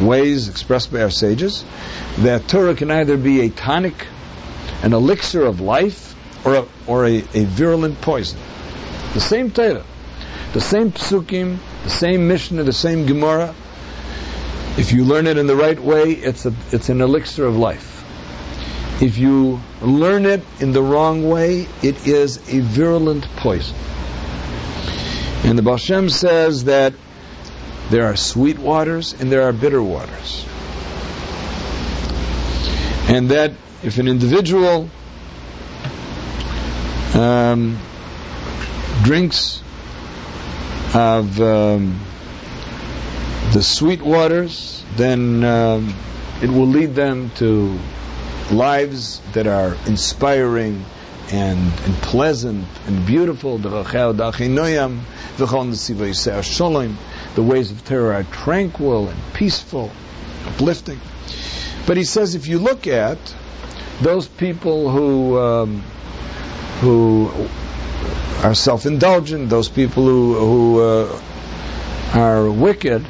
ways 0.00 0.48
expressed 0.48 0.92
by 0.92 1.02
our 1.02 1.10
sages 1.10 1.64
that 2.18 2.48
Torah 2.48 2.74
can 2.74 2.90
either 2.90 3.16
be 3.16 3.42
a 3.42 3.50
tonic, 3.50 4.06
an 4.82 4.92
elixir 4.92 5.44
of 5.44 5.60
life, 5.60 6.14
or 6.44 6.54
a, 6.54 6.66
or 6.86 7.06
a, 7.06 7.16
a 7.34 7.44
virulent 7.44 8.00
poison. 8.00 8.38
The 9.14 9.20
same 9.20 9.50
Torah, 9.50 9.84
the 10.52 10.60
same 10.60 10.92
psukim, 10.92 11.58
the 11.84 11.90
same 11.90 12.28
Mishnah, 12.28 12.62
the 12.62 12.72
same 12.72 13.06
Gemara, 13.06 13.54
if 14.78 14.92
you 14.92 15.04
learn 15.04 15.26
it 15.26 15.36
in 15.36 15.48
the 15.48 15.56
right 15.56 15.78
way, 15.78 16.12
it's 16.12 16.46
a, 16.46 16.54
it's 16.70 16.88
an 16.88 17.00
elixir 17.00 17.44
of 17.44 17.56
life. 17.56 17.97
If 19.00 19.16
you 19.16 19.60
learn 19.80 20.26
it 20.26 20.42
in 20.58 20.72
the 20.72 20.82
wrong 20.82 21.28
way, 21.28 21.68
it 21.84 22.06
is 22.08 22.52
a 22.52 22.58
virulent 22.58 23.24
poison. 23.36 23.76
And 25.44 25.56
the 25.56 25.62
Baal 25.62 25.76
Shem 25.76 26.08
says 26.08 26.64
that 26.64 26.94
there 27.90 28.06
are 28.06 28.16
sweet 28.16 28.58
waters 28.58 29.12
and 29.12 29.30
there 29.30 29.42
are 29.42 29.52
bitter 29.52 29.80
waters. 29.80 30.44
And 33.08 33.30
that 33.30 33.52
if 33.84 33.98
an 33.98 34.08
individual 34.08 34.90
um, 37.14 37.78
drinks 39.04 39.62
of 40.92 41.40
um, 41.40 42.00
the 43.52 43.62
sweet 43.62 44.02
waters, 44.02 44.84
then 44.96 45.44
um, 45.44 45.94
it 46.42 46.50
will 46.50 46.66
lead 46.66 46.96
them 46.96 47.30
to 47.36 47.78
lives 48.50 49.20
that 49.32 49.46
are 49.46 49.76
inspiring 49.86 50.84
and, 51.30 51.58
and 51.58 51.94
pleasant 51.96 52.66
and 52.86 53.06
beautiful. 53.06 53.58
The 53.58 53.84
ways 57.36 57.70
of 57.70 57.84
Torah 57.84 58.14
are 58.16 58.24
tranquil 58.24 59.08
and 59.08 59.18
peaceful, 59.34 59.90
uplifting. 60.46 61.00
But 61.86 61.96
he 61.96 62.04
says 62.04 62.34
if 62.34 62.46
you 62.46 62.58
look 62.58 62.86
at 62.86 63.18
those 64.00 64.28
people 64.28 64.90
who 64.90 65.38
um, 65.38 65.82
who 66.80 67.30
are 68.42 68.54
self-indulgent, 68.54 69.48
those 69.50 69.68
people 69.68 70.04
who, 70.04 70.34
who 70.34 70.80
uh, 70.80 71.20
are 72.14 72.48
wicked, 72.48 73.04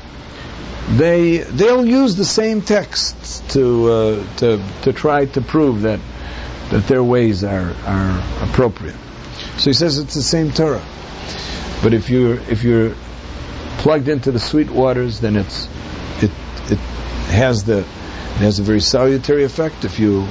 they 0.96 1.38
they'll 1.38 1.86
use 1.86 2.16
the 2.16 2.24
same 2.24 2.62
texts 2.62 3.40
to 3.52 3.92
uh, 3.92 4.36
to 4.36 4.62
to 4.82 4.92
try 4.92 5.26
to 5.26 5.40
prove 5.40 5.82
that 5.82 6.00
that 6.70 6.86
their 6.88 7.02
ways 7.02 7.44
are 7.44 7.74
are 7.84 8.24
appropriate. 8.42 8.96
So 9.58 9.70
he 9.70 9.74
says 9.74 9.98
it's 9.98 10.14
the 10.14 10.22
same 10.22 10.50
Torah. 10.50 10.84
But 11.82 11.94
if 11.94 12.10
you're 12.10 12.34
if 12.50 12.64
you're 12.64 12.94
plugged 13.78 14.08
into 14.08 14.32
the 14.32 14.40
sweet 14.40 14.70
waters, 14.70 15.20
then 15.20 15.36
it's 15.36 15.68
it 16.22 16.30
it 16.70 16.78
has 17.30 17.64
the 17.64 17.80
it 17.80 18.42
has 18.42 18.58
a 18.58 18.62
very 18.62 18.80
salutary 18.80 19.44
effect. 19.44 19.84
If 19.84 19.98
you 19.98 20.26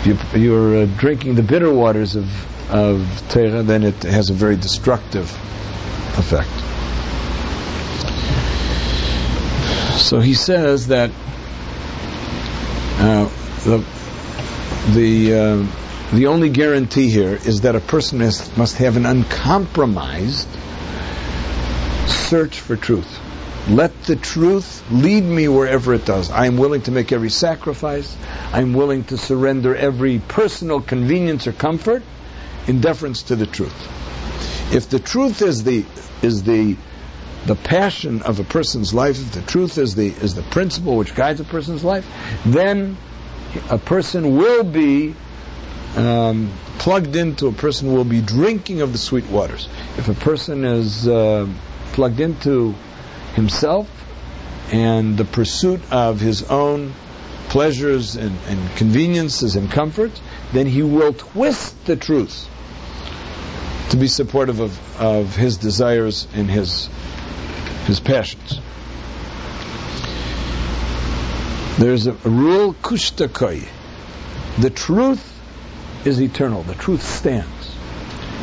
if 0.00 0.06
you 0.34 0.40
you're 0.40 0.82
uh, 0.82 0.86
drinking 0.96 1.34
the 1.34 1.42
bitter 1.42 1.72
waters 1.72 2.16
of 2.16 2.26
of 2.70 3.06
Torah, 3.28 3.62
then 3.62 3.84
it 3.84 4.02
has 4.04 4.30
a 4.30 4.34
very 4.34 4.56
destructive 4.56 5.30
effect. 6.18 6.75
So 9.96 10.20
he 10.20 10.34
says 10.34 10.88
that 10.88 11.10
uh, 12.98 13.28
the 13.64 13.84
the 14.92 15.34
uh, 15.34 15.66
the 16.12 16.26
only 16.26 16.50
guarantee 16.50 17.10
here 17.10 17.34
is 17.34 17.62
that 17.62 17.74
a 17.74 17.80
person 17.80 18.20
has, 18.20 18.56
must 18.56 18.76
have 18.76 18.96
an 18.96 19.06
uncompromised 19.06 20.48
search 22.06 22.60
for 22.60 22.76
truth. 22.76 23.18
Let 23.68 24.04
the 24.04 24.14
truth 24.14 24.84
lead 24.92 25.24
me 25.24 25.48
wherever 25.48 25.92
it 25.92 26.04
does. 26.04 26.30
I 26.30 26.46
am 26.46 26.56
willing 26.56 26.82
to 26.82 26.92
make 26.92 27.10
every 27.10 27.30
sacrifice. 27.30 28.16
I'm 28.52 28.74
willing 28.74 29.02
to 29.04 29.18
surrender 29.18 29.74
every 29.74 30.20
personal 30.20 30.80
convenience 30.80 31.48
or 31.48 31.52
comfort 31.52 32.04
in 32.68 32.80
deference 32.80 33.24
to 33.24 33.36
the 33.36 33.46
truth. 33.46 33.74
If 34.72 34.88
the 34.88 35.00
truth 35.00 35.42
is 35.42 35.64
the 35.64 35.84
is 36.22 36.44
the 36.44 36.76
the 37.46 37.54
passion 37.54 38.22
of 38.22 38.40
a 38.40 38.44
person's 38.44 38.92
life, 38.92 39.20
if 39.20 39.32
the 39.32 39.42
truth 39.42 39.78
is 39.78 39.94
the 39.94 40.08
is 40.08 40.34
the 40.34 40.42
principle 40.42 40.96
which 40.96 41.14
guides 41.14 41.40
a 41.40 41.44
person's 41.44 41.84
life, 41.84 42.06
then 42.44 42.96
a 43.70 43.78
person 43.78 44.36
will 44.36 44.64
be 44.64 45.14
um, 45.96 46.52
plugged 46.78 47.16
into. 47.16 47.46
A 47.46 47.52
person 47.52 47.92
will 47.92 48.04
be 48.04 48.20
drinking 48.20 48.82
of 48.82 48.92
the 48.92 48.98
sweet 48.98 49.26
waters. 49.26 49.68
If 49.96 50.08
a 50.08 50.14
person 50.14 50.64
is 50.64 51.06
uh, 51.06 51.48
plugged 51.92 52.20
into 52.20 52.74
himself 53.34 53.88
and 54.72 55.16
the 55.16 55.24
pursuit 55.24 55.80
of 55.92 56.20
his 56.20 56.42
own 56.42 56.94
pleasures 57.48 58.16
and, 58.16 58.36
and 58.46 58.76
conveniences 58.76 59.56
and 59.56 59.70
comforts, 59.70 60.20
then 60.52 60.66
he 60.66 60.82
will 60.82 61.12
twist 61.12 61.86
the 61.86 61.96
truth 61.96 62.48
to 63.90 63.96
be 63.96 64.08
supportive 64.08 64.58
of, 64.58 65.00
of 65.00 65.36
his 65.36 65.58
desires 65.58 66.26
and 66.34 66.50
his 66.50 66.88
his 67.86 68.00
passions. 68.00 68.60
There's 71.78 72.06
a, 72.06 72.12
rule, 72.12 72.74
kushtakai. 72.74 73.68
The 74.58 74.70
truth 74.70 75.32
is 76.06 76.20
eternal. 76.20 76.62
The 76.62 76.74
truth 76.74 77.02
stands. 77.02 77.70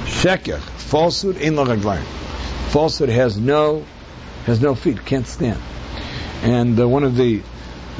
Sheker, 0.05 0.59
falsehood, 0.59 1.37
in 1.37 1.55
lagaglayim. 1.55 2.03
Falsehood 2.71 3.09
has 3.09 3.37
no 3.37 3.85
has 4.45 4.61
no 4.61 4.75
feet, 4.75 5.05
can't 5.05 5.25
stand. 5.25 5.59
And 6.43 6.79
uh, 6.79 6.87
one 6.87 7.03
of 7.03 7.15
the 7.15 7.41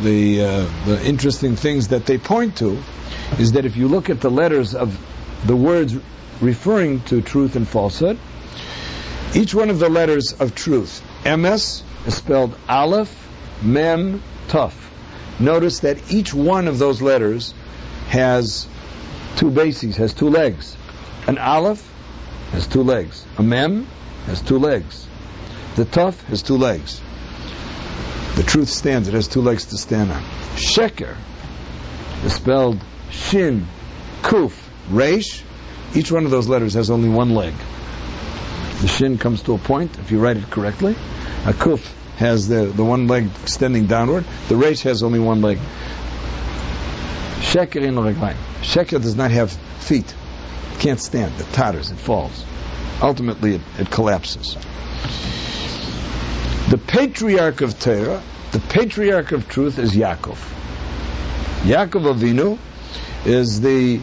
the 0.02 0.44
uh, 0.44 0.70
the 0.86 1.06
interesting 1.06 1.56
things 1.56 1.90
that 1.90 2.06
they 2.06 2.18
point 2.18 2.58
to 2.58 2.78
is 3.40 3.54
that 3.54 3.66
if 3.66 3.76
you 3.76 3.88
look 3.88 4.10
at 4.10 4.22
the 4.22 4.30
letters 4.30 4.76
of 4.76 4.98
the 5.46 5.56
words 5.56 5.96
referring 6.42 7.02
to 7.02 7.22
truth 7.22 7.56
and 7.56 7.68
falsehood, 7.68 8.20
each 9.34 9.56
one 9.56 9.70
of 9.70 9.80
the 9.80 9.90
letters 9.90 10.34
of 10.34 10.54
truth 10.54 11.02
Emes 11.24 11.84
is 12.06 12.16
spelled 12.16 12.58
Aleph, 12.68 13.14
Mem, 13.62 14.22
Tuf. 14.50 14.74
Notice 15.40 15.80
that 15.80 16.12
each 16.12 16.34
one 16.34 16.68
of 16.68 16.80
those 16.80 17.02
letters 17.02 17.54
has 18.10 18.68
two 19.38 19.50
bases, 19.50 19.96
has 19.98 20.14
two 20.14 20.30
legs. 20.30 20.76
An 21.28 21.38
Aleph 21.38 21.90
has 22.52 22.68
two 22.68 22.84
legs. 22.84 23.26
A 23.38 23.44
Mem 23.44 23.88
has 24.26 24.42
two 24.42 24.60
legs. 24.60 25.08
The 25.76 25.86
Tuf 25.86 26.22
has 26.26 26.44
two 26.44 26.58
legs. 26.58 27.02
The 28.36 28.44
truth 28.44 28.70
stands, 28.70 29.08
it 29.08 29.14
has 29.14 29.28
two 29.28 29.42
legs 29.42 29.66
to 29.68 29.78
stand 29.78 30.12
on. 30.12 30.22
Sheker 30.56 31.16
is 32.26 32.34
spelled 32.34 32.80
Shin, 33.12 33.66
Kuf, 34.24 34.54
Resh. 34.90 35.44
Each 35.96 36.12
one 36.12 36.26
of 36.26 36.32
those 36.32 36.48
letters 36.48 36.74
has 36.74 36.90
only 36.90 37.10
one 37.10 37.34
leg. 37.34 37.54
The 38.84 38.90
Shin 38.90 39.18
comes 39.18 39.42
to 39.44 39.54
a 39.54 39.58
point, 39.58 39.98
if 40.00 40.12
you 40.12 40.20
write 40.20 40.36
it 40.36 40.50
correctly, 40.50 40.92
a 41.46 41.54
kuf 41.54 41.90
has 42.18 42.50
the, 42.50 42.66
the 42.66 42.84
one 42.84 43.08
leg 43.08 43.30
extending 43.42 43.88
downward. 43.88 44.26
The 44.50 44.58
resh 44.58 44.82
has 44.82 45.04
only 45.04 45.20
one 45.20 45.42
leg. 45.42 45.58
Sheker 47.40 47.82
in 47.82 47.96
reglaim. 47.96 48.36
Sheker 48.62 49.02
does 49.02 49.16
not 49.16 49.32
have 49.32 49.54
feet. 49.54 50.14
It 50.74 50.80
can't 50.82 51.00
stand. 51.00 51.34
It 51.40 51.48
totters. 51.54 51.92
It 51.92 51.98
falls. 51.98 52.44
Ultimately, 53.02 53.56
it, 53.56 53.62
it 53.80 53.90
collapses. 53.90 54.56
The 56.70 56.78
patriarch 56.78 57.62
of 57.62 57.80
Torah, 57.80 58.22
the 58.52 58.60
patriarch 58.60 59.32
of 59.32 59.48
truth 59.48 59.80
is 59.80 59.94
Yaakov. 59.94 60.36
Yaakov 61.62 62.16
Avinu 62.16 62.60
is 63.26 63.62
the 63.62 64.02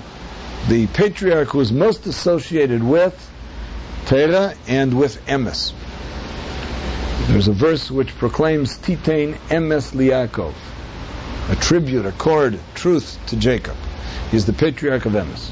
the 0.69 0.87
patriarch 0.87 1.49
who 1.49 1.61
is 1.61 1.71
most 1.71 2.07
associated 2.07 2.83
with 2.83 3.30
Torah 4.07 4.55
and 4.67 4.99
with 4.99 5.25
Emes. 5.27 5.73
There's 7.29 7.49
a 7.49 7.53
verse 7.53 7.91
which 7.91 8.17
proclaims 8.17 8.77
Titain 8.79 9.35
Emes 9.49 9.93
Liakov, 9.93 10.55
a 11.49 11.57
tribute, 11.57 12.07
a 12.07 12.13
truth 12.75 13.19
to 13.29 13.37
Jacob. 13.37 13.77
He's 14.31 14.47
the 14.47 14.53
patriarch 14.53 15.07
of 15.07 15.13
Emes. 15.13 15.51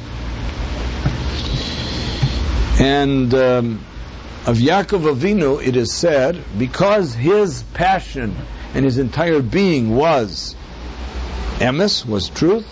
And 2.80 3.34
um, 3.34 3.84
of 4.46 4.56
Yaakov 4.56 5.14
Avinu, 5.14 5.64
it 5.64 5.76
is 5.76 5.92
said, 5.92 6.42
because 6.56 7.14
his 7.14 7.62
passion 7.74 8.36
and 8.74 8.84
his 8.84 8.98
entire 8.98 9.42
being 9.42 9.94
was 9.94 10.56
Emes, 11.58 12.06
was 12.06 12.28
truth, 12.28 12.66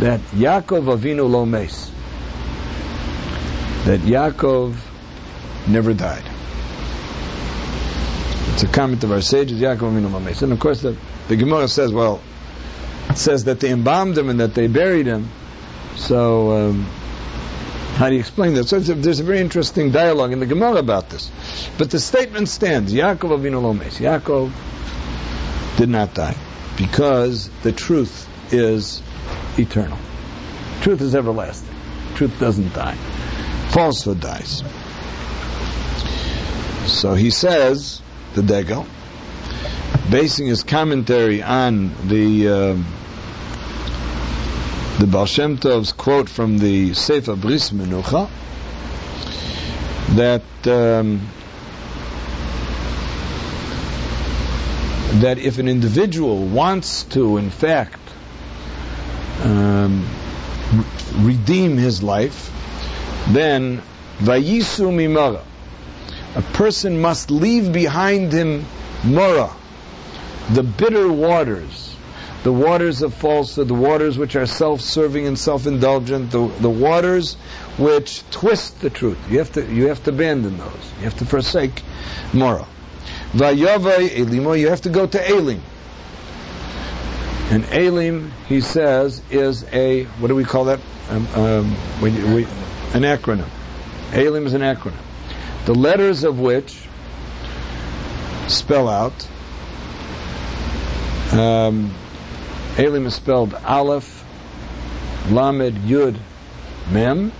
that 0.00 0.20
Yaakov 0.32 0.96
Avinu 0.96 1.28
lo 1.28 1.44
mes, 1.44 1.90
that 3.84 4.00
Yaakov 4.00 4.76
never 5.68 5.94
died. 5.94 6.24
It's 8.54 8.62
a 8.62 8.68
comment 8.68 9.04
of 9.04 9.12
our 9.12 9.20
sages, 9.20 9.60
Yaakov 9.60 9.92
Avinu 9.92 10.10
lo. 10.10 10.18
And 10.18 10.52
of 10.52 10.60
course, 10.60 10.82
the, 10.82 10.96
the 11.28 11.36
Gemara 11.36 11.68
says, 11.68 11.92
well, 11.92 12.20
it 13.10 13.16
says 13.16 13.44
that 13.44 13.60
they 13.60 13.70
embalmed 13.70 14.18
him 14.18 14.28
and 14.28 14.40
that 14.40 14.54
they 14.54 14.66
buried 14.66 15.06
him. 15.06 15.28
So, 15.96 16.52
um, 16.52 16.82
how 17.98 18.08
do 18.08 18.14
you 18.14 18.20
explain 18.20 18.54
that? 18.54 18.68
So 18.68 18.76
a, 18.76 18.80
there's 18.80 19.20
a 19.20 19.24
very 19.24 19.40
interesting 19.40 19.90
dialogue 19.90 20.32
in 20.32 20.40
the 20.40 20.46
Gemara 20.46 20.76
about 20.76 21.10
this. 21.10 21.30
But 21.78 21.90
the 21.90 21.98
statement 21.98 22.48
stands, 22.48 22.92
Yaakov 22.92 23.40
Avinu 23.40 23.62
lo 23.62 23.74
mes. 23.74 23.98
Yaakov 23.98 24.52
did 25.76 25.88
not 25.88 26.14
die 26.14 26.36
because 26.76 27.48
the 27.62 27.72
truth 27.72 28.28
is 28.52 29.02
eternal. 29.58 29.98
Truth 30.82 31.00
is 31.00 31.14
everlasting. 31.14 31.74
Truth 32.14 32.38
doesn't 32.38 32.72
die. 32.72 32.96
Falsehood 33.70 34.20
dies. 34.20 34.62
So 36.88 37.14
he 37.14 37.30
says, 37.30 38.00
the 38.34 38.42
Degel, 38.42 38.86
basing 40.10 40.46
his 40.46 40.62
commentary 40.62 41.42
on 41.42 41.92
the 42.08 42.48
uh, 42.48 42.76
the 44.98 45.06
Baal 45.06 45.26
Shem 45.26 45.58
Tov's 45.58 45.92
quote 45.92 46.28
from 46.28 46.58
the 46.58 46.94
Sefer 46.94 47.36
Bris 47.36 47.70
Menucha, 47.70 48.28
that 50.16 50.42
um, 50.66 51.28
that 55.20 55.38
if 55.38 55.58
an 55.58 55.68
individual 55.68 56.38
wants 56.38 57.04
to, 57.04 57.36
in 57.36 57.50
fact, 57.50 58.00
um, 59.42 60.08
redeem 61.16 61.76
his 61.76 62.02
life, 62.02 62.50
then 63.28 63.82
vayisu 64.18 64.90
mimara. 64.90 65.42
A 66.34 66.42
person 66.42 67.00
must 67.00 67.30
leave 67.30 67.72
behind 67.72 68.32
him 68.32 68.64
mora, 69.04 69.50
the 70.52 70.62
bitter 70.62 71.10
waters, 71.10 71.96
the 72.42 72.52
waters 72.52 73.02
of 73.02 73.14
falsehood, 73.14 73.68
the 73.68 73.74
waters 73.74 74.16
which 74.16 74.36
are 74.36 74.46
self-serving 74.46 75.26
and 75.26 75.38
self-indulgent, 75.38 76.30
the, 76.30 76.46
the 76.60 76.70
waters 76.70 77.34
which 77.76 78.22
twist 78.30 78.80
the 78.80 78.90
truth. 78.90 79.18
You 79.30 79.38
have 79.38 79.52
to 79.52 79.72
you 79.72 79.88
have 79.88 80.02
to 80.04 80.10
abandon 80.10 80.58
those. 80.58 80.92
You 80.98 81.04
have 81.04 81.18
to 81.18 81.24
forsake 81.24 81.82
mora. 82.32 82.66
Vayavai 83.32 84.08
elimo. 84.08 84.58
You 84.58 84.68
have 84.68 84.82
to 84.82 84.90
go 84.90 85.06
to 85.06 85.30
Elim. 85.30 85.62
And 87.50 87.64
Elim, 87.72 88.32
he 88.46 88.60
says, 88.60 89.22
is 89.30 89.64
a, 89.72 90.04
what 90.04 90.28
do 90.28 90.34
we 90.34 90.44
call 90.44 90.66
that? 90.66 90.80
Um, 91.08 91.26
um, 91.34 91.76
we, 92.02 92.10
we, 92.10 92.44
an 92.92 93.04
acronym. 93.04 93.48
Elim 94.12 94.46
is 94.46 94.52
an 94.52 94.60
acronym. 94.60 95.00
The 95.68 95.74
letters 95.74 96.24
of 96.24 96.40
which 96.40 96.80
spell 98.46 98.88
out, 98.88 99.12
um, 101.30 101.94
Elim 102.78 103.04
is 103.04 103.14
spelled 103.14 103.52
Aleph, 103.52 104.24
Lamed, 105.30 105.74
Yud, 105.80 106.16
Mem. 106.90 107.32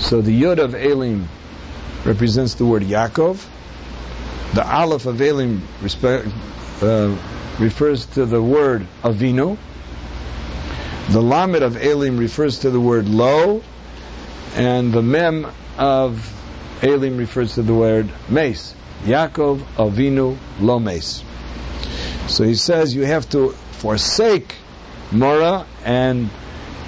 So 0.00 0.20
the 0.20 0.38
Yud 0.38 0.58
of 0.58 0.74
Elim 0.74 1.26
represents 2.04 2.56
the 2.56 2.66
word 2.66 2.82
Yaakov. 2.82 3.42
The 4.52 4.70
Aleph 4.70 5.06
of 5.06 5.18
Elim 5.22 5.62
uh, 6.02 7.16
refers 7.58 8.04
to 8.04 8.26
the 8.26 8.42
word 8.42 8.86
Avinu. 9.02 9.56
The 11.08 11.22
Lamed 11.22 11.62
of 11.62 11.82
Elim 11.82 12.18
refers 12.18 12.58
to 12.58 12.70
the 12.70 12.80
word 12.80 13.08
Lo, 13.08 13.62
and 14.56 14.92
the 14.92 15.00
Mem 15.00 15.46
of 15.78 16.42
Elim 16.82 17.16
refers 17.16 17.54
to 17.54 17.62
the 17.62 17.74
word 17.74 18.10
Mes. 18.28 18.74
Yaakov 19.04 19.58
Avinu 19.76 20.36
Lo. 20.60 20.78
So 22.28 22.44
he 22.44 22.54
says 22.54 22.94
you 22.94 23.04
have 23.04 23.28
to 23.30 23.50
forsake 23.50 24.54
Mora 25.12 25.66
and 25.84 26.30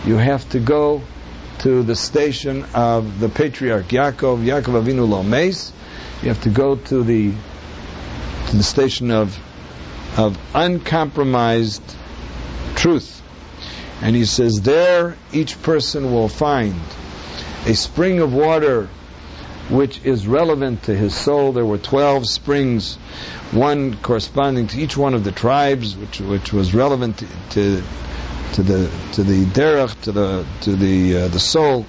you 0.05 0.17
have 0.17 0.49
to 0.51 0.61
go 0.61 1.03
to 1.61 1.83
the 1.83 1.97
station 1.97 2.65
of 2.75 3.21
the 3.21 3.29
patriarch 3.29 3.87
Yaakov, 3.89 4.45
Yaakov 4.45 4.83
Avinu 4.83 5.09
Lo. 5.09 5.23
You 6.23 6.29
have 6.29 6.43
to 6.43 6.51
go 6.51 6.77
to 6.77 7.03
the 7.03 7.33
to 8.49 8.57
the 8.57 8.63
station 8.63 9.11
of 9.11 9.39
of 10.17 10.39
uncompromised 10.55 11.83
truth. 12.75 13.23
And 14.03 14.15
he 14.15 14.25
says, 14.25 14.61
there 14.61 15.17
each 15.33 15.61
person 15.63 16.13
will 16.13 16.29
find 16.29 16.75
a 17.67 17.75
spring 17.75 18.21
of 18.21 18.33
water 18.33 18.89
which 19.69 20.01
is 20.05 20.27
relevant 20.27 20.85
to 20.85 20.95
his 20.95 21.15
soul. 21.15 21.53
There 21.53 21.65
were 21.65 21.79
12 21.79 22.29
springs, 22.29 22.97
one 23.53 23.97
corresponding 23.97 24.69
to 24.69 24.81
each 24.81 24.97
one 24.97 25.15
of 25.15 25.25
the 25.25 25.33
tribes, 25.33 25.97
which, 25.97 26.21
which 26.21 26.53
was 26.53 26.75
relevant 26.75 27.19
to, 27.19 27.27
to, 27.51 27.83
to 28.55 28.63
the, 28.63 28.91
to 29.13 29.23
the 29.23 29.45
derech, 29.47 30.01
to 30.03 30.13
the, 30.13 30.47
to 30.63 30.77
the, 30.77 31.17
uh, 31.17 31.29
the 31.29 31.41
soul 31.41 31.87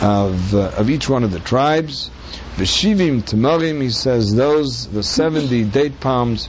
of, 0.00 0.54
uh, 0.54 0.70
of 0.76 0.90
each 0.90 1.08
one 1.08 1.24
of 1.24 1.32
the 1.32 1.40
tribes. 1.40 2.10
Veshivim 2.56 3.22
Tamarim, 3.22 3.80
he 3.80 3.90
says, 3.90 4.34
those, 4.34 4.88
the 4.88 5.02
70 5.02 5.64
date 5.64 6.00
palms, 6.00 6.48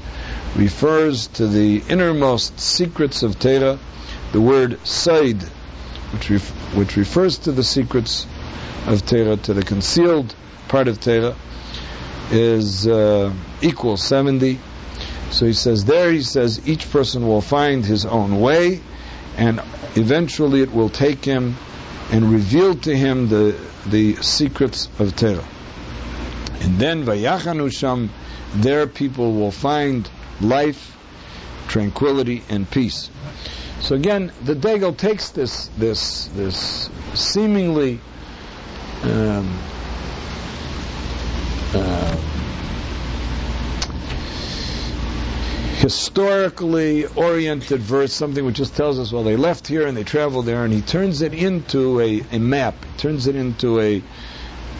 refers 0.56 1.28
to 1.28 1.48
the 1.48 1.84
innermost 1.90 2.60
secrets 2.60 3.24
of 3.24 3.40
Torah. 3.40 3.80
The 4.32 4.42
word 4.42 4.86
Sod, 4.86 5.42
which, 6.14 6.30
ref- 6.30 6.76
which 6.76 6.96
refers 6.96 7.40
to 7.40 7.52
the 7.52 7.64
secrets 7.64 8.28
of 8.88 9.06
Torah, 9.06 9.38
to 9.38 9.54
the 9.54 9.64
concealed 9.64 10.34
part 10.68 10.88
of 10.88 11.00
Torah, 11.00 11.36
is 12.32 12.88
uh, 12.88 13.34
equal 13.62 13.98
70. 13.98 14.60
So 15.32 15.46
he 15.46 15.54
says 15.54 15.86
there, 15.86 16.12
he 16.12 16.22
says 16.22 16.68
each 16.68 16.90
person 16.92 17.28
will 17.28 17.42
find 17.42 17.86
his 17.86 18.06
own 18.06 18.40
way, 18.40 18.82
and 19.38 19.62
eventually 19.96 20.62
it 20.62 20.72
will 20.72 20.90
take 20.90 21.24
him 21.24 21.56
and 22.12 22.32
reveal 22.32 22.76
to 22.76 22.96
him 22.96 23.30
the 23.30 23.56
the 23.86 24.16
secrets 24.18 24.90
of 25.00 25.16
Torah. 25.16 25.46
And 26.62 26.78
then 26.78 27.06
Vayachanu 27.06 27.72
Sham, 27.72 28.10
there 28.54 28.88
people 28.88 29.34
will 29.34 29.52
find 29.52 30.10
life, 30.42 30.98
tranquility, 31.68 32.44
and 32.50 32.70
peace. 32.70 33.10
So 33.80 33.96
again, 33.96 34.32
the 34.44 34.56
Degel 34.56 34.94
takes 34.94 35.30
this 35.30 35.68
this 35.78 36.26
this 36.36 36.90
seemingly 37.14 38.02
um, 39.04 39.60
uh, 41.74 42.18
historically 45.78 47.06
oriented 47.06 47.80
verse, 47.80 48.12
something 48.12 48.46
which 48.46 48.58
just 48.58 48.76
tells 48.76 49.00
us, 49.00 49.14
well, 49.14 49.24
they 49.24 49.38
left 49.38 49.68
here 49.68 49.88
and 49.88 49.96
they 49.96 50.04
traveled 50.04 50.46
there, 50.46 50.66
and 50.66 50.74
he 50.74 50.82
turns 50.82 51.22
it 51.22 51.34
into 51.34 52.02
a, 52.02 52.22
a 52.32 52.40
map, 52.40 52.76
turns 52.98 53.28
it 53.28 53.36
into 53.36 53.80
a 53.80 54.04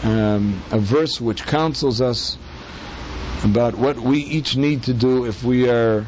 um, 0.02 0.62
a 0.70 0.78
verse 0.78 1.20
which 1.20 1.44
counsels 1.44 2.00
us 2.00 2.38
about 3.44 3.74
what 3.74 3.98
we 3.98 4.18
each 4.18 4.56
need 4.56 4.84
to 4.84 4.94
do 4.94 5.26
if 5.26 5.42
we 5.42 5.68
are 5.68 6.06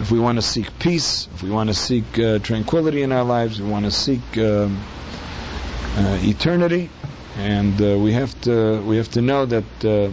if 0.00 0.10
we 0.10 0.18
want 0.18 0.38
to 0.38 0.42
seek 0.42 0.78
peace, 0.78 1.28
if 1.34 1.42
we 1.42 1.50
want 1.50 1.68
to 1.68 1.74
seek 1.74 2.18
uh, 2.18 2.38
tranquility 2.38 3.02
in 3.02 3.12
our 3.12 3.24
lives, 3.24 3.60
we 3.60 3.68
want 3.68 3.84
to 3.84 3.90
seek 3.90 4.20
um, 4.38 4.80
uh, 5.96 6.18
eternity, 6.22 6.90
and 7.36 7.80
uh, 7.80 7.98
we 7.98 8.12
have 8.12 8.38
to 8.42 8.80
we 8.82 8.96
have 8.96 9.10
to 9.12 9.22
know 9.22 9.46
that 9.46 9.64
uh, 9.84 10.10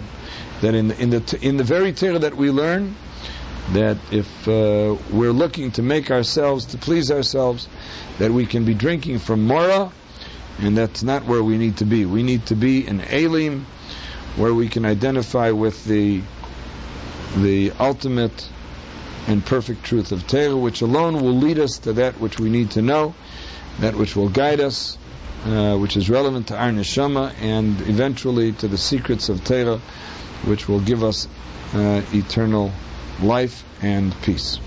that 0.62 0.74
in 0.76 0.90
the, 0.90 1.02
in 1.02 1.10
the 1.10 1.20
t- 1.20 1.46
in 1.46 1.58
the 1.58 1.64
very 1.64 1.94
Torah 1.94 2.20
that 2.20 2.36
we 2.36 2.50
learn 2.52 2.96
that 3.74 3.98
if 4.12 4.48
uh, 4.48 4.96
we're 5.12 5.32
looking 5.32 5.72
to 5.72 5.82
make 5.84 6.10
ourselves 6.10 6.66
to 6.66 6.78
please 6.78 7.12
ourselves, 7.12 7.68
that 8.18 8.32
we 8.32 8.46
can 8.46 8.66
be 8.66 8.74
drinking 8.74 9.20
from 9.20 9.46
Mora, 9.46 9.92
and 10.60 10.76
that's 10.76 11.04
not 11.04 11.26
where 11.26 11.44
we 11.44 11.58
need 11.58 11.78
to 11.78 11.86
be. 11.86 12.06
We 12.06 12.24
need 12.24 12.48
to 12.48 12.56
be 12.56 12.88
in 12.88 13.02
Elim, 13.02 13.66
where 14.38 14.54
we 14.54 14.70
can 14.70 14.86
identify 14.86 15.52
with 15.52 15.86
the 15.86 16.22
the 17.38 17.72
ultimate 17.80 18.50
and 19.28 19.46
perfect 19.46 19.84
truth 19.84 20.12
of 20.12 20.26
Torah, 20.26 20.58
which 20.58 20.82
alone 20.82 21.22
will 21.22 21.36
lead 21.36 21.60
us 21.60 21.80
to 21.80 21.94
that 21.94 22.20
which 22.20 22.40
we 22.40 22.50
need 22.50 22.72
to 22.72 22.82
know, 22.82 23.14
that 23.80 23.96
which 23.96 24.16
will 24.16 24.30
guide 24.30 24.60
us, 24.60 24.98
uh, 25.46 25.78
which 25.78 25.96
is 25.96 26.10
relevant 26.10 26.48
to 26.48 26.58
our 26.58 26.70
neshama, 26.70 27.34
and 27.40 27.82
eventually 27.82 28.52
to 28.54 28.68
the 28.68 28.78
secrets 28.78 29.30
of 29.30 29.44
Torah, 29.44 29.80
which 30.46 30.68
will 30.68 30.80
give 30.80 31.04
us 31.04 31.28
uh, 31.74 32.02
eternal 32.14 32.72
life 33.22 33.64
and 33.82 34.20
peace. 34.22 34.58